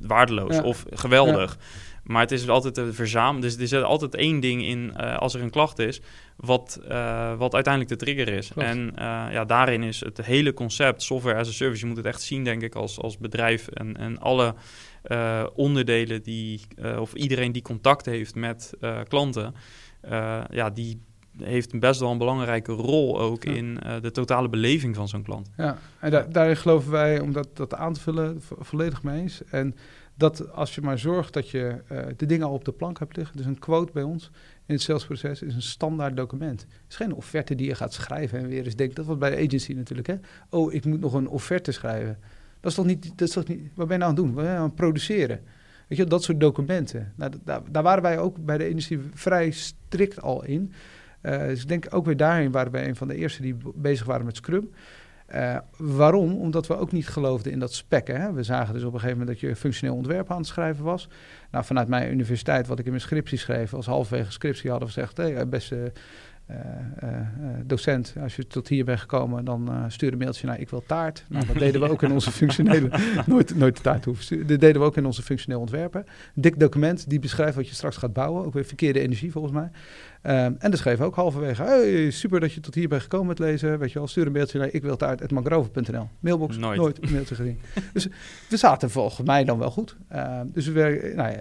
waardeloos 0.01 0.61
of 0.61 0.85
geweldig. 0.89 1.57
Maar 2.07 2.21
het 2.21 2.31
is 2.31 2.49
altijd 2.49 2.77
een 2.77 2.93
verzamelen. 2.93 3.41
Dus 3.41 3.57
er 3.57 3.67
zit 3.67 3.83
altijd 3.83 4.15
één 4.15 4.39
ding 4.39 4.63
in 4.63 4.93
uh, 4.97 5.17
als 5.17 5.33
er 5.33 5.41
een 5.41 5.49
klacht 5.49 5.79
is, 5.79 6.01
wat, 6.35 6.79
uh, 6.89 7.37
wat 7.37 7.53
uiteindelijk 7.53 7.99
de 7.99 8.05
trigger 8.05 8.33
is. 8.33 8.51
En 8.55 8.77
uh, 8.79 8.93
ja, 9.31 9.45
daarin 9.45 9.83
is 9.83 9.99
het 9.99 10.25
hele 10.25 10.53
concept 10.53 11.01
software 11.01 11.39
as 11.39 11.47
a 11.47 11.51
service. 11.51 11.81
Je 11.81 11.87
moet 11.87 11.97
het 11.97 12.05
echt 12.05 12.21
zien, 12.21 12.43
denk 12.43 12.61
ik, 12.61 12.75
als, 12.75 12.99
als 12.99 13.17
bedrijf. 13.17 13.67
En, 13.67 13.97
en 13.97 14.19
alle 14.19 14.55
onderdelen 15.55 16.23
die, 16.23 16.61
of 16.99 17.13
iedereen 17.13 17.51
die 17.51 17.61
contact 17.61 18.05
heeft 18.05 18.35
met 18.35 18.73
klanten, 19.07 19.55
ja, 20.49 20.69
die 20.69 21.01
heeft 21.43 21.79
best 21.79 21.99
wel 21.99 22.11
een 22.11 22.17
belangrijke 22.17 22.71
rol 22.71 23.19
ook 23.19 23.45
in 23.45 23.79
de 24.01 24.11
totale 24.11 24.49
beleving 24.49 24.95
van 24.95 25.07
zo'n 25.07 25.23
klant. 25.23 25.49
Ja, 25.57 25.77
en 25.99 26.11
da 26.11 26.21
daarin 26.21 26.57
geloven 26.57 26.91
wij, 26.91 27.19
om 27.19 27.31
dat, 27.31 27.47
dat 27.53 27.73
aan 27.73 27.93
te 27.93 27.99
vullen, 27.99 28.41
volledig 28.59 29.03
mee 29.03 29.21
eens. 29.21 29.43
En 29.43 29.75
dat 30.17 30.51
als 30.51 30.75
je 30.75 30.81
maar 30.81 30.99
zorgt 30.99 31.33
dat 31.33 31.49
je 31.49 31.81
de 32.17 32.25
dingen 32.25 32.47
al 32.47 32.53
op 32.53 32.65
de 32.65 32.71
plank 32.71 32.99
hebt 32.99 33.15
liggen, 33.15 33.37
dus 33.37 33.45
een 33.45 33.59
quote 33.59 33.91
bij 33.91 34.03
ons 34.03 34.31
in 34.67 34.73
het 34.73 34.83
salesproces 34.83 35.41
is 35.41 35.55
een 35.55 35.61
standaard 35.61 36.17
document. 36.17 36.61
Het 36.61 36.69
is 36.89 36.95
geen 36.95 37.13
offerte 37.13 37.55
die 37.55 37.67
je 37.67 37.75
gaat 37.75 37.93
schrijven 37.93 38.39
en 38.39 38.47
weer 38.47 38.65
eens 38.65 38.75
denkt. 38.75 38.95
Dat 38.95 39.05
was 39.05 39.17
bij 39.17 39.29
de 39.29 39.45
agency 39.45 39.73
natuurlijk. 39.73 40.07
Hè? 40.07 40.15
Oh, 40.49 40.73
ik 40.73 40.85
moet 40.85 40.99
nog 40.99 41.13
een 41.13 41.27
offerte 41.27 41.71
schrijven. 41.71 42.17
Dat 42.59 42.71
is 42.71 42.77
toch 42.77 42.85
niet, 42.85 43.03
dat 43.17 43.27
is 43.27 43.33
toch 43.33 43.47
niet 43.47 43.59
wat 43.75 43.87
ben 43.87 43.97
je 43.97 44.03
nou 44.03 44.03
aan 44.03 44.07
het 44.07 44.15
doen? 44.15 44.33
Wat 44.33 44.43
ben 44.43 44.53
je 44.53 44.59
aan 44.59 44.65
het 44.65 44.75
produceren? 44.75 45.41
Weet 45.87 45.97
je, 45.97 46.05
dat 46.05 46.23
soort 46.23 46.39
documenten. 46.39 47.13
Nou, 47.15 47.31
daar, 47.43 47.61
daar 47.71 47.83
waren 47.83 48.03
wij 48.03 48.19
ook 48.19 48.45
bij 48.45 48.57
de 48.57 48.63
agency 48.63 48.99
vrij 49.13 49.51
strikt 49.51 50.21
al 50.21 50.43
in. 50.43 50.71
Uh, 51.21 51.39
dus 51.39 51.61
ik 51.61 51.67
denk 51.67 51.87
ook 51.89 52.05
weer 52.05 52.17
daarin 52.17 52.51
waren 52.51 52.71
wij 52.71 52.87
een 52.87 52.95
van 52.95 53.07
de 53.07 53.15
eerste 53.15 53.41
die 53.41 53.55
bezig 53.75 54.05
waren 54.05 54.25
met 54.25 54.35
Scrum. 54.35 54.69
Uh, 55.35 55.57
waarom? 55.77 56.35
Omdat 56.35 56.67
we 56.67 56.77
ook 56.77 56.91
niet 56.91 57.07
geloofden 57.07 57.51
in 57.51 57.59
dat 57.59 57.73
spekken. 57.73 58.21
Hè? 58.21 58.33
We 58.33 58.43
zagen 58.43 58.73
dus 58.73 58.83
op 58.83 58.93
een 58.93 58.99
gegeven 58.99 59.19
moment 59.19 59.39
dat 59.39 59.49
je 59.49 59.55
functioneel 59.55 59.95
ontwerp 59.95 60.31
aan 60.31 60.37
het 60.37 60.47
schrijven 60.47 60.83
was. 60.83 61.09
Nou, 61.51 61.65
vanuit 61.65 61.87
mijn 61.87 62.11
universiteit, 62.11 62.67
wat 62.67 62.79
ik 62.79 62.85
in 62.85 62.91
mijn 62.91 63.03
scriptie 63.03 63.37
schreef, 63.37 63.73
als 63.73 63.85
halverwege 63.85 64.31
scriptie 64.31 64.69
hadden 64.69 64.87
we 64.87 64.93
gezegd: 64.93 65.17
hey, 65.17 65.47
beste 65.47 65.91
uh, 66.51 66.57
uh, 67.03 67.09
docent, 67.65 68.15
als 68.21 68.35
je 68.35 68.47
tot 68.47 68.67
hier 68.67 68.85
bent 68.85 68.99
gekomen, 68.99 69.45
dan 69.45 69.85
stuur 69.87 70.11
een 70.11 70.17
mailtje 70.17 70.47
naar 70.47 70.59
ik 70.59 70.69
wil 70.69 70.83
taart. 70.85 71.25
Nou, 71.29 71.45
dat 71.45 71.57
deden 71.57 71.81
we 71.81 71.89
ook 71.89 72.03
in 72.03 72.11
onze 72.11 72.31
functionele, 72.41 72.89
nooit, 73.25 73.55
nooit 73.55 73.75
de 73.75 73.81
taart 73.81 74.05
hoeven 74.05 74.23
sturen. 74.23 74.47
Dat 74.47 74.59
deden 74.59 74.81
we 74.81 74.87
ook 74.87 74.97
in 74.97 75.05
onze 75.05 75.21
functioneel 75.21 75.59
ontwerpen. 75.59 76.05
Een 76.35 76.41
dik 76.41 76.59
document 76.59 77.09
die 77.09 77.19
beschrijft 77.19 77.55
wat 77.55 77.67
je 77.67 77.75
straks 77.75 77.97
gaat 77.97 78.13
bouwen. 78.13 78.45
Ook 78.45 78.53
weer 78.53 78.65
verkeerde 78.65 78.99
energie 78.99 79.31
volgens 79.31 79.53
mij. 79.53 79.69
Um, 80.27 80.33
en 80.33 80.57
dan 80.59 80.77
schreef 80.77 81.01
ook 81.01 81.15
halverwege, 81.15 81.63
hey, 81.63 82.11
super 82.11 82.39
dat 82.39 82.53
je 82.53 82.59
tot 82.59 82.75
hier 82.75 82.87
bent 82.87 83.01
gekomen 83.01 83.27
met 83.27 83.39
lezen. 83.39 83.79
Weet 83.79 83.91
je 83.91 83.99
wel, 83.99 84.07
stuur 84.07 84.25
een 84.25 84.31
mailtje 84.31 84.59
naar 84.59 84.73
ik 84.73 84.81
wil 84.81 84.97
mangrove.nl. 85.33 86.09
Mailbox, 86.19 86.57
nooit, 86.57 86.77
nooit 86.77 87.03
een 87.03 87.11
mailtje 87.11 87.35
gezien. 87.35 87.59
dus 87.93 88.07
we 88.49 88.57
zaten 88.57 88.89
volgens 88.89 89.27
mij 89.27 89.43
dan 89.43 89.59
wel 89.59 89.71
goed. 89.71 89.95
Uh, 90.13 90.41
dus 90.45 90.67
we, 90.67 91.11
nou 91.15 91.31
ja, 91.31 91.37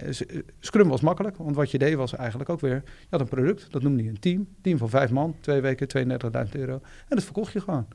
Scrum 0.59 0.87
was 0.87 1.01
makkelijk, 1.01 1.37
want 1.37 1.55
wat 1.55 1.71
je 1.71 1.77
deed 1.77 1.95
was 1.95 2.15
eigenlijk 2.15 2.49
ook 2.49 2.59
weer, 2.59 2.83
je 2.83 3.07
had 3.09 3.19
een 3.19 3.27
product, 3.27 3.71
dat 3.71 3.81
noemde 3.81 4.03
je 4.03 4.09
een 4.09 4.19
team. 4.19 4.47
Team 4.61 4.77
van 4.77 4.89
vijf 4.89 5.11
man, 5.11 5.35
twee 5.39 5.61
weken, 5.61 6.09
32.000 6.45 6.51
euro. 6.51 6.73
En 6.73 7.15
dat 7.15 7.23
verkocht 7.23 7.53
je 7.53 7.61
gewoon. 7.61 7.87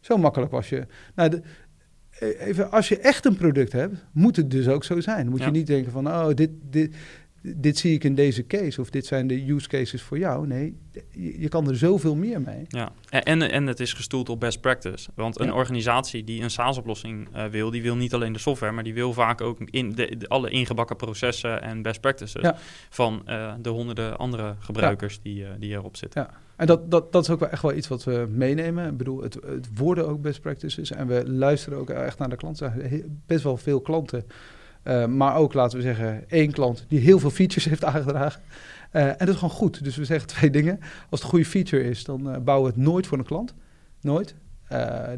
Zo 0.00 0.16
makkelijk 0.16 0.50
was 0.50 0.68
je. 0.68 0.86
Nou, 1.14 1.30
de, 1.30 1.42
e-, 2.18 2.26
even, 2.26 2.70
als 2.70 2.88
je 2.88 2.98
echt 2.98 3.24
een 3.24 3.36
product 3.36 3.72
hebt, 3.72 4.04
moet 4.12 4.36
het 4.36 4.50
dus 4.50 4.68
ook 4.68 4.84
zo 4.84 5.00
zijn. 5.00 5.28
Moet 5.28 5.44
je 5.44 5.50
niet 5.50 5.66
denken 5.66 5.92
van, 5.92 6.06
oh, 6.06 6.28
dit, 6.34 6.50
dit, 6.70 6.96
dit 7.42 7.78
zie 7.78 7.94
ik 7.94 8.04
in 8.04 8.14
deze 8.14 8.46
case 8.46 8.80
of 8.80 8.90
dit 8.90 9.06
zijn 9.06 9.26
de 9.26 9.50
use 9.50 9.68
cases 9.68 10.02
voor 10.02 10.18
jou. 10.18 10.46
Nee, 10.46 10.76
je, 11.12 11.48
kan 11.48 11.68
er 11.68 11.76
zoveel 11.76 12.14
meer 12.14 12.40
mee. 12.40 12.64
Ja, 12.68 12.92
en, 13.08 13.50
en 13.50 13.66
het 13.66 13.80
is 13.80 13.92
gestoeld 13.92 14.28
op 14.28 14.40
best 14.40 14.60
practice. 14.60 15.10
Want 15.14 15.40
een 15.40 15.52
organisatie 15.52 16.24
die 16.24 16.42
een 16.42 16.50
SaaS-oplossing 16.50 17.28
uh, 17.36 17.44
wil, 17.44 17.70
die 17.70 17.82
wil 17.82 17.96
niet 17.96 18.14
alleen 18.14 18.32
de 18.32 18.38
software, 18.38 18.72
maar 18.72 18.84
die 18.84 18.94
wil 18.94 19.12
vaak 19.12 19.40
ook 19.40 19.58
in 19.64 19.92
de, 19.94 20.18
alle 20.28 20.50
ingebakken 20.50 20.96
processen 20.96 21.62
en 21.62 21.82
best 21.82 22.00
practices 22.00 22.50
van 22.90 23.22
uh, 23.26 23.54
de 23.60 23.68
honderden 23.68 24.18
andere 24.18 24.54
gebruikers 24.58 25.20
die, 25.22 25.42
uh, 25.42 25.48
die 25.58 25.70
erop 25.70 25.96
zitten. 25.96 26.22
Ja. 26.22 26.30
En 26.56 26.66
dat, 26.66 26.90
dat, 26.90 27.12
dat 27.12 27.22
is 27.22 27.30
ook 27.30 27.40
wel 27.40 27.48
echt 27.48 27.62
wel 27.62 27.74
iets 27.74 27.88
wat 27.88 28.04
we 28.04 28.26
meenemen. 28.30 28.90
Ik 28.90 28.96
bedoel, 28.96 29.22
het, 29.22 29.34
het 29.34 29.68
worden 29.74 30.08
ook 30.08 30.22
best 30.22 30.40
practices 30.40 30.92
en 30.92 31.06
we 31.06 31.30
luisteren 31.30 31.78
ook 31.78 31.90
echt 31.90 32.18
naar 32.18 32.28
de 32.28 32.36
klanten. 32.36 32.72
Best 33.26 33.42
wel 33.42 33.56
veel 33.56 33.80
klanten 33.80 34.24
uh, 34.88 35.06
maar 35.06 35.36
ook, 35.36 35.54
laten 35.54 35.76
we 35.76 35.84
zeggen, 35.84 36.24
één 36.28 36.50
klant 36.50 36.84
die 36.88 37.00
heel 37.00 37.18
veel 37.18 37.30
features 37.30 37.64
heeft 37.64 37.84
aangedragen. 37.84 38.40
Uh, 38.92 39.06
en 39.06 39.16
dat 39.18 39.28
is 39.28 39.34
gewoon 39.34 39.50
goed. 39.50 39.84
Dus 39.84 39.96
we 39.96 40.04
zeggen 40.04 40.28
twee 40.28 40.50
dingen. 40.50 40.78
Als 40.80 40.90
het 41.10 41.22
een 41.22 41.28
goede 41.28 41.44
feature 41.44 41.84
is, 41.84 42.04
dan 42.04 42.28
uh, 42.28 42.36
bouwen 42.38 42.70
we 42.70 42.76
het 42.76 42.86
nooit 42.86 43.06
voor 43.06 43.18
een 43.18 43.24
klant. 43.24 43.54
Nooit. 44.00 44.34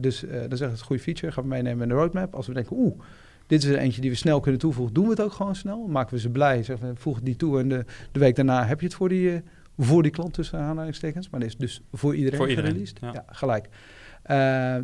dus 0.01 0.21
dan 0.21 0.31
zeggen 0.31 0.49
we 0.49 0.65
het 0.65 0.81
een 0.81 0.87
goede 0.87 1.03
feature, 1.03 1.33
gaan 1.33 1.43
we 1.43 1.49
meenemen 1.49 1.83
in 1.83 1.89
de 1.89 1.95
roadmap. 1.95 2.35
Als 2.35 2.47
we 2.47 2.53
denken, 2.53 2.77
oeh, 2.77 3.01
dit 3.47 3.63
is 3.63 3.69
er 3.69 3.79
eentje 3.79 4.01
die 4.01 4.11
we 4.11 4.17
snel 4.17 4.41
kunnen 4.41 4.61
toevoegen, 4.61 4.95
doen 4.95 5.05
we 5.05 5.11
het 5.11 5.21
ook 5.21 5.33
gewoon 5.33 5.55
snel. 5.55 5.87
Maken 5.87 6.15
we 6.15 6.21
ze 6.21 6.29
blij, 6.29 6.63
zeggen 6.63 6.89
we, 6.89 6.97
voeg 6.97 7.21
die 7.21 7.37
toe 7.37 7.59
en 7.59 7.69
de, 7.69 7.85
de 8.13 8.19
week 8.19 8.37
daarna 8.37 8.67
heb 8.67 8.81
je 8.81 8.87
het 8.87 8.95
voor 8.95 9.09
die, 9.09 9.43
voor 9.79 10.03
die 10.03 10.13
klant 10.13 10.35
tussen 10.35 10.59
aanhalingstekens. 10.59 11.31
Maar 11.31 11.41
dit 11.41 11.49
is 11.49 11.57
dus 11.57 11.83
voor 11.93 12.15
iedereen, 12.15 12.39
voor 12.39 12.49
iedereen 12.49 12.87
ja. 13.01 13.13
ja. 13.13 13.25
gelijk. 13.27 13.69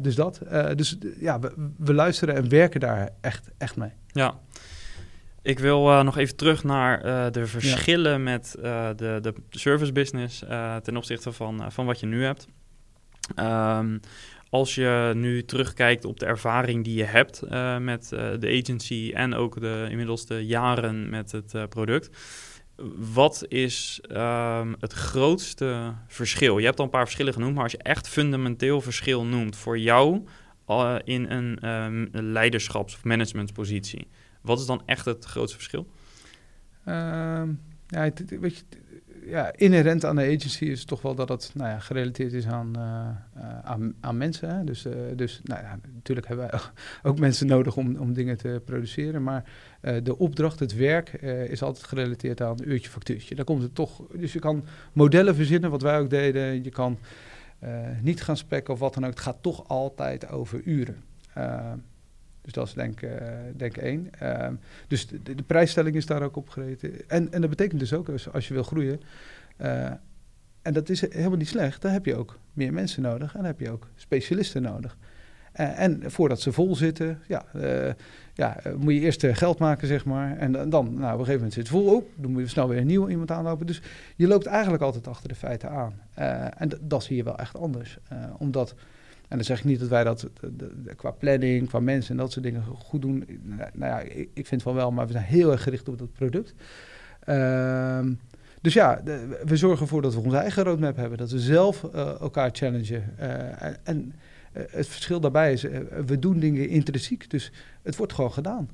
dus 0.03 0.14
dat. 0.14 0.40
dus 0.75 0.99
ja, 1.18 1.40
we, 1.40 1.53
we 1.77 1.94
luisteren 1.94 2.35
en 2.35 2.49
werken 2.49 2.81
daar 2.81 3.11
echt, 3.20 3.51
echt 3.59 3.77
mee. 3.77 3.90
Ja, 4.07 4.35
ik 5.46 5.59
wil 5.59 5.90
uh, 5.90 6.02
nog 6.02 6.16
even 6.16 6.37
terug 6.37 6.64
naar 6.64 7.04
uh, 7.04 7.26
de 7.30 7.46
verschillen 7.46 8.12
ja. 8.12 8.18
met 8.18 8.56
uh, 8.59 8.88
de, 8.96 9.18
de 9.20 9.35
service 9.50 9.92
business 9.92 10.38
ten 10.82 10.96
opzichte 10.96 11.32
van, 11.32 11.72
van 11.72 11.87
wat 11.87 12.00
je 12.00 12.06
nu 12.06 12.24
hebt. 12.24 12.46
Um, 13.37 14.00
als 14.50 14.74
je 14.74 15.12
nu 15.14 15.44
terugkijkt 15.44 16.04
op 16.04 16.20
de 16.20 16.26
ervaring 16.26 16.85
die 16.85 16.94
je 16.94 17.04
hebt 17.04 17.42
met 17.80 18.09
de 18.09 18.61
agency 18.62 19.12
en 19.14 19.35
ook 19.35 19.61
de, 19.61 19.87
inmiddels 19.90 20.26
de 20.26 20.46
jaren 20.46 21.11
met 21.11 21.32
het 21.32 21.68
product. 21.68 22.11
Wat 23.12 23.44
is 23.48 24.00
um, 24.11 24.74
het 24.80 24.92
grootste 24.92 25.94
verschil? 26.06 26.59
Je 26.59 26.64
hebt 26.64 26.78
al 26.78 26.85
een 26.85 26.90
paar 26.90 27.04
verschillen 27.04 27.32
genoemd, 27.32 27.54
maar 27.54 27.62
als 27.62 27.72
je 27.72 27.78
echt 27.82 28.09
fundamenteel 28.09 28.80
verschil 28.80 29.24
noemt 29.24 29.56
voor 29.56 29.78
jou 29.78 30.24
in 31.04 31.30
een 31.30 31.70
um, 31.70 32.09
leiderschaps- 32.12 32.94
of 32.94 33.04
managementpositie. 33.04 34.09
Wat 34.46 34.61
is 34.61 34.66
dan 34.66 34.82
echt 34.85 35.04
het 35.04 35.24
grootste 35.24 35.56
verschil? 35.56 35.87
Uh, 36.88 37.42
ja, 37.87 38.11
weet 38.40 38.56
je, 38.56 38.64
ja, 39.24 39.52
inherent 39.56 40.04
aan 40.04 40.16
de 40.16 40.22
agency 40.22 40.64
is 40.64 40.85
toch 40.85 41.02
wel 41.02 41.14
dat 41.14 41.28
het 41.28 41.50
nou 41.54 41.70
ja, 41.70 41.78
gerelateerd 41.78 42.32
is 42.32 42.46
aan, 42.46 42.72
uh, 42.76 43.62
aan, 43.64 43.94
aan, 44.00 44.16
mensen. 44.16 44.56
Hè? 44.56 44.64
Dus, 44.64 44.87
uh, 44.87 44.92
dus 45.16 45.40
nou 45.44 45.62
ja, 45.62 45.78
natuurlijk 45.94 46.26
hebben 46.26 46.50
wij 46.50 46.61
ook 47.11 47.18
mensen 47.18 47.46
nodig 47.46 47.76
om, 47.76 47.96
om 47.96 48.12
dingen 48.12 48.37
te 48.37 48.62
produceren. 48.64 49.22
Maar 49.22 49.44
de 50.02 50.18
opdracht, 50.18 50.61
het 50.61 50.74
werk, 50.74 51.12
is 51.48 51.62
altijd 51.62 51.87
gerelateerd 51.87 52.40
aan 52.40 52.50
een 52.61 52.70
uurtje 52.70 52.90
factuurtje. 52.90 53.35
Daar 53.35 53.44
komt 53.44 53.62
het 53.62 53.74
toch. 53.74 54.02
Dus 54.16 54.32
je 54.32 54.38
kan 54.38 54.64
modellen 54.92 55.35
verzinnen, 55.35 55.70
wat 55.70 55.82
wij 55.82 55.98
ook 55.98 56.11
deden. 56.11 56.64
Je 56.64 56.70
kan 56.70 56.98
niet 58.02 58.22
gaan 58.22 58.37
spekken 58.37 58.74
of 58.74 58.80
wat 58.80 58.94
dan 58.94 59.04
ook. 59.04 59.11
Het 59.11 59.20
gaat 59.20 59.42
toch 59.42 59.68
altijd 59.68 60.28
over 60.28 60.61
uren. 60.64 61.02
Dus 62.46 62.54
dat 62.54 62.66
is 62.66 62.72
denk, 62.72 63.02
uh, 63.02 63.11
denk 63.56 63.76
één. 63.76 64.11
Uh, 64.22 64.48
dus 64.88 65.06
de, 65.06 65.35
de, 65.35 65.42
prijsstelling 65.42 65.96
is 65.96 66.06
daar 66.06 66.22
ook 66.22 66.37
op 66.37 66.48
gereden. 66.48 67.09
En, 67.09 67.32
en 67.32 67.40
dat 67.40 67.50
betekent 67.50 67.80
dus 67.80 67.92
ook, 67.92 68.09
als, 68.32 68.48
je 68.48 68.54
wil 68.54 68.62
groeien, 68.62 69.00
uh, 69.61 69.90
en 70.62 70.72
dat 70.72 70.88
is 70.88 71.00
helemaal 71.00 71.37
niet 71.37 71.48
slecht, 71.48 71.82
dan 71.82 71.90
heb 71.90 72.04
je 72.04 72.16
ook 72.16 72.38
meer 72.52 72.72
mensen 72.72 73.02
nodig 73.02 73.32
en 73.32 73.38
dan 73.38 73.46
heb 73.46 73.61
je 73.61 73.70
ook 73.70 73.88
specialisten 73.96 74.62
nodig. 74.62 74.96
Uh, 75.61 75.80
en 75.80 76.11
voordat 76.11 76.40
ze 76.40 76.52
vol 76.52 76.76
zitten, 76.76 77.18
ja, 77.28 77.44
ja 78.35 78.61
moet 78.76 78.94
je 78.94 79.00
eerst 79.00 79.26
geld 79.26 79.59
maken, 79.59 79.88
zeg 79.88 80.04
maar. 80.04 80.37
En 80.37 80.52
dan, 80.52 80.70
nou, 80.70 80.87
op 80.87 81.02
een 81.02 81.11
gegeven 81.11 81.35
moment 81.35 81.52
zit 81.52 81.68
het 81.68 81.72
vol 81.72 81.94
op, 81.94 82.09
dan 82.14 82.30
moet 82.30 82.42
je 82.42 82.48
snel 82.48 82.68
weer 82.68 82.78
een 82.78 82.87
nieuw 82.87 83.09
iemand 83.09 83.30
aanlopen. 83.30 83.66
Dus 83.66 83.82
je 84.16 84.26
loopt 84.26 84.46
eigenlijk 84.46 84.82
altijd 84.82 85.09
achter 85.09 85.28
de 85.28 85.35
feiten 85.35 85.70
aan. 85.70 86.00
en 86.56 86.70
dat 86.80 87.04
zie 87.04 87.16
je 87.16 87.22
wel 87.22 87.38
echt 87.38 87.59
anders. 87.59 87.98
omdat 88.38 88.74
en 89.28 89.36
dan 89.36 89.44
zeg 89.44 89.58
ik 89.58 89.64
niet 89.64 89.80
dat 89.80 89.88
wij 89.88 90.04
dat 90.04 90.28
qua 90.96 91.10
planning, 91.10 91.68
qua 91.68 91.80
mensen 91.80 92.10
en 92.10 92.16
dat 92.16 92.32
soort 92.32 92.44
dingen 92.44 92.62
goed 92.62 93.02
doen. 93.02 93.24
Nou, 93.42 93.70
nou 93.74 93.92
ja, 93.92 94.12
ik, 94.32 94.46
vind 94.46 94.62
van 94.62 94.74
wel, 94.74 94.90
maar 94.90 95.06
we 95.06 95.12
zijn 95.12 95.24
heel 95.24 95.52
erg 95.52 95.62
gericht 95.62 95.88
op 95.88 95.98
dat 95.98 96.12
product. 96.12 96.54
Uh, 97.28 98.00
dus 98.60 98.74
ja, 98.74 99.00
we 99.44 99.56
zorgen 99.56 99.82
ervoor 99.82 100.02
dat 100.02 100.14
we 100.14 100.20
onze 100.20 100.36
eigen 100.36 100.64
roadmap 100.64 100.96
hebben. 100.96 101.18
Dat 101.18 101.30
we 101.30 101.38
zelf 101.38 101.82
uh, 101.94 102.20
elkaar 102.20 102.50
challengen. 102.52 103.14
Uh, 103.20 103.26
en 103.82 104.12
uh, 104.52 104.62
het 104.70 104.86
verschil 104.86 105.20
daarbij 105.20 105.52
is, 105.52 105.62
we 106.06 106.18
doen 106.18 106.38
dingen 106.38 106.68
intrinsiek. 106.68 107.30
Dus 107.30 107.52
het 107.82 107.96
wordt 107.96 108.12
gewoon 108.12 108.32
gedaan. 108.32 108.68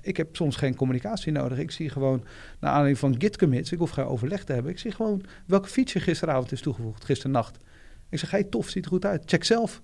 ik 0.00 0.16
heb 0.16 0.36
soms 0.36 0.56
geen 0.56 0.76
communicatie 0.76 1.32
nodig. 1.32 1.58
Ik 1.58 1.70
zie 1.70 1.90
gewoon, 1.90 2.24
naar 2.60 2.70
aanleiding 2.70 2.98
van 2.98 3.14
git 3.18 3.38
commits, 3.38 3.72
ik 3.72 3.78
hoef 3.78 3.90
geen 3.90 4.04
overleg 4.04 4.44
te 4.44 4.52
hebben. 4.52 4.72
Ik 4.72 4.78
zie 4.78 4.90
gewoon 4.90 5.22
welke 5.46 5.68
feature 5.68 6.04
gisteravond 6.04 6.52
is 6.52 6.60
toegevoegd, 6.60 7.04
gisternacht. 7.04 7.58
Ik 8.10 8.18
zeg, 8.18 8.30
hey, 8.30 8.44
tof, 8.44 8.68
ziet 8.68 8.84
er 8.84 8.90
goed 8.90 9.04
uit. 9.04 9.22
Check 9.26 9.44
zelf. 9.44 9.80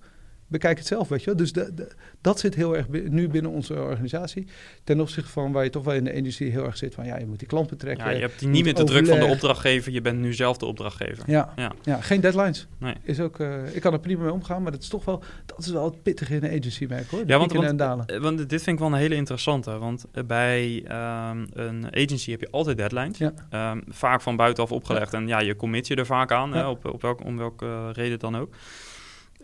Bekijk 0.53 0.77
het 0.77 0.87
zelf, 0.87 1.07
weet 1.07 1.23
je 1.23 1.35
Dus 1.35 1.51
de, 1.51 1.87
dat 2.21 2.39
zit 2.39 2.55
heel 2.55 2.77
erg 2.77 2.87
nu 2.89 3.27
binnen 3.27 3.51
onze 3.51 3.73
organisatie. 3.73 4.47
Ten 4.83 4.99
opzichte 4.99 5.31
van 5.31 5.51
waar 5.51 5.63
je 5.63 5.69
toch 5.69 5.83
wel 5.83 5.93
in 5.93 6.03
de 6.03 6.13
industrie 6.13 6.51
heel 6.51 6.65
erg 6.65 6.77
zit 6.77 6.93
van... 6.93 7.05
ja, 7.05 7.17
je 7.17 7.25
moet 7.25 7.39
die 7.39 7.47
klant 7.47 7.69
betrekken. 7.69 8.05
Ja, 8.05 8.11
je 8.11 8.19
hebt 8.19 8.45
niet 8.45 8.63
meer 8.63 8.73
de 8.73 8.83
druk 8.83 9.07
van 9.07 9.19
de 9.19 9.25
opdrachtgever. 9.25 9.91
Je 9.91 10.01
bent 10.01 10.19
nu 10.19 10.33
zelf 10.33 10.57
de 10.57 10.65
opdrachtgever. 10.65 11.23
Ja, 11.27 11.53
ja. 11.55 11.71
ja 11.83 12.01
geen 12.01 12.21
deadlines. 12.21 12.67
Nee. 12.77 12.93
Is 13.03 13.19
ook, 13.19 13.39
uh, 13.39 13.75
ik 13.75 13.81
kan 13.81 13.93
er 13.93 13.99
prima 13.99 14.23
mee 14.23 14.31
omgaan, 14.31 14.61
maar 14.63 14.71
dat 14.71 14.81
is 14.81 14.87
toch 14.87 15.05
wel... 15.05 15.23
dat 15.45 15.59
is 15.59 15.71
wel 15.71 15.85
het 15.85 16.03
pittige 16.03 16.35
in 16.35 16.43
een 16.43 16.59
agency 16.59 16.87
werk, 16.87 17.09
hoor. 17.09 17.23
ja, 17.25 17.37
want, 17.37 17.51
want, 17.53 18.09
eh, 18.11 18.19
want, 18.19 18.37
dit 18.37 18.63
vind 18.63 18.67
ik 18.67 18.79
wel 18.79 18.93
een 18.93 18.99
hele 18.99 19.15
interessante. 19.15 19.77
Want 19.77 20.05
eh, 20.11 20.23
bij 20.23 20.75
um, 20.75 21.47
een 21.53 21.85
agency 21.85 22.31
heb 22.31 22.39
je 22.39 22.51
altijd 22.51 22.77
deadlines. 22.77 23.17
Ja. 23.17 23.71
Um, 23.71 23.83
vaak 23.87 24.21
van 24.21 24.35
buitenaf 24.35 24.71
opgelegd. 24.71 25.13
En 25.13 25.27
ja, 25.27 25.39
je 25.39 25.55
commit 25.55 25.87
je 25.87 25.95
er 25.95 26.05
vaak 26.05 26.31
aan, 26.31 26.53
hè, 26.53 26.67
op, 26.67 26.85
op 26.85 27.01
welk, 27.01 27.25
om 27.25 27.37
welke 27.37 27.91
reden 27.91 28.19
dan 28.19 28.37
ook. 28.37 28.55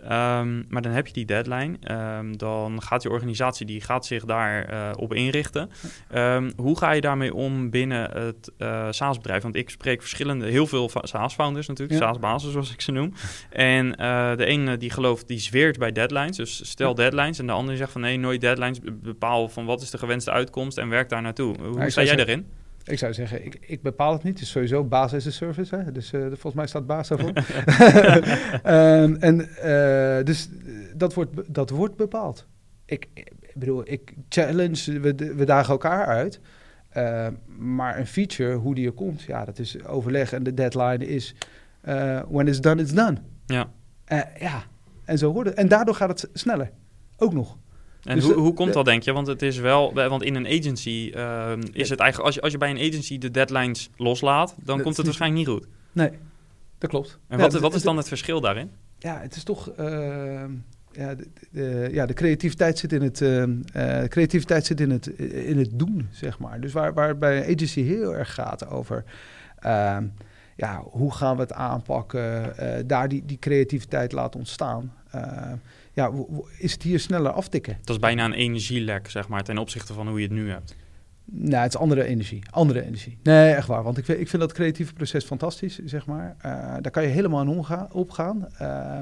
Ehm, 0.03 0.63
maar 0.67 0.81
dan 0.81 0.91
heb 0.91 1.07
je 1.07 1.13
die 1.13 1.25
deadline. 1.25 1.77
Ehm, 1.81 2.33
dan 2.33 2.81
gaat 2.81 3.03
je 3.03 3.09
organisatie 3.09 3.65
die 3.65 3.81
gaat 3.81 4.05
zich 4.05 4.25
daarop 4.25 4.37
uh, 4.71 4.91
op 4.95 5.13
inrichten. 5.13 5.69
Um, 6.15 6.51
hoe 6.55 6.77
ga 6.77 6.91
je 6.91 7.01
daarmee 7.01 7.33
om 7.33 7.69
binnen 7.69 8.11
het 8.11 8.51
uh, 8.57 8.87
SaaS-bedrijf? 8.89 9.43
Want 9.43 9.55
ik 9.55 9.69
spreek 9.69 10.01
verschillende, 10.01 10.45
heel 10.45 10.67
veel 10.67 10.89
SaaS-founders 11.01 11.67
natuurlijk, 11.67 11.99
ja. 11.99 12.05
SaaS-bazen 12.05 12.51
zoals 12.51 12.73
ik 12.73 12.81
ze 12.81 12.91
noem. 12.91 13.13
En 13.49 13.85
uh, 13.85 14.35
de 14.35 14.45
ene 14.45 14.77
die 14.77 14.89
gelooft, 14.89 15.27
die 15.27 15.39
zweert 15.39 15.77
bij 15.77 15.91
deadlines. 15.91 16.37
Dus 16.37 16.69
stel 16.69 16.95
deadlines. 16.95 17.39
En 17.39 17.47
de 17.47 17.53
andere 17.53 17.77
zegt 17.77 17.91
van 17.91 18.01
nee, 18.01 18.17
nooit 18.17 18.41
deadlines. 18.41 18.79
Bepaal 19.01 19.49
van 19.49 19.65
wat 19.65 19.81
is 19.81 19.89
de 19.89 19.97
gewenste 19.97 20.31
uitkomst 20.31 20.77
en 20.77 20.89
werk 20.89 21.09
daar 21.09 21.21
naartoe. 21.21 21.55
Hoe 21.61 21.89
sta 21.89 22.03
jij 22.03 22.15
daarin? 22.15 22.45
Ik 22.89 22.97
zou 22.97 23.13
zeggen, 23.13 23.45
ik, 23.45 23.57
ik 23.61 23.81
bepaal 23.81 24.13
het 24.13 24.23
niet. 24.23 24.33
Het 24.33 24.41
is 24.41 24.49
sowieso 24.49 24.83
basis 24.83 25.17
as 25.17 25.27
a 25.27 25.31
service. 25.31 25.75
Hè? 25.75 25.91
Dus 25.91 26.11
uh, 26.13 26.21
volgens 26.21 26.53
mij 26.53 26.67
staat 26.67 26.87
baas 26.87 27.07
daarvoor. 27.07 27.33
um, 28.65 29.15
en 29.29 29.39
uh, 29.39 30.25
dus 30.25 30.49
dat 30.95 31.13
wordt, 31.13 31.53
dat 31.53 31.69
wordt 31.69 31.95
bepaald. 31.95 32.45
Ik, 32.85 33.07
ik 33.13 33.31
bedoel, 33.53 33.81
ik 33.85 34.13
challenge, 34.29 34.99
we, 34.99 35.15
we 35.35 35.45
dagen 35.45 35.71
elkaar 35.71 36.05
uit. 36.05 36.39
Uh, 36.97 37.27
maar 37.57 37.99
een 37.99 38.07
feature, 38.07 38.55
hoe 38.55 38.75
die 38.75 38.85
er 38.85 38.93
komt, 38.93 39.21
ja, 39.21 39.45
dat 39.45 39.59
is 39.59 39.85
overleg. 39.85 40.33
En 40.33 40.43
de 40.43 40.53
deadline 40.53 41.07
is, 41.07 41.35
when 42.27 42.47
it's 42.47 42.61
done, 42.61 42.81
it's 42.81 42.93
done. 42.93 43.17
Ja. 43.45 43.69
ja, 44.39 44.63
en 45.05 45.17
zo 45.17 45.33
hoort 45.33 45.47
het. 45.47 45.55
En 45.55 45.67
daardoor 45.67 45.95
gaat 45.95 46.21
het 46.21 46.29
sneller. 46.33 46.71
Ook 47.17 47.33
nog. 47.33 47.57
En 48.03 48.15
dus 48.15 48.23
hoe, 48.23 48.33
hoe 48.33 48.53
komt 48.53 48.73
dat, 48.73 48.85
denk 48.85 49.03
je? 49.03 49.13
Want 49.13 49.27
het 49.27 49.41
is 49.41 49.57
wel, 49.57 49.93
want 49.93 50.23
in 50.23 50.35
een 50.35 50.47
agency 50.47 51.11
uh, 51.15 51.51
is 51.71 51.89
het 51.89 51.99
eigenlijk, 51.99 52.19
als 52.19 52.35
je, 52.35 52.41
als 52.41 52.51
je 52.51 52.57
bij 52.57 52.69
een 52.69 52.89
agency 52.89 53.17
de 53.17 53.31
deadlines 53.31 53.89
loslaat, 53.97 54.55
dan 54.63 54.81
komt 54.81 54.97
het 54.97 55.05
waarschijnlijk 55.05 55.47
niet 55.47 55.57
goed. 55.57 55.67
Nee, 55.91 56.11
dat 56.77 56.89
klopt. 56.89 57.19
En 57.27 57.39
wat, 57.39 57.53
ja, 57.53 57.59
wat 57.59 57.73
is 57.73 57.81
dan 57.81 57.97
het 57.97 58.07
verschil 58.07 58.41
daarin? 58.41 58.71
Ja, 58.97 59.19
het 59.19 59.35
is 59.35 59.43
toch. 59.43 59.71
Uh, 59.79 60.43
ja, 60.91 61.15
de, 61.15 61.27
de, 61.51 61.89
ja, 61.91 62.05
de 62.05 62.13
creativiteit 62.13 62.77
zit 62.77 62.93
in 62.93 63.01
het, 63.01 63.21
uh, 63.21 64.03
creativiteit 64.03 64.65
zit 64.65 64.79
in 64.79 64.89
het, 64.89 65.07
in 65.17 65.57
het 65.57 65.69
doen, 65.73 66.07
zeg 66.11 66.39
maar. 66.39 66.61
Dus 66.61 66.73
waar, 66.73 66.93
waar 66.93 67.17
bij 67.17 67.37
een 67.37 67.55
agency 67.55 67.81
heel 67.81 68.15
erg 68.15 68.33
gaat 68.33 68.67
over 68.67 69.03
ehm, 69.59 70.03
ja, 70.55 70.83
hoe 70.89 71.13
gaan 71.13 71.35
we 71.35 71.41
het 71.41 71.53
aanpakken, 71.53 72.57
eh, 72.57 72.83
daar 72.85 73.07
die, 73.07 73.25
die 73.25 73.39
creativiteit 73.39 74.11
laten 74.11 74.39
ontstaan 74.39 74.93
ja, 75.99 76.11
is 76.57 76.71
het 76.71 76.83
hier 76.83 76.99
sneller 76.99 77.31
aftikken. 77.31 77.77
Dat 77.83 77.95
is 77.95 78.01
bijna 78.01 78.25
een 78.25 78.33
energielek, 78.33 79.09
zeg 79.09 79.27
maar, 79.27 79.43
ten 79.43 79.57
opzichte 79.57 79.93
van 79.93 80.07
hoe 80.07 80.19
je 80.19 80.25
het 80.25 80.35
nu 80.35 80.49
hebt. 80.49 80.75
Nou, 81.31 81.63
het 81.63 81.73
is 81.73 81.79
andere 81.79 82.03
energie. 82.03 82.41
Andere 82.51 82.85
energie. 82.85 83.17
Nee, 83.23 83.53
echt 83.53 83.67
waar. 83.67 83.83
Want 83.83 83.97
ik, 83.97 84.05
vind, 84.05 84.19
ik 84.19 84.29
vind 84.29 84.41
dat 84.41 84.53
creatieve 84.53 84.93
proces 84.93 85.25
fantastisch, 85.25 85.79
zeg 85.85 86.05
maar. 86.05 86.35
Uh, 86.37 86.51
daar 86.81 86.91
kan 86.91 87.03
je 87.03 87.09
helemaal 87.09 87.41
in 87.41 87.47
omgaan, 87.47 87.93
opgaan. 87.93 88.47
Uh, 88.53 88.99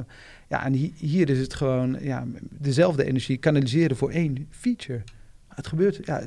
ja, 0.47 0.65
en 0.65 0.73
hier 0.95 1.29
is 1.29 1.39
het 1.39 1.53
gewoon 1.53 1.97
ja, 2.01 2.25
dezelfde 2.41 3.03
energie 3.03 3.37
kanaliseren 3.37 3.97
voor 3.97 4.11
één 4.11 4.47
feature. 4.49 5.01
Het 5.47 5.67
gebeurt, 5.67 5.99
ja, 6.05 6.21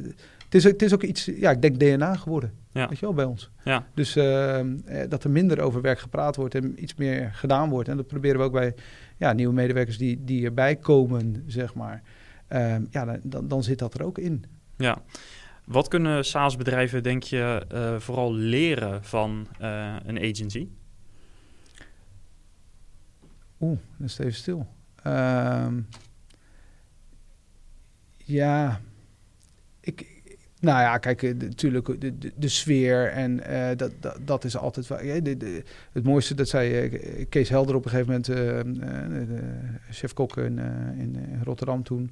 het 0.44 0.54
is, 0.54 0.64
het 0.64 0.82
is 0.82 0.94
ook 0.94 1.02
iets, 1.02 1.24
ja, 1.24 1.50
ik 1.50 1.62
denk 1.62 1.80
DNA 1.80 2.16
geworden. 2.16 2.52
Ja. 2.72 2.88
Weet 2.88 2.98
je 2.98 3.06
wel, 3.06 3.14
bij 3.14 3.24
ons. 3.24 3.50
Ja. 3.64 3.86
Dus 3.94 4.16
uh, 4.16 4.60
dat 5.08 5.24
er 5.24 5.30
minder 5.30 5.60
over 5.60 5.80
werk 5.80 5.98
gepraat 5.98 6.36
wordt 6.36 6.54
en 6.54 6.82
iets 6.82 6.94
meer 6.94 7.30
gedaan 7.32 7.70
wordt. 7.70 7.88
En 7.88 7.96
dat 7.96 8.06
proberen 8.06 8.38
we 8.38 8.44
ook 8.44 8.52
bij 8.52 8.74
ja, 9.20 9.32
nieuwe 9.32 9.54
medewerkers 9.54 9.98
die, 9.98 10.24
die 10.24 10.44
erbij 10.44 10.76
komen, 10.76 11.44
zeg 11.46 11.74
maar. 11.74 12.02
Uh, 12.48 12.76
ja, 12.90 13.18
dan, 13.22 13.48
dan 13.48 13.62
zit 13.62 13.78
dat 13.78 13.94
er 13.94 14.04
ook 14.04 14.18
in. 14.18 14.44
Ja. 14.76 15.02
Wat 15.64 15.88
kunnen 15.88 16.24
SaaS-bedrijven, 16.24 17.02
denk 17.02 17.22
je, 17.22 17.66
uh, 17.72 17.98
vooral 17.98 18.34
leren 18.34 19.04
van 19.04 19.46
een 19.58 20.18
agency? 20.18 20.68
Oeh, 23.60 23.78
dat 23.96 24.08
is 24.08 24.18
even 24.18 24.34
stil. 24.34 24.66
Ehm, 25.02 25.80
ja, 28.16 28.80
ik, 29.80 30.19
nou 30.60 30.80
ja, 30.80 30.98
kijk, 30.98 31.22
eh, 31.22 31.34
natuurlijk 31.38 32.00
de, 32.00 32.18
de, 32.18 32.32
de, 32.36 32.48
sfeer 32.48 33.08
en 33.08 33.40
uh, 33.50 33.68
dat, 33.76 33.92
dat, 34.24 34.44
is 34.44 34.56
altijd 34.56 34.86
wel. 34.86 34.98
Het 35.92 36.04
mooiste, 36.04 36.34
dat 36.34 36.48
zei 36.48 36.98
Kees 37.28 37.48
Helder 37.48 37.74
op 37.74 37.84
een 37.84 37.90
gegeven 37.90 38.22
moment, 38.26 39.48
chef-kok 39.90 40.36
in, 40.36 40.60
Rotterdam 41.44 41.82
toen. 41.82 42.10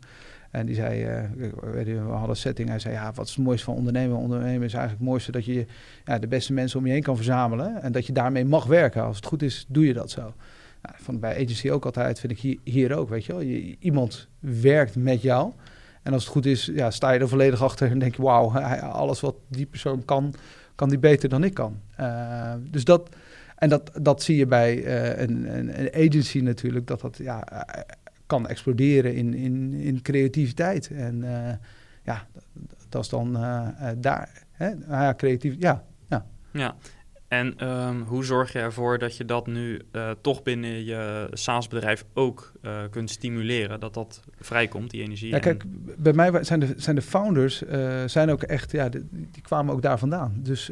En 0.51 0.66
die 0.66 0.74
zei, 0.74 1.05
we 1.36 1.99
hadden 1.99 2.28
een 2.28 2.36
setting, 2.36 2.68
hij 2.68 2.78
zei, 2.78 2.94
ja, 2.94 3.12
wat 3.14 3.26
is 3.26 3.34
het 3.34 3.44
mooiste 3.44 3.64
van 3.64 3.74
ondernemen? 3.74 4.16
Ondernemen 4.16 4.66
is 4.66 4.74
eigenlijk 4.74 5.01
het 5.01 5.09
mooiste 5.09 5.32
dat 5.32 5.44
je 5.44 5.66
ja, 6.05 6.18
de 6.18 6.26
beste 6.26 6.53
mensen 6.53 6.78
om 6.78 6.86
je 6.86 6.92
heen 6.92 7.03
kan 7.03 7.16
verzamelen 7.16 7.82
en 7.82 7.92
dat 7.92 8.07
je 8.07 8.12
daarmee 8.12 8.44
mag 8.44 8.64
werken. 8.64 9.03
Als 9.03 9.16
het 9.16 9.26
goed 9.26 9.42
is, 9.42 9.66
doe 9.68 9.86
je 9.86 9.92
dat 9.92 10.11
zo. 10.11 10.34
Nou, 10.82 10.94
van 10.96 11.20
bij 11.20 11.34
agency 11.34 11.70
ook 11.70 11.84
altijd, 11.84 12.20
vind 12.20 12.44
ik 12.44 12.59
hier, 12.64 12.96
ook, 12.96 13.09
weet 13.09 13.24
je 13.24 13.32
wel. 13.32 13.42
Iemand 13.78 14.28
werkt 14.40 14.96
met 14.96 15.22
jou. 15.22 15.53
En 16.09 16.14
als 16.14 16.22
het 16.22 16.32
goed 16.32 16.46
is, 16.46 16.70
ja, 16.74 16.90
sta 16.90 17.11
je 17.11 17.20
er 17.20 17.28
volledig 17.28 17.62
achter 17.62 17.90
en 17.90 17.98
denk 17.98 18.16
je, 18.16 18.22
wauw, 18.22 18.50
alles 18.80 19.20
wat 19.20 19.34
die 19.48 19.66
persoon 19.66 20.04
kan, 20.04 20.34
kan 20.74 20.88
die 20.88 20.98
beter 20.98 21.28
dan 21.28 21.44
ik 21.44 21.54
kan. 21.54 21.80
Uh, 22.00 22.52
dus 22.61 22.84
dat, 22.84 23.09
en 23.56 23.68
dat, 23.68 23.90
dat 24.00 24.22
zie 24.22 24.36
je 24.36 24.46
bij 24.46 24.76
uh, 24.76 25.20
een, 25.20 25.56
een, 25.56 25.80
een, 25.80 26.09
agency 26.09 26.40
natuurlijk, 26.40 26.86
dat 26.86 27.00
dat 27.00 27.16
ja, 27.16 27.44
eh, 27.44 27.80
kan 28.26 28.48
exploderen 28.48 29.14
in, 29.14 29.34
in, 29.34 29.72
in 29.72 30.02
creativiteit. 30.02 30.90
En 30.90 31.24
ja, 32.04 32.26
dat 32.88 33.02
is 33.02 33.09
dan 33.09 33.32
daar, 33.98 34.30
hè? 34.50 34.74
Nou 34.74 35.02
ja, 35.02 35.14
creatief, 35.14 35.54
ja. 35.59 35.84
Ja. 36.06 36.26
ja. 36.52 36.76
En 37.29 37.68
um, 37.68 38.03
hoe 38.03 38.24
zorg 38.24 38.53
je 38.53 38.59
ervoor 38.59 38.99
dat 38.99 39.16
je 39.16 39.24
dat 39.24 39.47
nu 39.47 39.81
uh, 39.93 40.11
toch 40.20 40.43
binnen 40.43 40.85
je 40.85 41.29
SaaS-bedrijf 41.33 42.05
ook 42.14 42.53
uh, 42.62 42.79
kunt 42.91 43.11
stimuleren, 43.11 43.81
dat 43.81 43.95
dat 43.95 44.22
vrijkomt, 44.41 44.91
die 44.91 45.03
energie? 45.03 45.31
Ja, 45.31 45.39
kijk, 45.39 45.64
bij 45.97 46.12
mij 46.12 46.45
zijn 46.45 46.61
de, 46.61 46.74
zijn 46.76 46.97
de 46.97 47.03
founders, 47.03 47.62
uh, 47.62 48.03
zijn 48.07 48.31
ook 48.31 48.43
echt, 48.43 48.72
ja, 48.72 48.89
de, 48.89 49.07
die 49.11 49.43
kwamen 49.43 49.74
ook 49.74 49.83
daar 49.83 49.99
vandaan. 49.99 50.35
Dus 50.37 50.70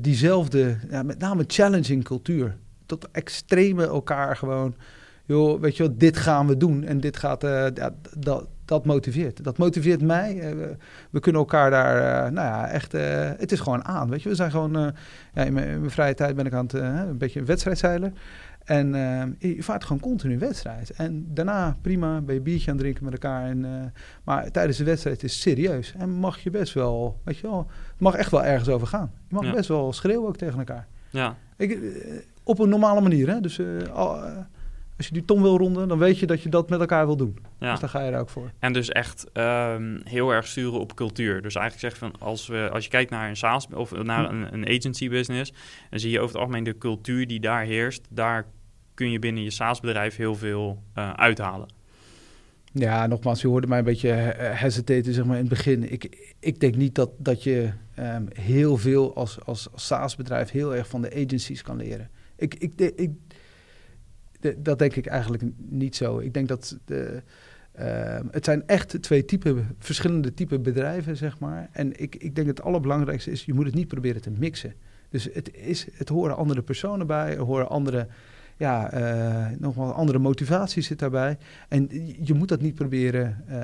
diezelfde, 0.00 0.76
ja, 0.90 1.02
met 1.02 1.18
name 1.18 1.44
challenging 1.46 2.04
cultuur, 2.04 2.56
tot 2.86 3.10
extreme 3.10 3.86
elkaar 3.86 4.36
gewoon, 4.36 4.76
joh, 5.24 5.60
weet 5.60 5.76
je 5.76 5.82
wel, 5.82 5.94
dit 5.96 6.16
gaan 6.16 6.46
we 6.46 6.56
doen 6.56 6.84
en 6.84 7.00
dit 7.00 7.16
gaat, 7.16 7.42
ja, 7.74 7.94
dat, 8.18 8.46
dat 8.72 8.84
motiveert. 8.84 9.44
Dat 9.44 9.58
motiveert 9.58 10.02
mij. 10.02 10.34
Uh, 10.34 10.66
we, 11.10 11.20
kunnen 11.20 11.40
elkaar 11.40 11.70
daar, 11.70 11.96
uh, 11.96 12.32
nou 12.32 12.46
ja, 12.46 12.68
echt, 12.68 12.94
uh, 12.94 13.30
het 13.36 13.52
is 13.52 13.60
gewoon 13.60 13.84
aan, 13.84 14.10
weet 14.10 14.22
je. 14.22 14.28
We 14.28 14.34
zijn 14.34 14.50
gewoon, 14.50 14.94
ja, 15.34 15.42
in 15.42 15.52
mijn, 15.52 15.90
vrije 15.90 16.14
tijd 16.14 16.36
ben 16.36 16.46
ik 16.46 16.52
aan 16.52 16.64
het, 16.64 16.72
een 16.72 17.18
beetje 17.18 17.40
een 17.40 17.46
wedstrijdzeiler. 17.46 18.12
En 18.64 18.88
je 19.38 19.62
vaart 19.62 19.84
gewoon 19.84 20.02
continu 20.02 20.38
wedstrijd. 20.38 20.90
En 20.90 21.26
daarna, 21.34 21.76
prima, 21.80 22.20
ben 22.20 22.34
je 22.34 22.40
biertje 22.40 22.70
aan 22.70 22.76
het 22.76 22.82
drinken 22.82 23.04
met 23.04 23.12
elkaar. 23.12 23.44
En, 23.46 23.92
maar 24.24 24.50
tijdens 24.50 24.78
de 24.78 24.84
wedstrijd 24.84 25.22
is 25.22 25.32
het 25.32 25.42
serieus. 25.42 25.94
En 25.98 26.10
mag 26.10 26.38
je 26.38 26.50
best 26.50 26.74
wel, 26.74 27.20
weet 27.24 27.38
je 27.38 27.46
wel, 27.46 27.70
het 27.90 28.00
mag 28.00 28.14
echt 28.14 28.30
wel 28.30 28.44
ergens 28.44 28.68
over 28.68 28.86
gaan. 28.86 29.10
Je 29.28 29.34
mag 29.34 29.44
ja. 29.44 29.52
best 29.52 29.68
wel 29.68 29.92
schreeuwen 29.92 30.28
ook 30.28 30.36
tegen 30.36 30.58
elkaar. 30.58 30.86
Ja. 31.10 31.36
Ik, 31.56 31.78
op 32.42 32.58
een 32.58 32.68
normale 32.68 33.00
manier, 33.00 33.28
hè. 33.28 33.40
Dus... 33.40 33.60
Al, 33.92 34.20
als 35.02 35.10
je 35.10 35.16
die 35.16 35.26
tom 35.26 35.42
wil 35.42 35.58
ronden, 35.58 35.88
dan 35.88 35.98
weet 35.98 36.18
je 36.18 36.26
dat 36.26 36.42
je 36.42 36.48
dat 36.48 36.68
met 36.68 36.80
elkaar 36.80 37.06
wil 37.06 37.16
doen. 37.16 37.38
Ja. 37.58 37.70
Dus 37.70 37.80
daar 37.80 37.88
ga 37.88 38.04
je 38.04 38.10
er 38.10 38.20
ook 38.20 38.28
voor. 38.28 38.50
En 38.58 38.72
dus 38.72 38.88
echt 38.88 39.26
um, 39.34 40.00
heel 40.04 40.30
erg 40.30 40.46
sturen 40.46 40.80
op 40.80 40.94
cultuur. 40.94 41.42
Dus 41.42 41.54
eigenlijk 41.54 41.94
zeg 41.94 42.10
van 42.10 42.20
als, 42.20 42.46
we, 42.46 42.68
als 42.72 42.84
je 42.84 42.90
kijkt 42.90 43.10
naar 43.10 43.28
een 43.28 43.36
SaaS 43.36 43.66
of 43.74 44.02
naar 44.02 44.30
een, 44.30 44.54
een 44.54 44.68
agency 44.68 45.08
business, 45.08 45.52
dan 45.90 45.98
zie 45.98 46.10
je 46.10 46.20
over 46.20 46.32
het 46.34 46.44
algemeen 46.44 46.64
de 46.64 46.78
cultuur 46.78 47.26
die 47.26 47.40
daar 47.40 47.64
heerst. 47.64 48.06
Daar 48.10 48.46
kun 48.94 49.10
je 49.10 49.18
binnen 49.18 49.42
je 49.42 49.50
SaaS-bedrijf 49.50 50.16
heel 50.16 50.34
veel 50.34 50.82
uh, 50.98 51.12
uithalen. 51.12 51.68
Ja, 52.72 53.06
nogmaals, 53.06 53.40
je 53.40 53.48
hoorde 53.48 53.66
mij 53.66 53.78
een 53.78 53.84
beetje 53.84 54.08
hesitaten 54.08 55.14
zeg 55.14 55.24
maar, 55.24 55.36
in 55.36 55.40
het 55.40 55.50
begin. 55.50 55.92
Ik, 55.92 56.34
ik 56.40 56.60
denk 56.60 56.76
niet 56.76 56.94
dat, 56.94 57.10
dat 57.18 57.42
je 57.42 57.70
um, 57.98 58.26
heel 58.32 58.76
veel 58.76 59.14
als, 59.14 59.44
als, 59.44 59.72
als 59.72 59.86
SaaS-bedrijf 59.86 60.50
heel 60.50 60.74
erg 60.74 60.88
van 60.88 61.02
de 61.02 61.24
agencies 61.26 61.62
kan 61.62 61.76
leren. 61.76 62.10
Ik, 62.36 62.54
ik, 62.54 62.72
ik, 62.96 63.10
dat 64.58 64.78
denk 64.78 64.96
ik 64.96 65.06
eigenlijk 65.06 65.42
niet 65.56 65.96
zo. 65.96 66.18
Ik 66.18 66.34
denk 66.34 66.48
dat 66.48 66.78
de, 66.84 67.22
uh, 67.80 68.20
het 68.30 68.44
zijn 68.44 68.66
echt 68.66 69.02
twee 69.02 69.24
typen, 69.24 69.76
verschillende 69.78 70.34
typen 70.34 70.62
bedrijven, 70.62 71.16
zeg 71.16 71.38
maar. 71.38 71.68
En 71.72 72.00
ik, 72.00 72.16
ik 72.16 72.34
denk 72.34 72.46
het 72.46 72.62
allerbelangrijkste 72.62 73.30
is, 73.30 73.44
je 73.44 73.54
moet 73.54 73.66
het 73.66 73.74
niet 73.74 73.88
proberen 73.88 74.22
te 74.22 74.30
mixen. 74.30 74.74
Dus 75.08 75.28
het, 75.32 75.54
is, 75.54 75.86
het 75.92 76.08
horen 76.08 76.36
andere 76.36 76.62
personen 76.62 77.06
bij, 77.06 77.36
er 77.36 77.42
horen 77.42 77.68
andere 77.68 78.06
ja, 78.56 78.94
uh, 78.94 79.58
nogmaals, 79.58 79.94
andere 79.94 80.18
motivatie 80.18 80.82
zit 80.82 80.98
daarbij. 80.98 81.38
En 81.68 81.88
je 82.22 82.34
moet 82.34 82.48
dat 82.48 82.60
niet 82.60 82.74
proberen 82.74 83.44
uh, 83.50 83.56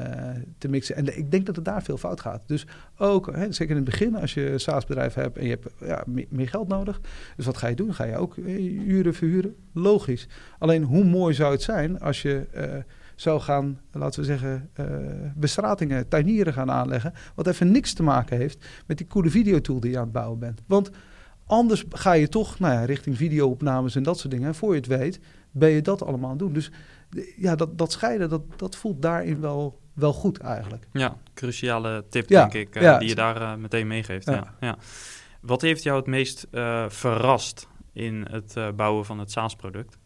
te 0.58 0.68
mixen. 0.68 0.96
En 0.96 1.18
ik 1.18 1.30
denk 1.30 1.46
dat 1.46 1.56
het 1.56 1.64
daar 1.64 1.82
veel 1.82 1.96
fout 1.96 2.20
gaat. 2.20 2.42
Dus 2.46 2.66
ook, 2.96 3.36
hè, 3.36 3.52
zeker 3.52 3.76
in 3.76 3.82
het 3.82 3.90
begin, 3.90 4.16
als 4.16 4.34
je 4.34 4.50
een 4.50 4.60
SaaS-bedrijf 4.60 5.14
hebt 5.14 5.38
en 5.38 5.44
je 5.44 5.50
hebt 5.50 5.68
ja, 5.80 6.04
meer, 6.28 6.48
geld 6.48 6.68
nodig. 6.68 7.00
Dus 7.36 7.46
wat 7.46 7.56
ga 7.56 7.66
je 7.66 7.76
doen? 7.76 7.94
Ga 7.94 8.04
je 8.04 8.16
ook 8.16 8.36
eh, 8.36 8.86
uren 8.86 9.14
verhuren? 9.14 9.54
Logisch. 9.72 10.28
Alleen 10.58 10.82
hoe 10.82 11.04
mooi 11.04 11.34
zou 11.34 11.52
het 11.52 11.62
zijn 11.62 12.00
als 12.00 12.22
je 12.22 12.46
zou 13.14 13.40
gaan, 13.40 13.80
laten 13.92 14.20
we 14.20 14.26
zeggen, 14.26 14.70
bestratingen, 15.34 16.08
tuinieren 16.08 16.52
gaan 16.52 16.70
aanleggen. 16.70 17.12
Wat 17.34 17.46
even 17.46 17.70
niks 17.70 17.92
te 17.92 18.02
maken 18.02 18.36
heeft 18.36 18.66
met 18.86 18.98
die 18.98 19.06
coole 19.06 19.30
videotool 19.30 19.80
die 19.80 19.90
je 19.90 19.96
aan 19.96 20.02
het 20.02 20.12
bouwen 20.12 20.38
bent. 20.38 20.62
Want 20.66 20.90
Anders 21.48 21.84
ga 21.90 22.12
je 22.12 22.28
toch 22.28 22.58
nou 22.58 22.72
ja, 22.72 22.84
richting 22.84 23.16
videoopnames 23.16 23.96
en 23.96 24.02
dat 24.02 24.18
soort 24.18 24.30
dingen. 24.30 24.48
En 24.48 24.54
voor 24.54 24.74
je 24.74 24.80
het 24.80 24.88
weet, 24.88 25.20
ben 25.50 25.70
je 25.70 25.82
dat 25.82 26.02
allemaal 26.02 26.30
aan 26.30 26.36
het 26.36 26.38
doen. 26.38 26.52
Dus 26.52 26.70
ja, 27.36 27.54
dat, 27.54 27.78
dat 27.78 27.92
scheiden, 27.92 28.28
dat, 28.28 28.42
dat 28.56 28.76
voelt 28.76 29.02
daarin 29.02 29.40
wel, 29.40 29.80
wel 29.92 30.12
goed 30.12 30.38
eigenlijk. 30.38 30.86
Ja, 30.92 31.16
cruciale 31.34 32.04
tip 32.10 32.28
denk 32.28 32.54
ik, 32.54 32.76
uh, 32.76 32.98
die 32.98 33.08
je 33.08 33.14
daar 33.14 33.40
uh, 33.40 33.54
meteen 33.54 33.86
meegeeft. 33.86 34.26
Ja. 34.26 34.54
Ja, 34.60 34.76
Wat 35.40 35.62
heeft 35.62 35.82
jou 35.82 35.96
het 35.96 36.06
meest 36.06 36.46
uh, 36.50 36.88
verrast 36.88 37.68
in 37.92 38.26
het 38.30 38.76
bouwen 38.76 39.04
van 39.04 39.18
het 39.18 39.30
SaaS-product? 39.30 39.98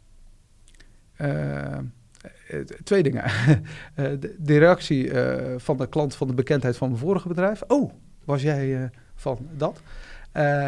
twee 2.84 3.02
dingen. 3.02 3.24
de, 3.94 4.36
de, 4.38 4.58
reactie 4.58 5.10
van 5.56 5.76
de 5.76 5.88
klant 5.88 6.14
van 6.14 6.26
de 6.26 6.34
bekendheid 6.34 6.76
van 6.76 6.88
mijn 6.88 7.00
vorige 7.00 7.28
bedrijf. 7.28 7.62
Oh, 7.66 7.92
was 8.24 8.42
jij 8.42 8.90
van 9.14 9.48
dat? 9.56 9.82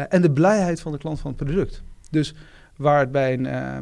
En 0.09 0.21
de 0.21 0.31
blijheid 0.31 0.81
van 0.81 0.91
de 0.91 0.97
klant 0.97 1.19
van 1.19 1.33
het 1.37 1.45
product. 1.45 1.83
Dus 2.09 2.35
Waar 2.75 2.99
het 2.99 3.11
bij 3.11 3.33
een, 3.33 3.45
uh, 3.45 3.77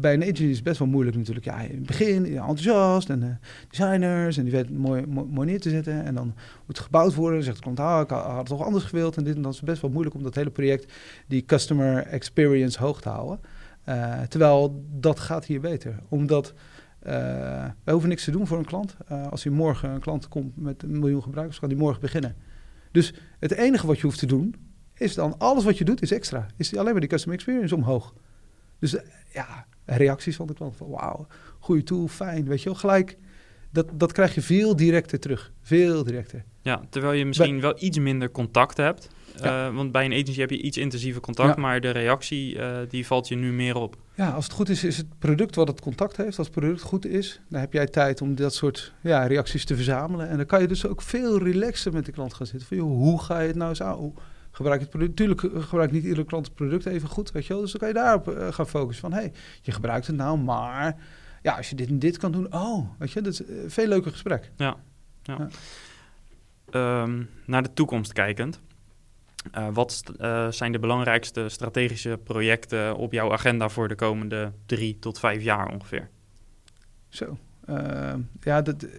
bij 0.00 0.14
een 0.14 0.22
agency 0.22 0.44
is 0.44 0.62
best 0.62 0.78
wel 0.78 0.88
moeilijk 0.88 1.16
natuurlijk. 1.16 1.46
Ja, 1.46 1.60
in 1.60 1.74
het 1.74 1.86
begin 1.86 2.26
enthousiast 2.26 3.10
en 3.10 3.22
uh, 3.22 3.28
designers 3.68 4.36
en 4.36 4.42
die 4.42 4.52
weten 4.52 4.76
mooi, 4.76 5.06
mooi, 5.06 5.48
neer 5.48 5.60
te 5.60 5.70
zetten. 5.70 6.04
En 6.04 6.14
dan 6.14 6.26
moet 6.26 6.76
het 6.76 6.78
gebouwd 6.78 7.14
worden. 7.14 7.34
Dan 7.34 7.44
zegt 7.44 7.56
de 7.56 7.62
klant, 7.62 7.80
ah, 7.80 8.00
ik 8.00 8.10
had 8.10 8.36
het 8.36 8.46
toch 8.46 8.64
anders 8.64 8.84
gewild. 8.84 9.16
En 9.16 9.24
dit 9.24 9.36
en 9.36 9.42
dat 9.42 9.52
is 9.52 9.60
best 9.60 9.80
wel 9.80 9.90
moeilijk 9.90 10.16
om 10.16 10.22
dat 10.22 10.34
hele 10.34 10.50
project, 10.50 10.92
die 11.26 11.44
customer 11.44 12.06
experience 12.06 12.78
hoog 12.78 13.00
te 13.00 13.08
houden. 13.08 13.40
Terwijl 14.28 14.84
dat 14.92 15.20
gaat 15.20 15.44
hier 15.44 15.60
beter. 15.60 15.98
Omdat 16.08 16.54
wij 17.00 17.72
hoeven 17.84 18.08
niks 18.08 18.24
te 18.24 18.30
doen 18.30 18.46
voor 18.46 18.58
een 18.58 18.64
klant. 18.64 18.96
als 19.30 19.44
hij 19.44 19.52
morgen 19.52 19.90
een 19.90 20.00
klant 20.00 20.28
komt 20.28 20.56
met 20.56 20.82
een 20.82 20.98
miljoen 20.98 21.22
gebruikers, 21.22 21.58
kan 21.58 21.68
hij 21.68 21.78
morgen 21.78 22.00
beginnen. 22.00 22.36
Dus 22.90 23.14
het 23.38 23.52
enige 23.52 23.86
wat 23.86 23.96
je 23.96 24.02
hoeft 24.02 24.18
te 24.18 24.26
doen, 24.26 24.54
is 24.98 25.14
dan 25.14 25.38
alles 25.38 25.64
wat 25.64 25.78
je 25.78 25.84
doet 25.84 26.02
is 26.02 26.12
extra. 26.12 26.46
Is 26.56 26.76
alleen 26.76 26.92
maar 26.92 27.00
die 27.00 27.08
customer 27.08 27.36
experience 27.36 27.74
omhoog. 27.74 28.14
Dus 28.78 28.96
eh, 28.96 29.02
ja, 29.32 29.66
reacties 29.84 30.36
van 30.36 30.46
de 30.46 30.54
klant 30.54 30.76
van 30.76 30.88
wauw, 30.88 31.26
goede 31.58 31.82
tool, 31.82 32.08
fijn, 32.08 32.44
weet 32.44 32.62
je 32.62 32.68
wel. 32.68 32.78
Gelijk, 32.78 33.16
dat, 33.70 33.86
dat 33.92 34.12
krijg 34.12 34.34
je 34.34 34.42
veel 34.42 34.76
directer 34.76 35.20
terug. 35.20 35.52
Veel 35.62 36.04
directer. 36.04 36.44
Ja, 36.62 36.82
terwijl 36.90 37.12
je 37.12 37.24
misschien 37.24 37.60
wel 37.60 37.74
iets 37.78 37.98
minder 37.98 38.30
contact 38.30 38.76
hebt. 38.76 39.08
Uh, 39.42 39.74
want 39.74 39.92
bij 39.92 40.04
een 40.04 40.12
agency 40.12 40.40
heb 40.40 40.50
je 40.50 40.62
iets 40.62 40.76
intensiever 40.76 41.20
contact, 41.20 41.56
maar 41.56 41.80
de 41.80 41.90
reactie 41.90 42.56
uh, 42.56 42.78
die 42.88 43.06
valt 43.06 43.28
je 43.28 43.36
nu 43.36 43.52
meer 43.52 43.76
op. 43.76 43.96
Ja, 44.14 44.30
als 44.30 44.44
het 44.44 44.54
goed 44.54 44.68
is, 44.68 44.84
is 44.84 44.96
het 44.96 45.18
product 45.18 45.54
wat 45.54 45.68
het 45.68 45.80
contact 45.80 46.16
heeft. 46.16 46.38
Als 46.38 46.46
het 46.46 46.56
product 46.56 46.80
goed 46.80 47.06
is, 47.06 47.40
dan 47.48 47.60
heb 47.60 47.72
jij 47.72 47.86
tijd 47.86 48.20
om 48.20 48.34
dat 48.34 48.54
soort 48.54 48.92
ja, 49.00 49.26
reacties 49.26 49.64
te 49.64 49.74
verzamelen. 49.74 50.28
En 50.28 50.36
dan 50.36 50.46
kan 50.46 50.60
je 50.60 50.66
dus 50.66 50.86
ook 50.86 51.02
veel 51.02 51.38
relaxer 51.38 51.92
met 51.92 52.04
de 52.04 52.12
klant 52.12 52.34
gaan 52.34 52.46
zitten. 52.46 52.68
Van, 52.68 52.76
joh, 52.76 52.96
hoe 52.96 53.22
ga 53.22 53.40
je 53.40 53.46
het 53.46 53.56
nou 53.56 53.68
eens 53.68 53.82
aan? 53.82 54.12
Gebruik 54.56 54.80
het 54.80 54.90
product. 54.90 55.16
Tuurlijk 55.16 55.42
eh, 55.42 55.62
gebruikt 55.62 55.92
niet 55.92 56.02
iedere 56.02 56.24
klant 56.24 56.46
het 56.46 56.54
product 56.54 56.86
even 56.86 57.08
goed, 57.08 57.32
weet 57.32 57.46
je 57.46 57.52
wel. 57.52 57.62
Dus 57.62 57.70
dan 57.70 57.80
kan 57.80 57.88
je 57.88 57.94
daarop 57.94 58.28
uh, 58.28 58.52
gaan 58.52 58.68
focussen 58.68 59.10
van, 59.10 59.12
hé, 59.12 59.18
hey, 59.18 59.32
je 59.62 59.72
gebruikt 59.72 60.06
het 60.06 60.16
nou, 60.16 60.38
maar 60.38 60.96
ja, 61.42 61.56
als 61.56 61.70
je 61.70 61.76
dit 61.76 61.88
en 61.88 61.98
dit 61.98 62.16
kan 62.16 62.32
doen, 62.32 62.54
oh, 62.54 62.90
weet 62.98 63.12
je, 63.12 63.20
dat 63.20 63.32
is 63.32 63.48
een 63.48 63.70
veel 63.70 63.86
leuker 63.86 64.10
gesprek. 64.10 64.50
Ja, 64.56 64.76
ja. 65.22 65.48
ja. 66.70 67.02
Um, 67.02 67.30
naar 67.44 67.62
de 67.62 67.72
toekomst 67.72 68.12
kijkend. 68.12 68.60
Uh, 69.54 69.68
wat 69.72 70.02
uh, 70.20 70.50
zijn 70.50 70.72
de 70.72 70.78
belangrijkste 70.78 71.48
strategische 71.48 72.18
projecten 72.24 72.96
op 72.96 73.12
jouw 73.12 73.32
agenda 73.32 73.68
voor 73.68 73.88
de 73.88 73.94
komende 73.94 74.52
drie 74.66 74.98
tot 74.98 75.18
vijf 75.18 75.42
jaar 75.42 75.68
ongeveer? 75.68 76.10
Zo, 77.08 77.38
uh, 77.70 78.14
ja, 78.40 78.62
dat, 78.62 78.84
uh, 78.84 78.90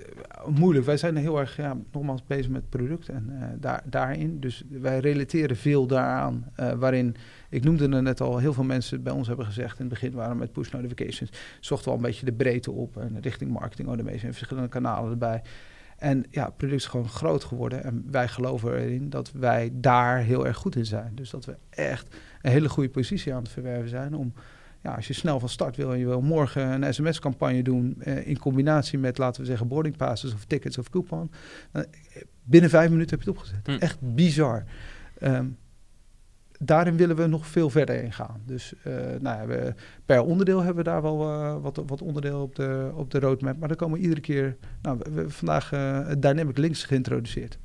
moeilijk. 0.48 0.86
Wij 0.86 0.98
zijn 0.98 1.16
heel 1.16 1.40
erg, 1.40 1.56
ja, 1.56 1.78
nogmaals, 1.92 2.26
bezig 2.26 2.50
met 2.52 2.70
product 2.70 3.10
en 3.10 3.30
uh, 3.30 3.44
daar, 3.60 3.84
daarin. 3.86 4.40
Dus 4.40 4.64
wij 4.70 5.00
relateren 5.00 5.56
veel 5.56 5.88
daaraan. 5.88 6.52
waarin, 6.78 7.16
ik 7.50 7.64
noemde 7.64 7.90
het 7.90 8.04
net 8.04 8.22
al, 8.22 8.38
heel 8.38 8.54
veel 8.54 8.64
mensen 8.64 9.04
bij 9.04 9.14
ons 9.14 9.28
hebben 9.28 9.46
gezegd... 9.46 9.80
in 9.80 9.86
het 9.86 9.94
begin 9.94 10.12
waren 10.12 10.38
met 10.38 10.52
push 10.52 10.72
notifications... 10.72 11.32
zochten 11.60 11.88
wel 11.88 11.98
een 11.98 12.06
beetje 12.06 12.26
de 12.26 12.34
breedte 12.34 12.72
op 12.72 12.98
en 12.98 13.18
richting 13.22 13.52
marketing 13.52 13.88
automation... 13.88 14.28
en 14.28 14.34
verschillende 14.34 14.70
kanalen 14.70 15.12
erbij. 15.12 15.42
En 15.98 16.26
ja, 16.30 16.50
product 16.50 16.82
is 16.82 16.88
gewoon 16.88 17.10
groot 17.10 17.44
geworden. 17.44 17.84
En 17.84 18.06
wij 18.12 18.28
geloven 18.28 18.74
erin 18.74 19.10
dat 19.10 19.32
wij 19.32 19.72
daar 19.74 20.18
heel 20.18 20.46
erg 20.46 20.58
goed 20.58 20.76
in 20.76 20.86
zijn. 20.86 21.12
Dus 21.16 21.30
dat 21.30 21.46
we 21.46 21.56
echt 21.70 22.16
een 22.42 22.52
hele 22.52 22.70
goede 22.70 22.90
positie 22.90 23.34
aan 23.34 23.44
het 23.44 23.52
verwerven 23.52 23.90
zijn... 23.90 24.16
om 24.16 24.34
ja, 24.82 24.96
als 24.96 25.08
je 25.08 25.14
snel 25.14 25.40
van 25.40 25.50
start 25.50 25.76
wil 25.76 25.94
en 25.94 26.00
je 26.00 26.06
wil 26.06 26.22
morgen 26.22 26.84
een 26.84 26.94
sms-campagne 26.94 27.64
doen 27.64 27.96
eh, 28.00 28.28
in 28.28 28.40
combinatie 28.40 29.00
met, 29.00 29.18
laten 29.18 29.42
we 29.42 29.48
zeggen, 29.48 29.68
boarding 29.68 29.98
passes 29.98 30.34
of 30.34 30.46
tickets 30.46 30.78
of 30.78 30.90
coupon, 30.90 31.32
uh, 31.74 31.84
binnen 32.44 32.70
vijf 32.70 32.90
minuten 32.90 33.18
heb 33.18 33.24
je 33.24 33.30
het 33.30 33.40
opgezet. 33.40 33.66
Hm. 33.66 33.84
Echt 33.84 33.98
bizar. 34.02 34.64
Um, 35.22 35.58
daarin 36.60 36.98
willen 36.98 37.16
we 37.16 37.28
nog 37.28 37.48
veel 37.48 37.70
verder 37.70 38.04
in 38.04 38.14
gaan. 38.14 38.42
Dus 38.46 38.74
uh, 38.88 38.94
nou, 39.20 39.48
we, 39.48 39.74
per 40.06 40.22
onderdeel 40.22 40.58
hebben 40.58 40.84
we 40.84 40.90
daar 40.90 41.02
wel 41.02 41.22
uh, 41.22 41.56
wat, 41.62 41.84
wat 41.86 42.02
onderdeel 42.02 42.42
op 42.42 42.56
de, 42.56 42.92
op 42.96 43.12
de 43.12 43.20
roadmap. 43.20 43.58
Maar 43.60 43.68
dan 43.68 43.78
komen 43.78 43.98
we 43.98 44.04
iedere 44.04 44.22
keer. 44.22 44.56
Nou, 44.82 44.98
we 44.98 45.04
hebben 45.04 45.32
vandaag 45.32 45.74
uh, 45.74 46.08
Dynamic 46.18 46.58
Links 46.58 46.84
geïntroduceerd. 46.84 47.58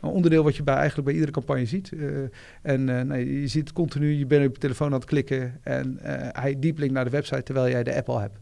Een 0.00 0.08
onderdeel 0.08 0.42
wat 0.42 0.56
je 0.56 0.62
bij, 0.62 0.74
eigenlijk 0.74 1.04
bij 1.04 1.14
iedere 1.14 1.32
campagne 1.32 1.66
ziet. 1.66 1.90
Uh, 1.90 2.18
en 2.62 3.06
nee, 3.06 3.40
je 3.40 3.48
ziet 3.48 3.72
continu, 3.72 4.12
je 4.12 4.26
bent 4.26 4.46
op 4.46 4.52
je 4.52 4.60
telefoon 4.60 4.86
aan 4.86 4.98
het 4.98 5.04
klikken 5.04 5.60
en 5.62 5.98
uh, 6.02 6.12
hij 6.32 6.58
dieplinkt 6.58 6.94
naar 6.94 7.04
de 7.04 7.10
website 7.10 7.42
terwijl 7.42 7.68
jij 7.68 7.82
de 7.82 7.94
app 7.94 8.08
al 8.08 8.20
hebt. 8.20 8.38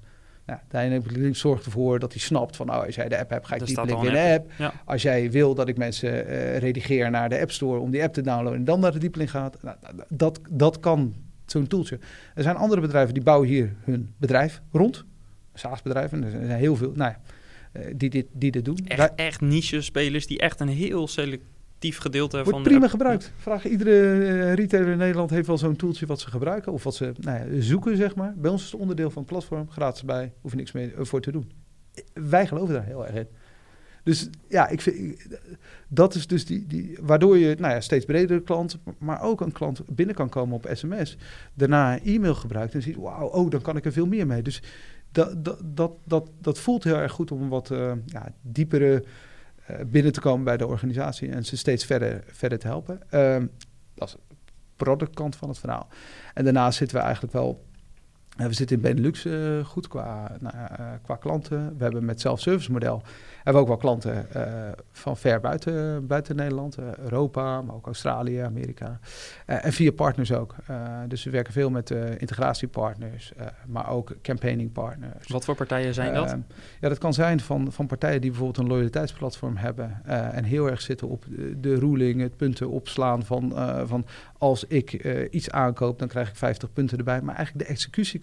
Nou, 0.71 1.03
Link 1.07 1.37
zorgt 1.37 1.65
ervoor 1.65 1.99
dat 1.99 2.13
hij 2.13 2.21
snapt 2.21 2.57
van, 2.57 2.67
nou, 2.67 2.87
als 2.87 2.95
jij 2.95 3.09
de 3.09 3.19
app 3.19 3.31
hebt, 3.31 3.47
ga 3.47 3.55
ik 3.55 3.67
dieplinken 3.67 4.07
in 4.07 4.13
de 4.13 4.33
app. 4.35 4.51
Ja. 4.59 4.73
Als 4.85 5.03
jij 5.03 5.31
wil 5.31 5.55
dat 5.55 5.69
ik 5.69 5.77
mensen 5.77 6.23
redigeer 6.59 7.11
naar 7.11 7.29
de 7.29 7.41
App 7.41 7.51
Store 7.51 7.81
om 7.81 7.91
die 7.91 8.03
app 8.03 8.15
te 8.15 8.23
downloaden 8.23 8.59
en 8.59 8.65
dan 8.65 8.81
naar 8.81 8.93
de 8.93 8.99
dieplink 8.99 9.31
gaat, 9.31 9.63
nou, 9.63 9.77
dat, 10.09 10.41
dat 10.51 10.81
kan 10.81 11.15
zo'n 11.47 11.67
toeltje. 11.67 11.99
Er 12.35 12.43
zijn 12.43 12.57
andere 12.57 12.81
bedrijven 12.81 13.15
die 13.15 13.23
bouwen 13.23 13.49
hier 13.49 13.75
hun 13.85 14.15
bedrijf 14.17 14.61
rond. 14.73 15.05
SaaS-bedrijven, 15.55 16.25
er 16.25 16.31
zijn 16.31 16.51
heel 16.51 16.77
veel. 16.77 16.93
Nou 16.95 17.11
ja, 17.11 17.17
eh, 17.17 17.36
die, 17.97 18.11
dit, 18.11 18.27
die 18.33 18.51
dit 18.51 18.65
doen. 18.65 18.79
Echt, 18.85 19.15
echt 19.15 19.41
niche-spelers 19.41 20.27
die 20.27 20.39
echt 20.39 20.61
een 20.61 20.69
heel 20.69 21.09
selectief 21.09 21.99
gedeelte 21.99 22.37
Wordt 22.37 22.51
van... 22.51 22.63
prima 22.63 22.89
gebruikt. 22.89 23.33
Vraag 23.37 23.67
iedere 23.67 23.91
uh, 23.91 24.55
retailer 24.55 24.89
in 24.89 24.99
Nederland 24.99 25.31
heeft 25.31 25.47
wel 25.47 25.59
zo'n 25.59 25.77
tooltje 25.77 26.07
wat 26.07 26.21
ze 26.21 26.31
gebruiken. 26.31 26.73
Of 26.73 26.85
wat 26.85 26.95
ze 26.95 27.13
nou 27.21 27.39
ja, 27.39 27.61
zoeken, 27.61 27.97
zeg 27.97 28.15
maar. 28.15 28.35
Bij 28.37 28.51
ons 28.51 28.65
is 28.65 28.71
het 28.71 28.81
onderdeel 28.81 29.11
van 29.11 29.23
het 29.23 29.31
platform. 29.31 29.71
Gratis 29.71 30.05
bij, 30.05 30.33
hoef 30.41 30.51
je 30.51 30.57
niks 30.57 30.73
meer 30.73 30.95
eh, 30.95 31.05
voor 31.05 31.21
te 31.21 31.33
doen. 31.33 31.51
Wij 32.13 32.47
geloven 32.47 32.75
daar 32.75 32.85
heel 32.85 33.07
erg 33.07 33.15
in. 33.15 33.27
Dus 34.07 34.29
ja, 34.49 34.69
ik 34.69 34.81
vind, 34.81 35.27
dat 35.89 36.15
is 36.15 36.27
dus 36.27 36.45
die, 36.45 36.67
die, 36.67 36.99
waardoor 37.01 37.39
je 37.39 37.57
nou 37.59 37.75
ja, 37.75 37.81
steeds 37.81 38.05
bredere 38.05 38.43
klant, 38.43 38.79
maar 38.99 39.23
ook 39.23 39.41
een 39.41 39.53
klant 39.53 39.81
binnen 39.87 40.15
kan 40.15 40.29
komen 40.29 40.55
op 40.55 40.69
sms. 40.73 41.17
Daarna 41.55 41.99
e-mail 42.01 42.35
gebruikt 42.35 42.75
en 42.75 42.83
ziet, 42.83 42.97
wauw, 42.97 43.27
oh, 43.27 43.51
dan 43.51 43.61
kan 43.61 43.77
ik 43.77 43.85
er 43.85 43.93
veel 43.93 44.07
meer 44.07 44.27
mee. 44.27 44.43
Dus 44.43 44.63
dat, 45.17 45.65
dat, 45.77 45.93
dat, 46.05 46.31
dat, 46.41 46.59
voelt 46.59 46.85
heel 46.85 46.97
erg 46.97 47.13
goed 47.13 47.31
om 47.31 47.49
wat 47.49 47.71
uh, 47.71 47.93
ja, 48.07 48.29
diepere 48.41 49.05
uh, 49.71 49.77
binnen 49.87 50.13
te 50.13 50.21
komen 50.21 50.45
bij 50.45 50.57
de 50.57 50.67
organisatie 50.67 51.31
en 51.31 51.45
ze 51.45 51.57
steeds 51.57 51.85
verder, 51.85 52.25
verder 52.27 52.59
te 52.59 52.67
helpen. 52.67 53.01
Uh, 53.11 53.37
dat 53.95 54.09
is 54.09 54.15
de 54.15 54.35
productkant 54.77 55.37
van 55.37 55.49
het 55.49 55.59
verhaal. 55.59 55.89
En 56.35 56.45
daarnaast 56.45 56.79
zitten 56.79 56.97
we 56.97 57.03
eigenlijk 57.03 57.33
wel 57.33 57.65
we 58.37 58.53
zitten 58.53 58.77
in 58.77 58.83
Benelux 58.83 59.27
goed 59.69 59.89
qua, 59.89 60.37
nou, 60.41 60.55
qua 61.03 61.17
klanten. 61.17 61.77
We 61.77 61.83
hebben 61.83 62.05
met 62.05 62.21
self-service 62.21 62.73
model 62.73 63.03
hebben 63.47 63.65
we 63.65 63.71
ook 63.71 63.81
wel 63.83 63.91
klanten 63.91 64.27
uh, 64.37 64.43
van 64.93 65.17
ver 65.17 65.41
buiten, 65.41 66.07
buiten 66.07 66.37
Nederland, 66.37 66.79
Europa, 66.99 67.63
maar 67.63 67.75
ook 67.75 67.87
Australië, 67.87 68.39
Amerika. 68.39 68.99
en 69.47 69.73
via 69.73 69.93
partners 69.93 70.33
ook. 70.33 70.55
dus 71.09 71.25
we 71.25 71.31
werken 71.31 71.53
veel 71.53 71.71
met 71.71 71.91
integratiepartners, 71.91 73.33
maar 73.67 73.91
ook 73.91 74.15
campaigning 74.23 74.73
partners. 74.73 75.29
Wat 75.29 75.45
voor 75.45 75.55
partijen 75.55 75.95
zijn 75.95 76.15
dat? 76.15 76.37
ja, 76.81 76.89
dat 76.89 76.99
kan 76.99 77.15
zijn 77.15 77.41
van, 77.41 77.73
van 77.73 77.87
partijen 77.87 78.21
die 78.21 78.31
bijvoorbeeld 78.31 78.59
een 78.59 78.73
loyaliteitsplatform 78.73 79.57
hebben 79.57 80.05
en 80.33 80.45
heel 80.45 80.71
erg 80.71 80.81
zitten 80.81 81.09
op 81.09 81.25
de, 81.29 81.61
de 81.61 81.75
ruling, 81.75 82.21
het 82.21 82.37
punten 82.37 82.71
opslaan 82.71 83.25
van, 83.25 83.53
van 83.87 84.07
als 84.39 84.65
ik 84.65 84.93
iets 85.31 85.51
aankoop, 85.51 85.99
dan 85.99 86.09
krijg 86.09 86.29
ik 86.29 86.37
50 86.37 86.73
punten 86.73 86.99
erbij. 86.99 87.23
Maar 87.23 87.35
eigenlijk 87.35 87.67
de 87.67 87.73
executie 87.73 88.21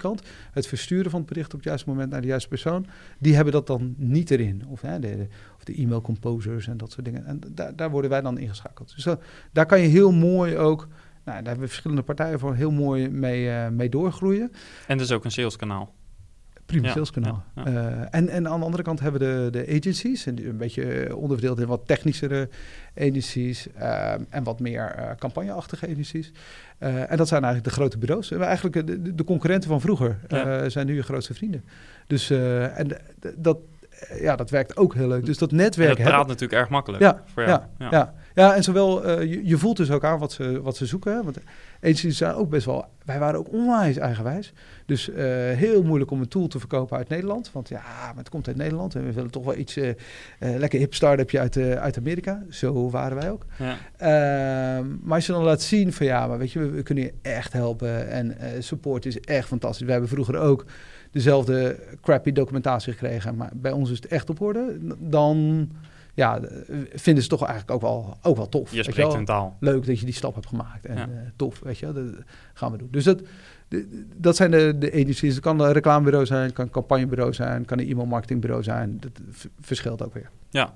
het 0.52 0.68
versturen 0.68 1.12
van 1.12 1.20
het 1.20 1.30
bericht 1.30 1.54
op 1.54 1.60
het 1.60 1.64
juiste 1.64 1.90
moment 1.90 2.10
naar 2.10 2.22
de 2.22 2.28
juiste 2.28 2.50
persoon, 2.50 2.86
die 3.20 3.36
hebben 3.36 3.54
dat 3.54 3.68
dan 3.68 3.94
niet 3.98 4.32
erin. 4.32 4.64
Of, 4.68 4.82
hè, 4.82 5.00
de, 5.00 5.28
of 5.58 5.64
de 5.64 5.76
e-mail 5.76 6.02
composers 6.02 6.68
en 6.68 6.78
dat 6.78 6.92
soort 6.92 7.06
dingen. 7.06 7.26
En 7.26 7.40
daar, 7.52 7.76
daar 7.76 7.90
worden 7.90 8.10
wij 8.10 8.22
dan 8.22 8.38
ingeschakeld. 8.38 8.94
Dus 8.96 9.16
daar 9.52 9.66
kan 9.66 9.82
je 9.82 9.88
heel 9.88 10.12
mooi 10.12 10.58
ook. 10.58 10.88
Nou, 11.26 11.38
daar 11.38 11.48
hebben 11.48 11.68
verschillende 11.68 12.04
partijen 12.04 12.40
voor 12.40 12.56
heel 12.56 12.72
mooi 12.72 13.10
mee, 13.10 13.46
uh, 13.46 13.68
mee 13.68 13.90
doorgroeien. 13.90 14.52
En 14.88 14.98
dus 14.98 15.12
ook 15.12 15.26
een 15.26 15.32
saleskanaal 15.32 15.94
prima 16.74 16.88
ja, 16.88 16.94
saleskanaal. 16.94 17.44
Ja, 17.56 17.64
ja. 17.66 17.72
Uh, 17.72 18.02
en, 18.12 18.30
en 18.30 18.48
aan 18.48 18.60
de 18.60 18.66
andere 18.66 18.84
kant 18.84 19.00
hebben 19.00 19.22
we 19.22 19.52
de, 19.52 19.66
de 19.66 19.78
agencies, 19.78 20.26
en 20.26 20.48
een 20.48 20.58
beetje 20.58 21.16
onderverdeeld 21.16 21.60
in 21.60 21.68
wat 21.68 21.82
technischere 21.86 22.50
agencies 22.98 23.68
uh, 23.78 24.14
en 24.30 24.44
wat 24.44 24.60
meer 24.60 24.96
uh, 24.98 25.10
campagneachtige 25.18 25.88
agencies. 25.88 26.32
en 26.78 27.18
dat 27.18 27.28
zijn 27.28 27.44
eigenlijk 27.44 27.64
de 27.64 27.82
grote 27.82 27.98
bureaus. 27.98 28.32
Eigenlijk 28.32 28.88
de, 28.88 29.16
de 29.16 29.24
concurrenten 29.24 29.70
van 29.70 29.82
vroeger 29.82 30.20
zijn 30.68 30.88
nu 30.88 30.96
je 30.96 31.04
grootste 31.04 31.34
vrienden. 31.34 31.64
Dus 32.08 32.30
en 32.30 32.98
dat, 33.36 33.58
ja, 34.20 34.36
dat 34.36 34.50
werkt 34.50 34.78
ook 34.78 34.94
heel 34.94 35.08
leuk. 35.08 35.26
Dus 35.26 35.38
dat 35.38 35.52
netwerk. 35.52 35.98
En 35.98 36.04
dat 36.04 36.14
praat 36.14 36.28
natuurlijk 36.28 36.62
erg 36.62 36.70
makkelijk. 36.70 37.04
Ja, 37.04 37.24
voor 37.34 37.44
jou. 37.44 37.62
ja, 37.78 37.88
ja. 37.92 38.14
Ja, 38.34 38.56
en 38.56 38.64
zowel, 38.64 39.10
uh, 39.10 39.32
je, 39.32 39.46
je, 39.46 39.58
voelt 39.58 39.78
dus 39.78 39.92
ook 39.92 40.04
aan 40.04 40.20
wat 40.20 40.32
ze, 40.32 40.62
wat 40.62 40.78
ze 40.78 40.86
zoeken. 40.86 41.14
Hè? 41.14 41.24
Want 41.24 41.38
agencies 41.82 42.18
zijn 42.18 42.34
ook 42.34 42.50
best 42.50 42.66
wel, 42.66 42.86
wij 43.06 43.20
waren 43.20 43.40
ook 43.40 43.52
onwijs 43.52 43.98
eigenwijs. 43.98 44.54
Dus 44.86 45.10
uh, 45.10 45.16
heel 45.52 45.84
moeilijk 45.84 46.12
om 46.12 46.20
een 46.22 46.28
tool 46.28 46.48
te 46.48 46.60
verkopen 46.60 46.98
uit 46.98 47.10
Nederland. 47.10 47.52
Want 47.52 47.70
ja, 47.70 47.82
maar 48.06 48.18
het 48.18 48.30
komt 48.30 48.48
uit 48.48 48.56
Nederland 48.56 48.96
en 48.96 49.06
we 49.06 49.14
willen 49.14 49.32
toch 49.32 49.46
wel 49.46 49.58
iets, 49.58 49.78
uh, 49.78 49.94
lekker 50.40 50.80
hip 50.80 50.94
start-upje 50.94 51.40
uit, 51.40 51.58
uit 51.58 51.98
Amerika. 51.98 52.44
Zo 52.50 52.90
waren 52.90 53.18
wij 53.18 53.32
ook. 53.32 53.46
Ja. 53.58 53.78
Ehm, 53.98 54.88
maar 55.02 55.16
als 55.16 55.26
je 55.26 55.32
dan 55.32 55.44
laat 55.44 55.62
zien 55.62 55.94
van 55.94 56.06
ja, 56.06 56.28
maar 56.28 56.38
weet 56.38 56.52
je, 56.52 56.60
we, 56.60 56.70
we 56.70 56.84
kunnen 56.84 57.04
je 57.04 57.14
echt 57.22 57.54
helpen. 57.54 58.10
En 58.10 58.38
support 58.60 59.06
is 59.06 59.20
echt 59.20 59.48
fantastisch. 59.48 59.86
We 59.86 59.92
hebben 59.92 60.10
vroeger 60.10 60.38
ook 60.38 60.66
dezelfde 61.12 61.80
crappy 62.02 62.32
documentatie 62.32 62.92
gekregen. 62.94 63.36
Maar 63.36 63.52
bij 63.54 63.72
ons 63.72 63.90
is 63.90 63.96
het 63.96 64.08
echt 64.08 64.30
op 64.30 64.42
orde. 64.42 64.78
Dan 65.00 65.70
ja, 66.14 66.40
vinden 66.94 67.24
ze 67.24 67.30
toch 67.30 67.44
eigenlijk 67.44 67.72
ook 67.72 67.82
wel, 67.82 68.18
ook 68.22 68.36
wel 68.36 68.50
tof. 68.50 68.74
Je 68.74 68.84
spreekt 68.84 69.14
hun 69.14 69.26
taal. 69.26 69.58
Leuk 69.60 69.86
dat 69.86 70.00
je 70.00 70.06
die 70.06 70.14
stap 70.14 70.34
hebt 70.34 70.48
gemaakt. 70.48 70.86
En 70.86 70.98
ja. 70.98 71.08
uh, 71.08 71.14
tof, 71.36 71.60
weet 71.60 71.78
je, 71.78 71.94
dat 71.94 72.06
gaan 72.54 72.72
we 72.72 72.78
doen. 72.78 72.88
Dus 72.92 73.04
dat, 73.04 73.22
dat 74.16 74.36
zijn 74.36 74.52
de, 74.52 74.78
de 74.78 74.92
agencies. 74.92 75.34
Het 75.34 75.44
kan 75.44 75.60
een 75.60 75.72
reclamebureau 75.72 76.26
zijn, 76.26 76.54
kan 76.54 76.66
een 76.66 76.72
campagnebureau 76.72 77.34
zijn, 77.34 77.66
kan 77.66 77.80
een 77.80 77.90
e-mailmarketingbureau 77.90 78.64
zijn. 78.64 79.00
Dat 79.00 79.12
verschilt 79.62 80.04
ook 80.04 80.14
weer. 80.14 80.30
Ja, 80.50 80.74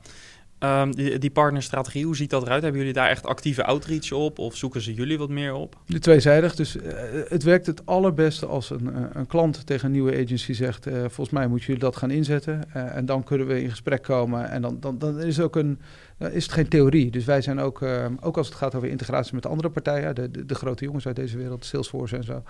Um, 0.60 0.96
die, 0.96 1.32
partnerstrategie, 1.32 2.06
hoe 2.06 2.16
ziet 2.16 2.30
dat 2.30 2.44
eruit? 2.44 2.62
Hebben 2.62 2.80
jullie 2.80 2.96
daar 2.96 3.10
echt 3.10 3.26
actieve 3.26 3.64
outreach 3.64 4.12
op 4.12 4.40
of 4.40 4.56
zoeken 4.56 4.82
ze 4.82 4.94
jullie 4.94 5.18
wat 5.18 5.30
meer 5.30 5.54
op? 5.54 5.78
De 5.86 6.00
tweezijdig. 6.00 6.56
Dus 6.56 6.76
uh, 6.76 6.84
het 7.28 7.44
werkt 7.44 7.66
het 7.66 7.86
allerbeste 7.86 8.46
als 8.46 8.70
een, 8.70 8.90
uh, 8.96 9.02
een 9.14 9.28
klant 9.28 9.66
tegen 9.66 9.86
een 9.86 9.92
nieuwe 9.92 10.24
agency 10.24 10.54
zegt: 10.54 10.88
uh, 10.88 10.94
Volgens 11.00 11.30
mij 11.30 11.48
moeten 11.48 11.66
jullie 11.66 11.82
dat 11.82 11.96
gaan 11.96 12.12
inzetten. 12.12 12.74
en 12.74 13.06
dan 13.06 13.24
kunnen 13.24 13.48
we 13.48 13.62
in 13.62 13.70
gesprek 13.70 14.02
komen. 14.02 14.50
En 14.50 14.62
dan, 14.62 14.78
dan, 14.80 14.98
dan 14.98 15.22
is 15.22 15.40
ook 15.40 15.56
een 15.56 15.80
is 16.18 16.44
het 16.44 16.54
geen 16.54 16.68
theorie. 16.68 17.12
Dus 17.12 17.26
wij 17.26 17.42
zijn 17.42 17.60
ook, 17.60 17.82
uh, 17.82 18.06
ook 18.20 18.38
als 18.38 18.48
het 18.48 18.56
gaat 18.56 18.76
over 18.76 18.90
integratie 18.90 19.36
met 19.36 19.46
andere 19.46 19.70
partijen, 19.70 20.16
de, 20.16 20.32
de, 20.32 20.46
de 20.46 20.56
grote 20.56 20.84
jongens 20.84 21.08
uit 21.08 21.16
deze 21.16 21.38
wereld, 21.38 21.66
Salesforce 21.66 22.16
en 22.16 22.24
zo, 22.24 22.44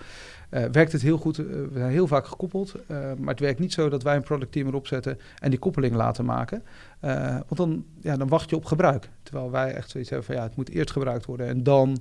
uh, 0.50 0.64
werkt 0.64 0.92
het 0.92 1.02
heel 1.02 1.18
goed. 1.18 1.36
we 1.36 1.68
zijn 1.72 1.90
heel 1.90 2.06
vaak 2.06 2.26
gekoppeld, 2.26 2.74
maar 2.88 3.28
het 3.28 3.40
werkt 3.40 3.58
niet 3.58 3.72
zo 3.72 3.88
dat 3.88 4.02
wij 4.02 4.16
een 4.16 4.22
productteam 4.22 4.66
erop 4.66 4.86
zetten 4.86 5.18
en 5.38 5.50
die 5.50 5.58
koppeling 5.58 5.94
laten 5.94 6.24
maken. 6.24 6.62
want 7.00 7.56
dan, 7.56 7.84
ja, 8.00 8.16
dan 8.16 8.28
wacht 8.28 8.50
je 8.50 8.56
op 8.56 8.64
gebruik. 8.64 9.08
Terwijl 9.22 9.50
wij 9.50 9.74
echt 9.74 9.90
zoiets 9.90 10.10
hebben 10.10 10.26
van 10.26 10.36
ja, 10.36 10.42
het 10.42 10.56
moet 10.56 10.68
eerst 10.68 10.90
gebruikt 10.90 11.24
worden 11.24 11.46
en 11.46 11.62
dan 11.62 11.98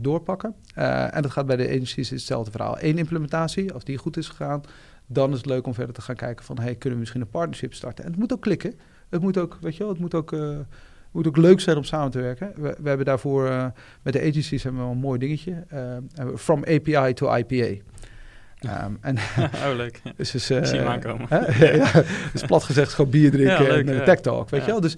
doorpakken. 0.00 0.54
en 0.74 1.22
dat 1.22 1.30
gaat 1.30 1.46
bij 1.46 1.56
de 1.56 1.68
agencies 1.68 2.10
hetzelfde 2.10 2.50
verhaal. 2.50 2.76
Eén 2.78 2.98
implementatie, 2.98 3.72
als 3.72 3.84
die 3.84 3.98
goed 3.98 4.16
is 4.16 4.28
gegaan, 4.28 4.62
dan 5.06 5.30
is 5.30 5.36
het 5.36 5.46
leuk 5.46 5.66
om 5.66 5.74
verder 5.74 5.94
te 5.94 6.02
gaan 6.02 6.16
kijken 6.16 6.44
van 6.44 6.58
hey, 6.58 6.74
kunnen 6.74 6.92
we 6.92 6.98
misschien 6.98 7.20
een 7.20 7.30
partnership 7.30 7.74
starten? 7.74 8.04
En 8.04 8.10
het 8.10 8.20
moet 8.20 8.32
ook 8.32 8.40
klikken. 8.40 8.74
Het 9.08 9.22
moet 9.22 9.38
ook, 9.38 9.58
weet 9.60 9.76
je 9.76 9.82
wel, 9.82 9.92
het 9.92 10.00
moet 10.00 10.14
ook, 10.14 10.32
moet 11.14 11.26
ook 11.26 11.36
leuk 11.36 11.60
zijn 11.60 11.76
om 11.76 11.84
samen 11.84 12.10
te 12.10 12.20
werken. 12.20 12.52
We, 12.56 12.76
we 12.80 12.88
hebben 12.88 13.06
daarvoor 13.06 13.46
uh, 13.46 13.66
met 14.02 14.12
de 14.12 14.20
agencies 14.20 14.62
hebben 14.62 14.84
we 14.84 14.90
een 14.90 14.98
mooi 14.98 15.18
dingetje. 15.18 15.64
Uh, 15.72 16.36
from 16.36 16.64
API 16.64 17.12
to 17.12 17.34
IPA. 17.34 17.82
Um, 18.84 18.98
en, 19.00 19.16
oh, 19.16 19.76
leuk. 19.76 20.00
dus, 20.16 20.30
dus, 20.30 20.50
uh, 20.50 20.64
Zie 20.64 20.80
aankomen. 20.80 21.26
ja, 21.76 22.02
dus 22.32 22.42
plat 22.42 22.64
gezegd 22.64 22.92
gewoon 22.92 23.10
bier 23.10 23.30
drinken 23.30 23.64
ja, 23.64 23.72
leuk, 23.72 23.88
en 23.88 24.04
tech 24.04 24.20
talk, 24.20 24.50
weet 24.50 24.64
je 24.64 24.70
wel. 24.70 24.80
Dus 24.80 24.96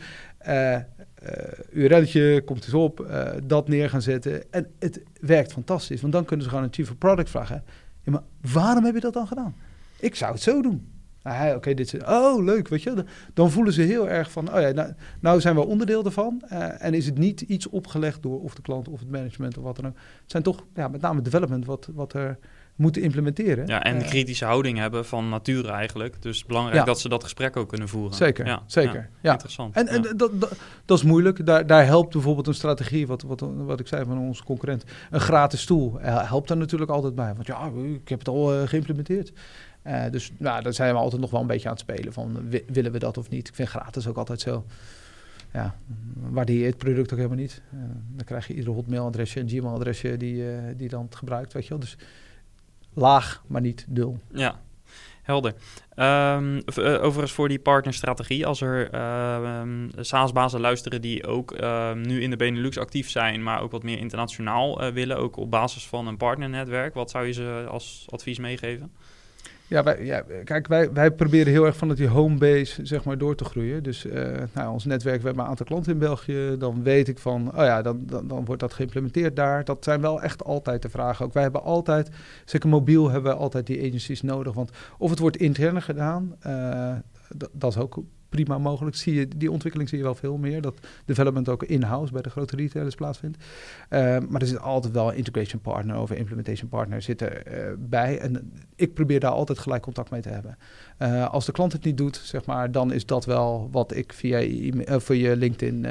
URL'tje 1.71 2.43
komt 2.45 2.64
eens 2.64 2.75
op, 2.75 3.07
dat 3.45 3.69
neer 3.69 3.91
gaan 3.91 4.03
zetten. 4.03 4.53
En 4.53 4.67
het 4.79 5.03
werkt 5.21 5.53
fantastisch, 5.53 6.01
want 6.01 6.12
dan 6.12 6.25
kunnen 6.25 6.45
ze 6.45 6.51
gewoon 6.51 6.64
een 6.64 6.75
chief 6.75 6.91
of 6.91 6.99
product 6.99 7.31
vragen. 7.31 7.64
Ja, 8.03 8.12
maar 8.12 8.23
waarom 8.53 8.85
heb 8.85 8.95
je 8.95 9.01
dat 9.01 9.12
dan 9.12 9.27
gedaan? 9.27 9.55
Ik 10.01 10.14
zou 10.14 10.33
het 10.33 10.43
zo 10.43 10.62
doen. 10.62 10.95
Ah, 11.27 11.55
Oké, 11.57 11.74
dit 11.74 11.95
is. 11.95 12.05
Oh, 12.05 12.45
leuk, 12.45 12.68
weet 12.68 12.83
je. 12.83 13.05
Dan 13.35 13.51
voelen 13.51 13.72
ze 13.72 13.83
heel 13.83 14.09
erg 14.09 14.31
van. 14.31 14.55
Oh 14.55 14.61
ja, 14.61 14.70
nou, 14.70 14.93
nou 15.20 15.41
zijn 15.41 15.55
we 15.55 15.66
onderdeel 15.66 16.05
ervan. 16.05 16.43
Uh, 16.53 16.85
en 16.85 16.95
is 16.95 17.07
het 17.07 17.18
niet 17.18 17.41
iets 17.41 17.68
opgelegd 17.68 18.22
door 18.22 18.43
of 18.43 18.55
de 18.55 18.62
klant 18.62 18.89
of 18.89 19.01
het 19.01 19.11
management 19.11 19.59
of 19.59 19.64
wat 19.64 19.77
dan 19.77 19.87
ook. 19.87 19.97
Het 20.22 20.31
zijn 20.31 20.43
toch 20.43 20.64
ja, 20.74 20.89
met 20.89 21.01
name 21.01 21.22
development 21.22 21.66
wat, 21.66 21.89
wat 21.95 22.12
er 22.12 22.39
moeten 22.77 23.03
implementeren. 23.03 23.66
Ja, 23.66 23.83
en 23.83 23.97
uh, 23.97 24.07
kritische 24.07 24.45
houding 24.45 24.79
hebben 24.79 25.07
van 25.07 25.29
nature 25.29 25.72
eigenlijk. 25.72 26.22
Dus 26.22 26.45
belangrijk 26.45 26.79
ja. 26.79 26.85
dat 26.85 27.01
ze 27.01 27.09
dat 27.09 27.22
gesprek 27.22 27.57
ook 27.57 27.68
kunnen 27.68 27.89
voeren. 27.89 28.16
Zeker, 28.16 28.47
ja, 28.47 28.62
zeker. 28.66 29.11
Ja, 29.20 29.33
Interessant. 29.33 29.77
En, 29.77 29.89
en 29.89 30.03
dat, 30.03 30.41
dat, 30.41 30.53
dat, 30.85 30.99
is 30.99 31.05
moeilijk. 31.05 31.47
Daar, 31.47 31.66
daar 31.66 31.85
helpt 31.85 32.12
bijvoorbeeld 32.12 32.47
een 32.47 32.55
strategie, 32.55 33.07
wat, 33.07 33.22
wat, 33.22 33.45
wat 33.57 33.81
ik 33.81 33.87
zei 33.87 34.05
van 34.05 34.18
onze 34.18 34.45
concurrent. 34.45 34.85
Een 35.11 35.20
gratis 35.20 35.64
tool 35.64 35.99
helpt 36.01 36.49
daar 36.49 36.57
natuurlijk 36.57 36.91
altijd 36.91 37.14
bij. 37.14 37.35
Want 37.35 37.47
ja, 37.47 37.70
ik 38.03 38.09
heb 38.09 38.18
het 38.18 38.29
al 38.29 38.55
uh, 38.55 38.68
geïmplementeerd. 38.68 39.33
Uh, 39.87 40.05
dus 40.11 40.32
nou, 40.39 40.62
daar 40.62 40.72
zijn 40.72 40.95
we 40.95 41.01
altijd 41.01 41.20
nog 41.20 41.30
wel 41.30 41.41
een 41.41 41.47
beetje 41.47 41.68
aan 41.68 41.74
het 41.74 41.82
spelen 41.82 42.12
van 42.12 42.51
willen 42.66 42.93
we 42.93 42.99
dat 42.99 43.18
of 43.18 43.28
niet. 43.28 43.49
Ik 43.49 43.55
vind 43.55 43.68
gratis 43.68 44.07
ook 44.07 44.16
altijd 44.16 44.41
zo. 44.41 44.64
Ja, 45.53 45.74
waardeer 46.14 46.59
je 46.59 46.66
het 46.66 46.78
product 46.78 47.12
ook 47.12 47.18
helemaal 47.18 47.39
niet. 47.39 47.62
Uh, 47.74 47.80
dan 48.09 48.24
krijg 48.24 48.47
je 48.47 48.55
ieder 48.55 48.72
hotmailadresje 48.72 49.41
en 49.41 49.49
gmail-adresje 49.49 50.16
die, 50.16 50.34
uh, 50.34 50.59
die 50.76 50.89
dan 50.89 51.07
gebruikt, 51.11 51.53
weet 51.53 51.62
je 51.62 51.68
wel. 51.68 51.78
Dus 51.78 51.97
laag, 52.95 53.43
maar 53.47 53.61
niet 53.61 53.87
dul. 53.89 54.18
Ja, 54.32 54.61
helder. 55.22 55.55
Um, 55.97 56.62
overigens 56.76 57.32
voor 57.32 57.49
die 57.49 57.59
partnerstrategie, 57.59 58.47
als 58.47 58.61
er 58.61 58.95
um, 59.61 59.91
SaaS-bazen 59.97 60.61
luisteren 60.61 61.01
die 61.01 61.26
ook 61.26 61.62
um, 61.62 62.01
nu 62.01 62.22
in 62.22 62.30
de 62.30 62.37
Benelux 62.37 62.78
actief 62.78 63.11
zijn, 63.11 63.43
maar 63.43 63.61
ook 63.61 63.70
wat 63.70 63.82
meer 63.82 63.99
internationaal 63.99 64.93
willen, 64.93 65.16
ook 65.16 65.37
op 65.37 65.51
basis 65.51 65.87
van 65.87 66.07
een 66.07 66.16
partnernetwerk, 66.16 66.95
wat 66.95 67.11
zou 67.11 67.26
je 67.26 67.32
ze 67.32 67.66
als 67.68 68.07
advies 68.11 68.39
meegeven? 68.39 68.93
Ja, 69.69 69.83
wij, 69.83 70.05
ja, 70.05 70.25
kijk, 70.45 70.67
wij, 70.67 70.93
wij 70.93 71.11
proberen 71.11 71.53
heel 71.53 71.67
erg 71.67 71.77
vanuit 71.77 71.99
die 71.99 72.09
homebase 72.09 72.87
zeg 72.87 73.05
maar 73.05 73.19
door 73.19 73.35
te 73.35 73.45
groeien. 73.45 73.83
Dus 73.83 74.05
uh, 74.05 74.29
nou, 74.53 74.73
ons 74.73 74.85
netwerk, 74.85 75.21
we 75.21 75.27
hebben 75.27 75.45
een 75.45 75.51
aantal 75.51 75.67
klanten 75.67 75.93
in 75.93 75.99
België. 75.99 76.57
Dan 76.59 76.83
weet 76.83 77.09
ik 77.09 77.19
van, 77.19 77.49
oh 77.49 77.64
ja, 77.64 77.83
dan, 77.83 78.03
dan, 78.07 78.29
dan, 78.29 78.45
wordt 78.45 78.61
dat 78.61 78.73
geïmplementeerd 78.73 79.37
daar. 79.37 79.64
Dat 79.64 79.85
zijn 79.85 80.01
wel 80.01 80.23
echt 80.23 80.45
altijd 80.45 80.83
de 80.83 80.89
vragen. 80.89 81.25
Ook 81.25 81.33
wij 81.33 81.43
hebben 81.43 81.62
altijd, 81.62 82.11
zeker 82.45 82.69
mobiel, 82.69 83.11
hebben 83.11 83.33
we 83.33 83.39
altijd 83.39 83.67
die 83.67 83.87
agencies 83.87 84.23
nodig. 84.23 84.55
Want 84.55 84.71
of 84.99 85.11
het 85.11 85.19
wordt 85.19 85.37
intern 85.37 85.83
gedaan, 85.83 86.37
uh, 86.47 86.95
dat 87.53 87.71
is 87.71 87.79
ook 87.79 88.03
prima 88.29 88.59
mogelijk. 88.59 88.97
Zie 88.97 89.14
je, 89.14 89.29
die 89.37 89.51
ontwikkeling 89.51 89.89
zie 89.89 89.99
je 89.99 90.05
wel 90.05 90.14
veel 90.14 90.37
meer. 90.37 90.61
Dat 90.61 90.74
development 91.05 91.49
ook 91.49 91.62
in-house 91.62 92.12
bij 92.12 92.22
de 92.22 92.31
grote 92.31 92.57
retailers 92.57 92.95
plaatsvindt. 92.95 93.37
Uh, 93.91 94.01
maar 94.29 94.41
er 94.41 94.47
zit 94.47 94.61
altijd 94.61 94.93
wel 94.93 95.09
een 95.09 95.16
integration 95.16 95.61
partner 95.61 95.99
of 95.99 96.11
een 96.11 96.16
implementation 96.16 96.68
partner 96.68 97.03
zit 97.03 97.20
er 97.20 97.43
uh, 97.47 97.72
bij. 97.79 98.18
En 98.18 98.53
ik 98.77 98.95
probeer 98.95 99.20
daar 99.20 99.31
altijd 99.31 99.59
gelijk 99.59 99.83
contact 99.83 100.11
mee 100.11 100.20
te 100.20 100.29
hebben. 100.29 100.59
Uh, 100.99 101.31
als 101.31 101.45
de 101.47 101.53
klant 101.53 101.72
het 101.72 101.85
niet 101.85 101.97
doet, 101.97 102.20
zeg 102.24 102.45
maar, 102.45 102.72
dan 102.72 102.93
is 102.93 103.07
dat 103.07 103.24
wel 103.24 103.68
wat 103.72 103.95
ik 103.95 104.12
via 104.12 104.39
e 104.39 104.72
voor 104.87 105.16
je 105.16 105.37
LinkedIn 105.37 105.87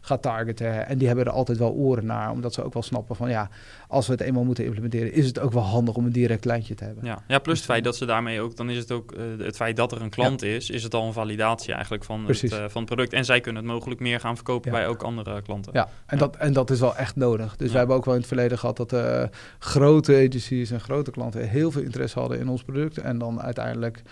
ga 0.00 0.16
targeten. 0.16 0.86
En 0.86 0.98
die 0.98 1.06
hebben 1.06 1.26
er 1.26 1.32
altijd 1.32 1.58
wel 1.58 1.72
oren 1.72 2.06
naar, 2.06 2.30
omdat 2.30 2.54
ze 2.54 2.62
ook 2.62 2.72
wel 2.72 2.82
snappen 2.82 3.16
van 3.16 3.30
ja, 3.30 3.50
als 3.88 4.06
we 4.06 4.12
het 4.12 4.20
eenmaal 4.20 4.44
moeten 4.44 4.64
implementeren, 4.64 5.12
is 5.12 5.26
het 5.26 5.38
ook 5.38 5.52
wel 5.52 5.62
handig 5.62 5.94
om 5.94 6.04
een 6.04 6.12
direct 6.12 6.44
lijntje 6.44 6.74
te 6.74 6.84
hebben. 6.84 7.04
Ja, 7.04 7.22
ja 7.28 7.38
plus 7.38 7.56
het 7.56 7.66
feit 7.66 7.84
dat 7.84 7.96
ze 7.96 8.06
daarmee 8.06 8.40
ook, 8.40 8.56
dan 8.56 8.70
is 8.70 8.78
het 8.78 8.92
ook 8.92 9.14
het 9.38 9.56
feit 9.56 9.76
dat 9.76 9.92
er 9.92 10.02
een 10.02 10.10
klant 10.10 10.40
ja. 10.40 10.46
is, 10.46 10.70
is 10.70 10.82
het 10.82 10.94
al 10.94 11.06
een 11.06 11.12
validatie 11.12 11.71
eigenlijk 11.72 12.04
van 12.04 12.26
het, 12.26 12.42
uh, 12.42 12.50
van 12.50 12.82
het 12.82 12.84
product. 12.84 13.12
En 13.12 13.24
zij 13.24 13.40
kunnen 13.40 13.62
het 13.62 13.72
mogelijk 13.72 14.00
meer 14.00 14.20
gaan 14.20 14.34
verkopen 14.34 14.72
ja. 14.72 14.78
bij 14.78 14.86
ook 14.86 15.02
andere 15.02 15.42
klanten. 15.42 15.72
Ja, 15.72 15.88
en, 16.06 16.18
Dat, 16.18 16.36
en 16.36 16.52
dat 16.52 16.70
is 16.70 16.80
wel 16.80 16.96
echt 16.96 17.16
nodig. 17.16 17.56
Dus 17.56 17.68
wij 17.68 17.78
hebben 17.78 17.96
ook 17.96 18.04
wel 18.04 18.14
in 18.14 18.20
het 18.20 18.28
verleden 18.28 18.58
gehad 18.58 18.76
dat 18.76 18.92
uh, 18.92 19.22
grote 19.58 20.26
agencies 20.28 20.70
en 20.70 20.80
grote 20.80 21.10
klanten 21.10 21.48
heel 21.48 21.70
veel 21.70 21.82
interesse 21.82 22.18
hadden 22.18 22.38
in 22.38 22.48
ons 22.48 22.62
product. 22.62 22.98
En 22.98 23.18
dan 23.18 23.42
uiteindelijk 23.42 24.02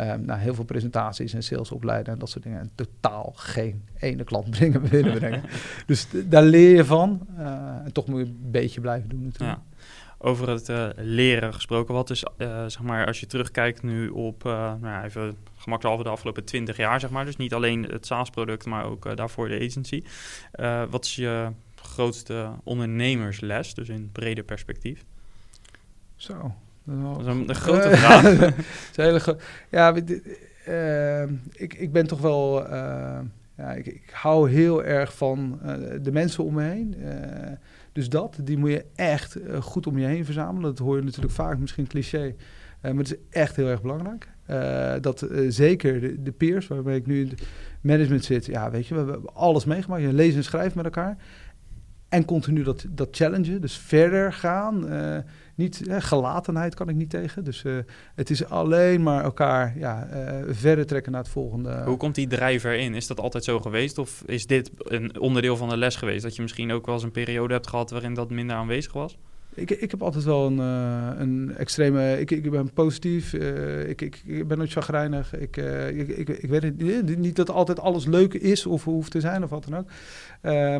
um, 0.00 0.24
nou, 0.24 0.40
heel 0.40 0.54
veel 0.54 0.64
presentaties 0.64 1.34
en 1.34 1.42
sales 1.42 1.70
opleiden 1.70 2.12
en 2.12 2.18
dat 2.18 2.30
soort 2.30 2.44
dingen. 2.44 2.60
En 2.60 2.70
totaal 2.74 3.32
geen 3.36 3.84
ene 3.98 4.24
klant 4.24 4.50
brengen, 4.50 4.82
willen 4.82 5.14
brengen. 5.14 5.42
dus 5.86 6.06
daar 6.24 6.42
leer 6.42 6.76
je 6.76 6.84
van. 6.84 7.26
Uh, 7.38 7.46
en 7.84 7.92
toch 7.92 8.06
moet 8.06 8.18
je 8.18 8.24
een 8.24 8.50
beetje 8.50 8.80
blijven 8.80 9.08
doen 9.08 9.24
natuurlijk. 9.24 9.58
Over 10.24 10.48
het 10.48 10.68
uh, 10.68 10.88
leren 10.96 11.54
gesproken. 11.54 11.94
Wat 11.94 12.10
is, 12.10 12.24
uh, 12.38 12.64
zeg 12.66 12.82
maar, 12.82 13.06
als 13.06 13.20
je 13.20 13.26
terugkijkt 13.26 13.82
nu 13.82 14.08
op, 14.08 14.44
uh, 14.46 14.72
nou, 14.80 15.04
even 15.04 15.36
gemakkelijk 15.56 16.02
de 16.02 16.08
afgelopen 16.08 16.44
20 16.44 16.76
jaar, 16.76 17.00
zeg 17.00 17.10
maar. 17.10 17.24
Dus 17.24 17.36
niet 17.36 17.54
alleen 17.54 17.82
het 17.82 18.06
SaaS-product, 18.06 18.66
maar 18.66 18.84
ook 18.84 19.16
daarvoor 19.16 19.48
de 19.48 19.66
agency. 19.68 20.02
wat 20.90 21.04
is 21.04 21.14
je 21.14 21.48
grootste 21.74 22.50
ondernemersles, 22.62 23.74
dus 23.74 23.88
in 23.88 24.10
breder 24.12 24.44
perspectief? 24.44 25.04
Zo. 26.16 26.54
Dat 26.84 27.20
is 27.20 27.26
een, 27.26 27.48
een 27.48 27.54
grote 27.54 27.96
vraag. 27.96 28.24
is 28.24 28.96
een 28.96 29.04
hele 29.04 29.20
gro 29.20 29.36
ja, 29.70 29.94
ik, 31.52 31.74
ik 31.74 31.92
ben 31.92 32.06
toch 32.06 32.20
wel... 32.20 32.68
ja, 33.56 33.72
ik, 33.74 33.86
ik, 33.86 34.10
hou 34.12 34.50
heel 34.50 34.84
erg 34.84 35.16
van 35.16 35.58
de 36.02 36.12
mensen 36.12 36.44
om 36.44 36.54
me 36.54 36.62
heen. 36.62 36.96
Dus 37.94 38.08
dat, 38.08 38.38
die 38.42 38.58
moet 38.58 38.70
je 38.70 38.84
echt 38.94 39.38
uh, 39.38 39.62
goed 39.62 39.86
om 39.86 39.98
je 39.98 40.06
heen 40.06 40.24
verzamelen. 40.24 40.62
Dat 40.62 40.78
hoor 40.78 40.96
je 40.96 41.02
natuurlijk 41.02 41.34
vaak, 41.34 41.58
misschien 41.58 41.86
cliché. 41.86 42.24
Uh, 42.26 42.34
maar 42.80 43.04
het 43.04 43.12
is 43.12 43.18
echt 43.30 43.56
heel 43.56 43.66
erg 43.66 43.82
belangrijk. 43.82 44.28
Uh, 44.50 44.94
dat 45.00 45.26
zeker 45.48 46.00
de, 46.00 46.22
de, 46.22 46.32
peers, 46.32 46.66
waarmee 46.66 46.98
ik 46.98 47.06
nu 47.06 47.20
in 47.20 47.32
management 47.80 48.24
zit. 48.24 48.46
Ja, 48.46 48.70
weet 48.70 48.86
je, 48.86 48.94
we 48.94 49.10
hebben 49.10 49.34
alles 49.34 49.64
meegemaakt. 49.64 50.02
Je 50.02 50.12
leest 50.12 50.36
en 50.36 50.44
schrijft 50.44 50.74
met 50.74 50.84
elkaar. 50.84 51.16
en 52.08 52.24
continu 52.24 52.62
dat, 52.62 52.86
dat 52.90 53.08
challengen, 53.10 53.60
dus 53.60 53.76
verder 53.76 54.32
gaan. 54.32 54.84
Niet, 55.54 55.82
gelatenheid 55.88 56.74
kan 56.74 56.88
ik 56.88 56.94
niet 56.94 57.10
tegen. 57.10 57.44
Dus 57.44 57.64
uh, 57.64 57.78
het 58.14 58.30
is 58.30 58.44
alleen 58.44 59.02
maar 59.02 59.24
elkaar 59.24 59.78
ja, 59.78 60.08
uh, 60.12 60.42
verder 60.48 60.86
trekken 60.86 61.12
naar 61.12 61.20
het 61.20 61.30
volgende. 61.30 61.82
Hoe 61.84 61.96
komt 61.96 62.14
die 62.14 62.26
drijver 62.26 62.74
in? 62.74 62.94
Is 62.94 63.06
dat 63.06 63.20
altijd 63.20 63.44
zo 63.44 63.60
geweest? 63.60 63.98
Of 63.98 64.22
is 64.26 64.46
dit 64.46 64.70
een 64.78 65.20
onderdeel 65.20 65.56
van 65.56 65.68
de 65.68 65.76
les 65.76 65.96
geweest? 65.96 66.22
Dat 66.22 66.36
je 66.36 66.42
misschien 66.42 66.72
ook 66.72 66.86
wel 66.86 66.94
eens 66.94 67.04
een 67.04 67.10
periode 67.10 67.54
hebt 67.54 67.68
gehad 67.68 67.90
waarin 67.90 68.14
dat 68.14 68.30
minder 68.30 68.56
aanwezig 68.56 68.92
was? 68.92 69.18
Ik, 69.54 69.70
ik 69.70 69.90
heb 69.90 70.02
altijd 70.02 70.24
wel 70.24 70.46
een, 70.46 70.58
uh, 70.58 71.20
een 71.20 71.56
extreme... 71.56 72.20
Ik, 72.20 72.30
ik 72.30 72.50
ben 72.50 72.72
positief. 72.72 73.32
Uh, 73.32 73.88
ik, 73.88 74.00
ik, 74.00 74.22
ik 74.24 74.48
ben 74.48 74.58
nooit 74.58 74.72
chagrijnig. 74.72 75.34
Ik, 75.34 75.56
uh, 75.56 75.88
ik, 75.88 76.08
ik, 76.08 76.28
ik 76.28 76.48
weet 76.48 76.62
het 76.62 77.18
niet 77.18 77.36
dat 77.36 77.50
altijd 77.50 77.80
alles 77.80 78.06
leuk 78.06 78.34
is 78.34 78.66
of 78.66 78.84
hoeft 78.84 79.10
te 79.10 79.20
zijn 79.20 79.42
of 79.42 79.50
wat 79.50 79.64
dan 79.68 79.78
ook. 79.78 79.88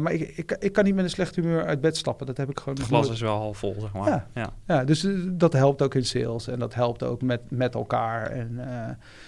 maar 0.00 0.12
ik, 0.12 0.36
ik, 0.36 0.56
ik 0.58 0.72
kan 0.72 0.84
niet 0.84 0.94
met 0.94 1.04
een 1.04 1.10
slecht 1.10 1.36
humeur 1.36 1.64
uit 1.64 1.80
bed 1.80 1.96
stappen. 1.96 2.26
Dat 2.26 2.36
heb 2.36 2.50
ik 2.50 2.58
gewoon... 2.58 2.74
Het 2.74 2.86
glas 2.86 3.10
is 3.10 3.20
wel 3.20 3.36
half 3.36 3.58
vol, 3.58 3.76
zeg 3.78 3.92
maar. 3.92 4.08
Ja, 4.08 4.26
ja. 4.34 4.52
ja 4.66 4.84
dus 4.84 5.06
dat 5.26 5.52
helpt 5.52 5.82
ook 5.82 5.94
in 5.94 6.04
sales. 6.04 6.48
En 6.48 6.58
dat 6.58 6.74
helpt 6.74 7.02
ook 7.02 7.22
met, 7.22 7.40
met 7.48 7.74
elkaar. 7.74 8.30
En 8.30 8.60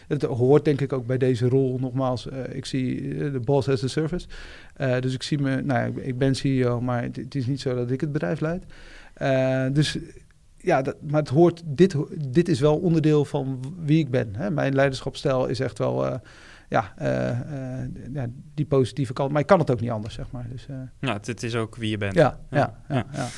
het 0.08 0.22
hoort 0.22 0.64
denk 0.64 0.80
ik 0.80 0.92
ook 0.92 1.06
bij 1.06 1.18
deze 1.18 1.48
rol. 1.48 1.78
Nogmaals, 1.78 2.26
ik 2.52 2.66
zie 2.66 3.16
de 3.30 3.40
boss 3.40 3.68
as 3.68 3.84
a 3.84 3.88
service. 3.88 4.26
dus 5.00 5.14
ik 5.14 5.22
zie 5.22 5.38
me... 5.38 5.62
Nou, 5.62 6.00
ik 6.00 6.18
ben 6.18 6.34
CEO, 6.34 6.80
maar 6.80 7.02
het, 7.02 7.16
het 7.16 7.34
is 7.34 7.46
niet 7.46 7.60
zo 7.60 7.74
dat 7.74 7.90
ik 7.90 8.00
het 8.00 8.12
bedrijf 8.12 8.40
leid. 8.40 8.64
Uh, 9.22 9.66
dus 9.72 9.98
ja, 10.56 10.82
dat, 10.82 10.96
maar 11.02 11.20
het 11.20 11.28
hoort, 11.28 11.62
dit, 11.64 11.96
dit 12.28 12.48
is 12.48 12.60
wel 12.60 12.76
onderdeel 12.76 13.24
van 13.24 13.74
wie 13.78 13.98
ik 13.98 14.10
ben. 14.10 14.34
Hè. 14.34 14.50
Mijn 14.50 14.74
leiderschapstijl 14.74 15.46
is 15.46 15.60
echt 15.60 15.78
wel, 15.78 16.06
uh, 16.06 16.14
ja, 16.68 16.94
uh, 17.02 18.14
ja, 18.14 18.26
die 18.54 18.66
positieve 18.66 19.12
kant. 19.12 19.32
Maar 19.32 19.40
ik 19.40 19.46
kan 19.46 19.58
het 19.58 19.70
ook 19.70 19.80
niet 19.80 19.90
anders, 19.90 20.14
zeg 20.14 20.30
maar. 20.30 20.46
Dus, 20.50 20.66
ja, 21.00 21.12
het, 21.12 21.42
is 21.42 21.54
ook 21.54 21.76
wie 21.76 21.90
je 21.90 21.98
bent. 21.98 22.14
Ja, 22.14 22.40
ja, 22.50 22.82
ja. 22.88 23.06
ja 23.12 23.28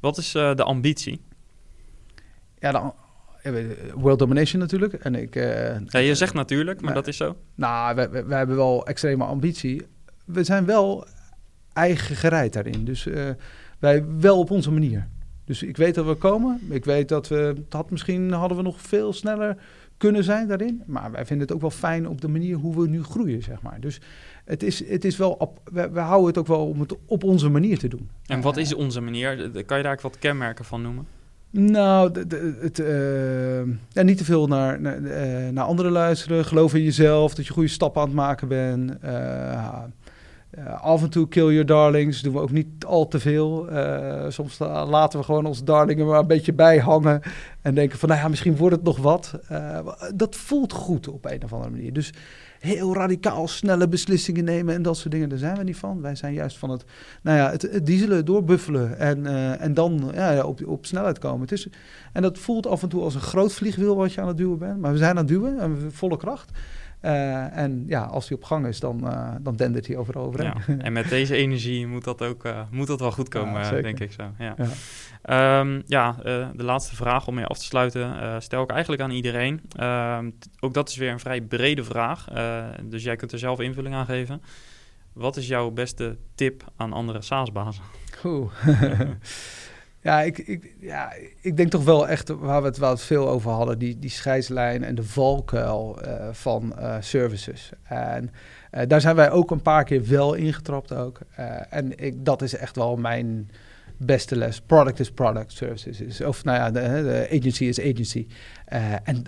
Wat 0.00 0.18
is 0.18 0.32
de 0.32 0.64
ambitie? 0.64 1.22
Ja, 2.58 2.94
de, 3.42 3.90
world 3.94 4.18
domination 4.18 4.60
natuurlijk. 4.60 4.94
En 4.94 5.14
ik, 5.14 5.34
ja, 5.86 5.98
je 5.98 6.14
zegt 6.14 6.34
natuurlijk, 6.34 6.80
maar 6.80 6.94
dat 6.94 7.06
is 7.06 7.16
zo. 7.16 7.36
Nou, 7.54 7.94
we, 7.94 8.08
we, 8.08 8.24
we, 8.24 8.34
hebben 8.34 8.56
wel 8.56 8.86
extreme 8.86 9.24
ambitie. 9.24 9.86
We 10.24 10.44
zijn 10.44 10.64
wel 10.64 11.06
eigen 11.72 12.16
gereid 12.16 12.52
daarin. 12.52 12.84
Dus 12.84 13.06
wij 13.80 14.04
wel 14.18 14.38
op 14.38 14.50
onze 14.50 14.70
manier. 14.70 15.08
Dus 15.44 15.62
ik 15.62 15.76
weet 15.76 15.94
dat 15.94 16.06
we 16.06 16.14
komen. 16.14 16.60
Ik 16.68 16.84
weet 16.84 17.08
dat 17.08 17.28
we, 17.28 17.36
het 17.36 17.72
had 17.72 17.90
misschien 17.90 18.32
hadden 18.32 18.56
we 18.56 18.62
nog 18.62 18.80
veel 18.80 19.12
sneller 19.12 19.56
kunnen 19.96 20.24
zijn 20.24 20.48
daarin. 20.48 20.82
Maar 20.86 21.10
wij 21.10 21.26
vinden 21.26 21.46
het 21.46 21.54
ook 21.54 21.60
wel 21.60 21.70
fijn 21.70 22.08
op 22.08 22.20
de 22.20 22.28
manier 22.28 22.56
hoe 22.56 22.80
we 22.80 22.88
nu 22.88 23.02
groeien, 23.02 23.42
zeg 23.42 23.62
maar. 23.62 23.80
Dus 23.80 24.00
het 24.44 24.62
is, 24.62 24.88
het 24.88 25.04
is 25.04 25.16
wel, 25.16 25.30
op, 25.32 25.60
we, 25.72 25.90
we 25.90 26.00
houden 26.00 26.26
het 26.26 26.38
ook 26.38 26.46
wel 26.46 26.66
om 26.66 26.80
het 26.80 26.94
op 27.06 27.24
onze 27.24 27.48
manier 27.48 27.78
te 27.78 27.88
doen. 27.88 28.08
En 28.26 28.40
wat 28.40 28.56
is 28.56 28.74
onze 28.74 29.00
manier? 29.00 29.50
Kan 29.66 29.76
je 29.76 29.82
daar 29.82 29.98
wat 30.02 30.18
kenmerken 30.18 30.64
van 30.64 30.82
noemen? 30.82 31.06
Nou, 31.50 32.12
de, 32.12 32.56
het, 32.60 32.78
uh, 32.78 33.74
ja, 33.92 34.02
niet 34.02 34.18
te 34.18 34.24
veel 34.24 34.46
naar, 34.46 34.80
naar, 34.80 35.00
uh, 35.00 35.48
naar, 35.48 35.64
anderen 35.64 35.92
luisteren. 35.92 36.44
Geloof 36.44 36.74
in 36.74 36.82
jezelf, 36.82 37.34
dat 37.34 37.46
je 37.46 37.52
goede 37.52 37.68
stappen 37.68 38.00
aan 38.00 38.06
het 38.06 38.16
maken 38.16 38.48
bent. 38.48 38.92
Uh, 39.04 39.82
uh, 40.58 40.82
af 40.82 41.02
en 41.02 41.10
toe 41.10 41.28
kill 41.28 41.50
your 41.50 41.66
darlings, 41.66 42.22
doen 42.22 42.32
we 42.32 42.40
ook 42.40 42.50
niet 42.50 42.84
al 42.86 43.08
te 43.08 43.20
veel. 43.20 43.72
Uh, 43.72 44.24
soms 44.28 44.58
laten 44.58 45.18
we 45.18 45.24
gewoon 45.24 45.46
onze 45.46 45.64
darlingen 45.64 46.06
maar 46.06 46.18
een 46.18 46.26
beetje 46.26 46.52
bijhangen. 46.52 47.20
En 47.62 47.74
denken 47.74 47.98
van, 47.98 48.08
nou 48.08 48.20
ja, 48.20 48.28
misschien 48.28 48.56
wordt 48.56 48.76
het 48.76 48.84
nog 48.84 48.98
wat. 48.98 49.38
Dat 50.14 50.36
voelt 50.36 50.72
goed 50.72 51.08
op 51.08 51.24
een 51.24 51.44
of 51.44 51.52
andere 51.52 51.70
manier. 51.70 51.92
Dus 51.92 52.12
heel 52.58 52.94
radicaal 52.94 53.48
snelle 53.48 53.88
beslissingen 53.88 54.44
nemen 54.44 54.74
en 54.74 54.82
dat 54.82 54.96
soort 54.96 55.10
dingen, 55.10 55.28
daar 55.28 55.38
zijn 55.38 55.56
we 55.56 55.62
niet 55.62 55.76
van. 55.76 56.00
Wij 56.00 56.14
zijn 56.14 56.34
juist 56.34 56.58
van 56.58 56.70
het, 56.70 56.84
nou 57.22 57.36
ja, 57.38 57.50
het, 57.50 57.62
het 57.62 57.86
dieselen, 57.86 58.24
doorbuffelen 58.24 58.98
en, 58.98 59.26
en 59.58 59.74
dan 59.74 60.10
ja, 60.14 60.44
op, 60.44 60.66
op 60.66 60.86
snelheid 60.86 61.18
komen. 61.18 61.40
Het 61.40 61.52
is, 61.52 61.68
en 62.12 62.22
dat 62.22 62.38
voelt 62.38 62.66
af 62.66 62.82
en 62.82 62.88
toe 62.88 63.02
als 63.02 63.14
een 63.14 63.20
groot 63.20 63.52
vliegwiel 63.52 63.96
wat 63.96 64.12
je 64.12 64.20
aan 64.20 64.28
het 64.28 64.36
duwen 64.36 64.58
bent. 64.58 64.80
Maar 64.80 64.92
we 64.92 64.98
zijn 64.98 65.10
aan 65.10 65.16
het 65.16 65.28
duwen 65.28 65.58
en 65.58 65.92
volle 65.92 66.16
kracht. 66.16 66.50
Uh, 67.02 67.56
en 67.56 67.84
ja, 67.86 68.02
als 68.02 68.28
hij 68.28 68.36
op 68.36 68.44
gang 68.44 68.66
is, 68.66 68.80
dan, 68.80 69.00
uh, 69.04 69.34
dan 69.40 69.56
dendert 69.56 69.86
hij 69.86 69.96
overal 69.96 70.24
overheen. 70.24 70.52
Ja, 70.66 70.78
en 70.86 70.92
met 70.92 71.08
deze 71.08 71.36
energie 71.36 71.86
moet 71.86 72.04
dat 72.04 72.22
ook 72.22 72.44
uh, 72.44 72.60
moet 72.70 72.86
dat 72.86 73.00
wel 73.00 73.12
goed 73.12 73.28
komen, 73.28 73.62
ja, 73.62 73.70
denk 73.80 74.00
ik 74.00 74.12
zo. 74.12 74.22
Ja, 74.38 74.54
ja. 74.56 75.60
Um, 75.60 75.82
ja 75.86 76.12
de 76.56 76.64
laatste 76.64 76.96
vraag 76.96 77.26
om 77.26 77.34
mee 77.34 77.44
af 77.44 77.58
te 77.58 77.64
sluiten 77.64 78.42
stel 78.42 78.62
ik 78.62 78.70
eigenlijk 78.70 79.02
aan 79.02 79.10
iedereen. 79.10 79.60
Ehm, 79.76 80.30
ook 80.60 80.74
dat 80.74 80.88
is 80.88 80.96
weer 80.96 81.10
een 81.10 81.20
vrij 81.20 81.40
brede 81.40 81.84
vraag, 81.84 82.24
dus 82.82 83.02
jij 83.02 83.16
kunt 83.16 83.32
er 83.32 83.38
zelf 83.38 83.60
invulling 83.60 83.94
aan 83.94 84.06
geven. 84.06 84.42
Wat 85.12 85.36
is 85.36 85.46
jouw 85.48 85.70
beste 85.70 86.16
tip 86.34 86.64
aan 86.76 86.92
andere 86.92 87.22
SaaS-bazen? 87.22 87.82
Oeh. 88.24 88.52
Ja 90.02 90.22
ik, 90.22 90.38
ik, 90.38 90.74
ja, 90.80 91.12
ik 91.40 91.56
denk 91.56 91.70
toch 91.70 91.84
wel 91.84 92.08
echt 92.08 92.28
waar 92.28 92.60
we 92.60 92.68
het 92.68 92.78
wel 92.78 92.96
veel 92.96 93.28
over 93.28 93.50
hadden, 93.50 93.78
die, 93.78 93.98
die 93.98 94.10
scheidslijn 94.10 94.84
en 94.84 94.94
de 94.94 95.02
valkuil 95.02 95.98
uh, 96.04 96.28
van 96.32 96.74
uh, 96.78 96.96
services. 97.00 97.70
En 97.82 98.30
uh, 98.72 98.82
daar 98.86 99.00
zijn 99.00 99.16
wij 99.16 99.30
ook 99.30 99.50
een 99.50 99.62
paar 99.62 99.84
keer 99.84 100.08
wel 100.08 100.34
ingetrapt 100.34 100.92
ook. 100.92 101.18
en 101.70 101.98
ik, 101.98 102.24
dat 102.24 102.42
is 102.42 102.56
echt 102.56 102.76
wel 102.76 102.96
mijn 102.96 103.50
beste 103.96 104.36
les. 104.36 104.60
Product 104.60 105.00
is 105.00 105.10
product, 105.10 105.52
services 105.52 106.00
is, 106.00 106.20
of 106.20 106.44
nou 106.44 106.58
ja, 106.58 106.70
de, 106.70 106.80
de 106.80 107.38
agency 107.38 107.64
is 107.64 107.80
agency. 107.80 108.26
en 109.04 109.24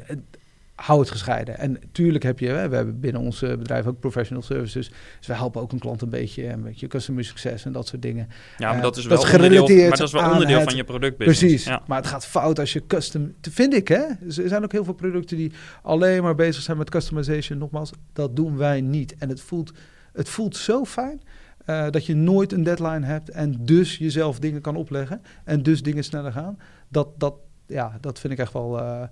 hou 0.82 1.00
het 1.00 1.10
gescheiden. 1.10 1.58
En 1.58 1.78
tuurlijk 1.92 2.24
heb 2.24 2.38
je, 2.38 2.46
we 2.46 2.74
hebben 2.76 3.00
binnen 3.00 3.20
ons 3.20 3.40
bedrijf 3.40 3.86
ook 3.86 4.00
professional 4.00 4.42
services. 4.42 4.88
Dus 5.18 5.26
we 5.26 5.34
helpen 5.34 5.60
ook 5.60 5.72
een 5.72 5.78
klant 5.78 6.02
een 6.02 6.10
beetje, 6.10 6.48
een 6.48 6.62
beetje 6.62 6.86
customer 6.86 7.24
succes 7.24 7.64
en 7.64 7.72
dat 7.72 7.86
soort 7.86 8.02
dingen. 8.02 8.28
Ja, 8.58 8.72
maar 8.72 8.82
dat 8.82 8.96
is 8.96 9.06
wel 9.06 9.16
dat 9.16 9.32
onderdeel, 9.32 9.88
maar 9.88 9.98
dat 9.98 10.06
is 10.06 10.12
wel 10.12 10.30
onderdeel 10.30 10.60
van 10.60 10.76
je 10.76 10.84
productbusiness. 10.84 11.40
Precies, 11.40 11.64
ja. 11.64 11.82
maar 11.86 11.98
het 11.98 12.06
gaat 12.06 12.26
fout 12.26 12.58
als 12.58 12.72
je 12.72 12.86
custom, 12.86 13.34
vind 13.40 13.74
ik 13.74 13.88
hè. 13.88 14.04
Er 14.04 14.48
zijn 14.48 14.64
ook 14.64 14.72
heel 14.72 14.84
veel 14.84 14.94
producten 14.94 15.36
die 15.36 15.52
alleen 15.82 16.22
maar 16.22 16.34
bezig 16.34 16.62
zijn 16.62 16.76
met 16.76 16.90
customization. 16.90 17.58
Nogmaals, 17.58 17.90
dat 18.12 18.36
doen 18.36 18.56
wij 18.56 18.80
niet. 18.80 19.14
En 19.18 19.28
het 19.28 19.40
voelt, 19.40 19.72
het 20.12 20.28
voelt 20.28 20.56
zo 20.56 20.84
fijn. 20.84 21.20
Uh, 21.66 21.90
dat 21.90 22.06
je 22.06 22.14
nooit 22.14 22.52
een 22.52 22.62
deadline 22.62 23.06
hebt 23.06 23.30
en 23.30 23.56
dus 23.60 23.96
jezelf 23.96 24.38
dingen 24.38 24.60
kan 24.60 24.76
opleggen 24.76 25.22
en 25.44 25.62
dus 25.62 25.82
dingen 25.82 26.04
sneller 26.04 26.32
gaan. 26.32 26.58
Dat, 26.88 27.08
dat, 27.18 27.34
ja, 27.66 27.98
dat 28.00 28.18
vind 28.18 28.32
ik 28.32 28.38
echt 28.38 28.52
wel... 28.52 28.78
Uh, 28.78 29.02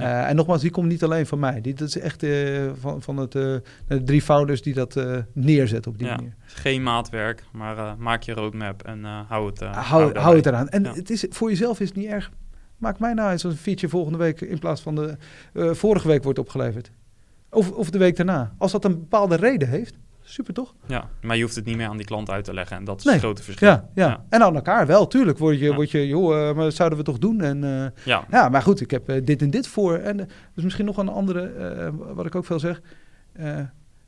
uh, 0.00 0.28
en 0.28 0.36
nogmaals, 0.36 0.60
die 0.60 0.70
komt 0.70 0.88
niet 0.88 1.04
alleen 1.04 1.26
van 1.26 1.38
mij. 1.38 1.60
Die, 1.60 1.74
dat 1.74 1.88
is 1.88 1.98
echt 1.98 2.22
uh, 2.22 2.70
van, 2.80 3.02
van 3.02 3.16
het, 3.16 3.34
uh, 3.34 3.56
de 3.86 4.02
drie 4.02 4.22
founders 4.22 4.62
die 4.62 4.74
dat 4.74 5.00
neerzetten 5.32 5.92
op 5.92 5.98
die 5.98 6.06
ja, 6.06 6.14
manier. 6.14 6.34
Geen 6.44 6.82
maatwerk, 6.82 7.44
maar 7.52 7.96
maak 7.98 8.22
je 8.22 8.32
roadmap 8.32 8.82
en 8.82 9.04
hou 9.04 9.46
het 9.46 9.60
hou, 9.60 10.18
hou 10.18 10.36
het 10.36 10.46
eraan. 10.46 10.68
En 10.68 10.84
het 10.84 11.10
is, 11.10 11.26
voor 11.30 11.48
jezelf 11.48 11.80
is 11.80 11.88
het 11.88 11.96
niet 11.96 12.06
erg. 12.06 12.30
Maak 12.76 12.98
mij 12.98 13.14
nou 13.14 13.30
eens 13.30 13.42
een 13.42 13.56
feature 13.56 13.88
volgende 13.88 14.18
week 14.18 14.40
in 14.40 14.58
plaats 14.58 14.80
van 14.80 14.94
de 14.94 15.16
vorige 15.74 16.08
week 16.08 16.22
wordt 16.22 16.38
opgeleverd. 16.38 16.90
Of, 17.50 17.70
of 17.70 17.90
de 17.90 17.98
week 17.98 18.16
daarna. 18.16 18.54
Als 18.58 18.72
dat 18.72 18.84
een 18.84 18.98
bepaalde 18.98 19.36
reden 19.36 19.68
heeft, 19.68 19.98
super 20.30 20.54
toch? 20.54 20.74
Ja, 20.86 21.08
maar 21.22 21.36
je 21.36 21.42
hoeft 21.42 21.54
het 21.54 21.64
niet 21.64 21.76
meer 21.76 21.86
aan 21.86 21.96
die 21.96 22.06
klant 22.06 22.30
uit 22.30 22.44
te 22.44 22.54
leggen. 22.54 22.76
En 22.76 22.84
dat 22.84 22.98
is 22.98 23.04
nee. 23.04 23.14
het 23.14 23.22
grote 23.22 23.42
verschil. 23.42 23.68
Ja, 23.68 23.88
ja, 23.94 24.06
ja. 24.08 24.24
en 24.28 24.42
aan 24.42 24.54
elkaar 24.54 24.86
wel, 24.86 25.06
tuurlijk. 25.06 25.38
Word 25.38 25.58
je, 25.58 25.64
ja. 25.64 25.74
word 25.74 25.90
je 25.90 26.06
joh, 26.06 26.34
uh, 26.34 26.54
maar 26.54 26.72
zouden 26.72 26.98
we 26.98 27.04
toch 27.04 27.18
doen? 27.18 27.40
En, 27.40 27.62
uh, 27.62 27.86
ja. 28.04 28.24
ja, 28.30 28.48
maar 28.48 28.62
goed, 28.62 28.80
ik 28.80 28.90
heb 28.90 29.10
uh, 29.10 29.24
dit 29.24 29.42
en 29.42 29.50
dit 29.50 29.66
voor. 29.66 29.96
En 29.96 30.16
dus 30.54 30.64
misschien 30.64 30.84
nog 30.84 30.96
een 30.96 31.08
andere, 31.08 31.92
wat 32.14 32.26
ik 32.26 32.34
ook 32.34 32.44
veel 32.44 32.58
zeg. 32.58 32.80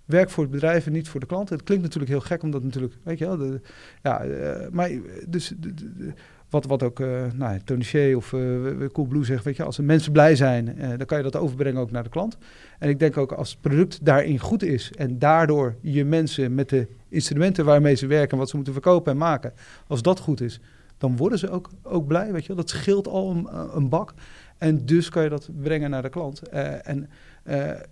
werk 0.05 0.31
voor 0.31 0.43
het 0.43 0.53
bedrijf 0.53 0.87
en 0.87 0.93
niet 0.93 1.09
voor 1.09 1.21
de 1.21 1.27
klant. 1.27 1.49
Het 1.49 1.63
klinkt 1.63 1.85
natuurlijk 1.85 2.13
heel 2.13 2.21
gek, 2.21 2.43
omdat 2.43 2.63
natuurlijk, 2.63 2.95
weet 3.03 3.19
je 3.19 3.27
wel, 3.27 3.37
de, 3.37 3.61
ja, 4.03 4.25
maar 4.71 4.91
dus 5.29 5.53
de, 5.59 5.75
de, 5.75 6.13
wat, 6.53 6.67
wat 6.67 6.83
ook 6.83 7.01
uh, 7.01 7.23
nou, 7.35 8.15
of 8.15 8.33
uh, 8.33 8.89
Coolblue 8.93 9.25
zegt, 9.25 9.45
weet 9.45 9.57
je, 9.57 9.63
als 9.63 9.77
de 9.77 9.83
mensen 9.83 10.13
blij 10.13 10.37
zijn, 10.37 10.75
uh, 10.79 10.89
dan 10.89 11.07
kan 11.07 11.19
je 11.19 11.25
dat 11.25 11.37
overbrengen 11.37 11.81
ook 11.81 11.91
naar 11.91 12.03
de 12.03 12.09
klant. 12.09 12.37
En 12.79 12.89
ik 12.89 12.99
denk 12.99 13.17
ook 13.17 13.33
als 13.33 13.51
het 13.51 13.61
product 13.61 14.05
daarin 14.05 14.39
goed 14.39 14.63
is 14.63 14.93
en 14.93 15.19
daardoor 15.19 15.77
je 15.81 16.05
mensen 16.05 16.55
met 16.55 16.69
de 16.69 16.87
instrumenten 17.09 17.65
waarmee 17.65 17.95
ze 17.95 18.07
werken, 18.07 18.39
wat 18.39 18.49
ze 18.49 18.57
moeten 18.57 18.73
verkopen 18.73 19.13
en 19.13 19.19
maken, 19.19 19.53
als 19.87 20.03
dat 20.03 20.21
goed 20.21 20.41
is, 20.41 20.61
dan 20.99 21.17
worden 21.17 21.39
ze 21.39 21.51
ook, 21.51 21.71
ook 21.83 22.07
blij, 22.07 22.33
weet 22.33 22.45
je 22.45 22.55
Dat 22.55 22.71
scheelt 22.71 23.09
al 23.09 23.31
een, 23.31 23.49
een 23.77 23.89
bak. 23.89 24.15
En 24.59 24.87
dus 24.87 25.09
kan 25.09 25.23
je 25.23 25.29
dat 25.29 25.49
brengen 25.61 25.91
naar 25.91 26.03
de 26.03 26.09
klant. 26.09 26.43
en 26.83 27.11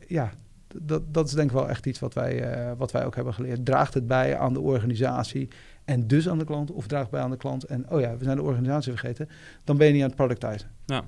ja, 0.07 0.33
dat, 0.75 1.03
dat 1.15 1.27
is 1.27 1.33
denk 1.33 1.51
ik 1.51 1.57
wel 1.57 1.69
echt 1.69 1.87
iets 1.87 1.99
wat 1.99 2.15
wij, 2.15 2.45
wat 2.77 2.93
wij 2.93 3.05
ook 3.05 3.15
hebben 3.15 3.35
geleerd. 3.35 3.65
Draagt 3.65 3.95
het 3.95 4.07
bij 4.07 4.39
aan 4.39 4.53
de 4.53 4.61
organisatie 4.61 5.49
en 5.91 6.07
dus 6.07 6.29
aan 6.29 6.39
de 6.39 6.45
klant 6.45 6.71
of 6.71 6.87
draagt 6.87 7.11
bij 7.11 7.21
aan 7.21 7.31
de 7.31 7.37
klant 7.37 7.65
en 7.65 7.91
oh 7.91 8.01
ja, 8.01 8.17
we 8.17 8.25
zijn 8.25 8.37
de 8.37 8.43
organisatie 8.43 8.93
vergeten, 8.93 9.29
dan 9.65 9.77
ben 9.77 9.87
je 9.87 9.93
niet 9.93 10.03
aan 10.03 10.09
het 10.09 10.17
productizen. 10.17 10.71
Ja. 10.87 11.05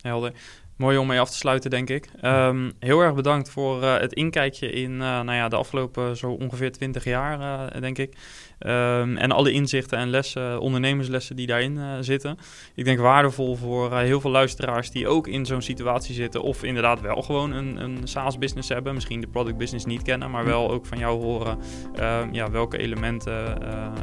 helder. 0.00 0.32
Mooi 0.76 0.98
om 0.98 1.06
mee 1.06 1.20
af 1.20 1.30
te 1.30 1.36
sluiten, 1.36 1.70
denk 1.70 1.90
ik. 1.90 2.08
Ehm, 2.20 2.70
heel 2.78 3.00
erg 3.00 3.14
bedankt 3.14 3.50
voor 3.50 3.82
uh, 3.82 3.98
het 3.98 4.12
inkijkje 4.12 4.70
in 4.70 4.92
uh, 4.92 4.98
nou 4.98 5.32
ja, 5.32 5.48
de 5.48 5.56
afgelopen 5.56 6.16
zo 6.16 6.30
ongeveer 6.30 6.72
20 6.72 7.04
jaar, 7.04 7.40
uh, 7.40 7.80
denk 7.80 7.98
ik. 7.98 8.16
Um, 8.58 9.16
en 9.16 9.30
alle 9.30 9.52
inzichten 9.52 9.98
en 9.98 10.08
lessen, 10.08 10.60
ondernemerslessen 10.60 11.36
die 11.36 11.46
daarin 11.46 12.04
zitten. 12.04 12.38
Ik 12.74 12.84
denk 12.84 12.98
waardevol 12.98 13.56
voor 13.56 13.98
heel 13.98 14.20
veel 14.20 14.30
luisteraars 14.30 14.90
die 14.90 15.08
ook 15.08 15.26
in 15.26 15.46
zo'n 15.46 15.62
situatie 15.62 16.14
zitten. 16.14 16.42
Of 16.42 16.62
inderdaad 16.62 17.00
wel 17.00 17.22
gewoon 17.22 17.52
een, 17.52 17.82
een 17.82 17.98
SaaS-business 18.04 18.68
hebben. 18.68 18.94
Misschien 18.94 19.20
de 19.20 19.26
product 19.26 19.56
business 19.56 19.84
niet 19.84 20.02
kennen, 20.02 20.30
maar 20.30 20.44
wel 20.44 20.70
ook 20.70 20.86
van 20.86 20.98
jou 20.98 21.22
horen 21.22 21.58
um, 22.00 22.32
ja, 22.32 22.50
welke 22.50 22.78
elementen 22.78 23.58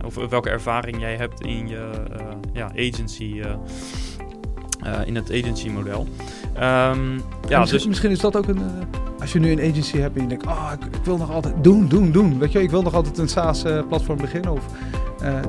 of 0.06 0.16
welke 0.16 0.50
ervaring 0.50 1.00
jij 1.00 1.16
hebt 1.16 1.42
in 1.42 1.68
je 1.68 1.90
ja, 2.54 2.72
agency. 2.76 3.42
In 5.06 5.16
het 5.16 5.32
agency 5.32 5.70
model. 5.70 6.08
Um, 6.56 7.22
ja, 7.48 7.60
misschien, 7.60 7.78
dus... 7.78 7.88
misschien 7.88 8.12
is 8.12 8.20
dat 8.20 8.38
ook 8.38 8.48
een. 8.48 8.58
Uh, 8.58 8.64
als 9.20 9.34
je 9.34 9.40
nu 9.40 9.52
een 9.52 9.70
agency 9.72 9.98
hebt 9.98 10.16
en 10.16 10.22
je 10.22 10.28
denkt, 10.28 10.46
oh, 10.46 10.72
ik, 10.74 10.86
ik, 10.96 11.06
wil 11.06 11.18
nog 11.18 11.32
altijd 11.32 11.64
doen, 11.64 11.88
doen, 11.88 12.12
doen. 12.12 12.40
Weet 12.40 12.52
je, 12.52 12.62
ik 12.62 12.70
wil 12.70 12.82
nog 12.82 12.94
altijd 12.94 13.18
een 13.18 13.28
SaaS-platform 13.28 14.18
uh, 14.18 14.24
beginnen 14.24 14.52
of 14.52 14.66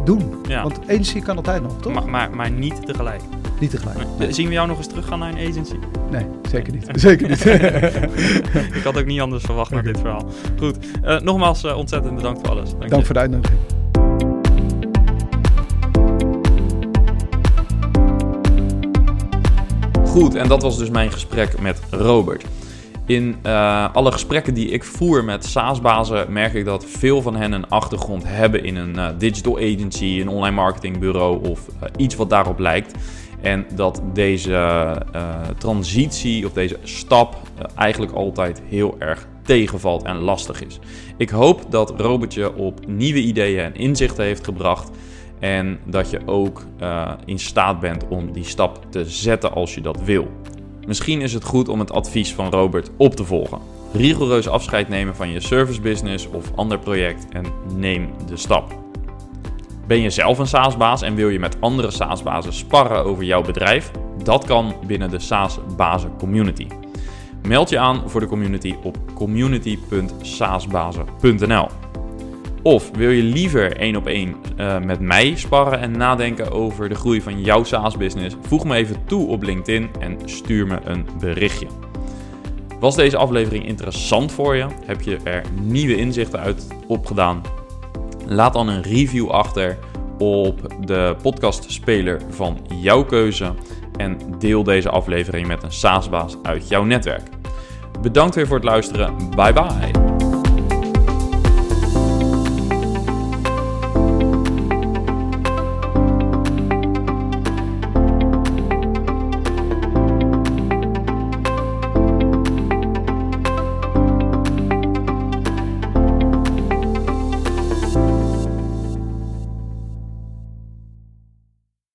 doen. 0.05 0.35
Ja. 0.49 0.62
Want 0.62 0.80
agency 0.85 1.20
kan 1.20 1.37
altijd 1.37 1.62
nog, 1.62 1.80
toch? 1.80 1.93
Maar, 1.93 2.09
maar, 2.09 2.30
maar 2.30 2.51
niet 2.51 2.87
tegelijk. 2.87 3.20
Niet 3.61 3.70
tegelijk. 3.70 3.99
Nee. 4.18 4.33
Zien 4.33 4.47
we 4.47 4.53
jou 4.53 4.68
nog 4.68 4.76
eens 4.76 4.87
teruggaan 4.87 5.18
naar 5.18 5.28
een 5.28 5.49
agency? 5.49 5.76
Nee, 6.11 6.26
zeker 6.51 6.72
niet. 6.72 6.89
zeker 7.01 7.28
niet. 7.28 7.45
ik 8.78 8.83
had 8.85 8.99
ook 8.99 9.07
niet 9.07 9.20
anders 9.20 9.45
verwacht 9.45 9.72
okay. 9.72 9.83
met 9.83 9.95
dit 9.95 10.03
verhaal. 10.03 10.28
Goed, 10.59 10.76
nogmaals 11.22 11.64
ontzettend 11.64 12.14
bedankt 12.14 12.41
voor 12.41 12.51
alles. 12.51 12.70
Dank, 12.70 12.91
Dank 12.91 13.05
voor 13.05 13.14
de 13.14 13.20
uitnodiging. 13.20 13.82
Goed, 20.13 20.35
en 20.35 20.49
dat 20.49 20.63
was 20.63 20.79
dus 20.79 20.91
mijn 20.91 21.13
gesprek 21.13 21.61
met 21.61 21.81
Robert. 21.91 22.45
In 23.07 23.37
uh, 23.47 23.95
alle 23.95 24.13
gesprekken 24.13 24.55
die 24.55 24.69
ik 24.69 24.85
voer 24.85 25.25
met 25.25 25.45
SaaS-bazen 25.45 26.33
merk 26.33 26.55
ik 26.55 26.65
dat 26.65 26.85
veel 26.85 27.23
van 27.23 27.37
hen 27.37 27.53
een 27.53 27.69
achtergrond 27.69 28.23
hebben 28.27 28.65
in 28.65 28.77
een 28.77 28.97
uh, 28.97 29.09
digital 29.19 29.57
agency, 29.57 30.19
een 30.21 30.29
online 30.29 30.57
marketingbureau 30.57 31.49
of 31.49 31.69
uh, 31.69 31.89
iets 31.97 32.15
wat 32.15 32.31
daarop 32.31 32.59
lijkt. 32.59 32.95
En 33.41 33.67
dat 33.75 34.03
deze 34.13 34.97
transitie 35.59 36.47
of 36.47 36.53
deze 36.53 36.79
stap 36.83 37.37
eigenlijk 37.75 38.13
altijd 38.13 38.63
heel 38.69 38.97
erg 38.99 39.27
tegenvalt 39.43 40.03
en 40.03 40.17
lastig 40.17 40.65
is. 40.65 40.79
Ik 41.17 41.31
hoop 41.31 41.67
dat 41.71 42.01
Robert 42.01 42.35
je 42.35 42.55
op 42.55 42.87
nieuwe 42.87 43.21
ideeën 43.21 43.65
en 43.65 43.75
inzichten 43.75 44.25
heeft 44.25 44.45
gebracht. 44.45 44.91
En 45.43 45.78
dat 45.84 46.11
je 46.11 46.20
ook 46.26 46.64
uh, 46.82 47.12
in 47.24 47.38
staat 47.38 47.80
bent 47.80 48.09
om 48.09 48.32
die 48.32 48.45
stap 48.45 48.86
te 48.90 49.05
zetten 49.05 49.53
als 49.53 49.74
je 49.74 49.80
dat 49.80 50.03
wil. 50.03 50.30
Misschien 50.86 51.20
is 51.20 51.32
het 51.32 51.45
goed 51.45 51.68
om 51.68 51.78
het 51.78 51.93
advies 51.93 52.34
van 52.34 52.51
Robert 52.51 52.90
op 52.97 53.14
te 53.14 53.24
volgen. 53.24 53.59
Rigoureus 53.93 54.49
afscheid 54.49 54.88
nemen 54.88 55.16
van 55.16 55.28
je 55.28 55.40
service 55.40 55.80
business 55.80 56.28
of 56.28 56.53
ander 56.55 56.78
project 56.78 57.26
en 57.32 57.45
neem 57.76 58.11
de 58.26 58.36
stap. 58.36 58.80
Ben 59.86 60.01
je 60.01 60.11
zelf 60.11 60.38
een 60.38 60.47
SaaS-baas 60.47 61.03
en 61.03 61.14
wil 61.14 61.28
je 61.28 61.38
met 61.38 61.57
andere 61.61 61.90
SaaS-bazen 61.90 62.53
sparren 62.53 63.05
over 63.05 63.24
jouw 63.24 63.43
bedrijf? 63.43 63.90
Dat 64.22 64.45
kan 64.45 64.74
binnen 64.86 65.11
de 65.11 65.18
SaaS-bazen 65.18 66.16
community. 66.18 66.66
Meld 67.47 67.68
je 67.68 67.78
aan 67.78 68.11
voor 68.11 68.20
de 68.20 68.26
community 68.26 68.74
op 68.82 68.99
community.saasbazen.nl. 69.14 71.82
Of 72.63 72.91
wil 72.97 73.11
je 73.11 73.23
liever 73.23 73.77
één 73.77 73.97
op 73.97 74.07
één 74.07 74.37
uh, 74.61 74.79
met 74.79 75.01
mij 75.01 75.37
sparren 75.37 75.81
en 75.81 75.91
nadenken 75.91 76.53
over 76.53 76.89
de 76.89 76.95
groei 76.95 77.23
van 77.23 77.41
jouw 77.41 77.65
SaaS-business? 77.65 78.37
Voeg 78.41 78.65
me 78.65 78.75
even 78.75 78.97
toe 79.07 79.29
op 79.29 79.43
LinkedIn 79.43 79.91
en 80.01 80.19
stuur 80.25 80.67
me 80.67 80.79
een 80.85 81.07
berichtje. 81.21 81.67
Was 82.81 82.97
deze 82.97 83.17
aflevering 83.17 83.67
interessant 83.67 84.33
voor 84.33 84.57
je? 84.57 84.67
Heb 84.85 85.01
je 85.01 85.19
er 85.25 85.43
nieuwe 85.63 85.97
inzichten 85.97 86.41
uit 86.41 86.67
opgedaan? 86.87 87.43
Laat 88.27 88.53
dan 88.53 88.69
een 88.69 88.83
review 88.83 89.29
achter 89.29 89.79
op 90.19 90.75
de 90.87 91.17
podcastspeler 91.23 92.21
van 92.31 92.59
jouw 92.81 93.05
keuze 93.05 93.55
en 93.97 94.19
deel 94.39 94.63
deze 94.63 94.89
aflevering 94.89 95.47
met 95.47 95.63
een 95.63 95.73
SaaS-baas 95.73 96.37
uit 96.43 96.69
jouw 96.69 96.85
netwerk. 96.85 97.29
Bedankt 98.03 98.35
weer 98.35 98.47
voor 98.47 98.57
het 98.57 98.65
luisteren. 98.65 99.15
Bye 99.37 99.53
bye. 99.53 100.12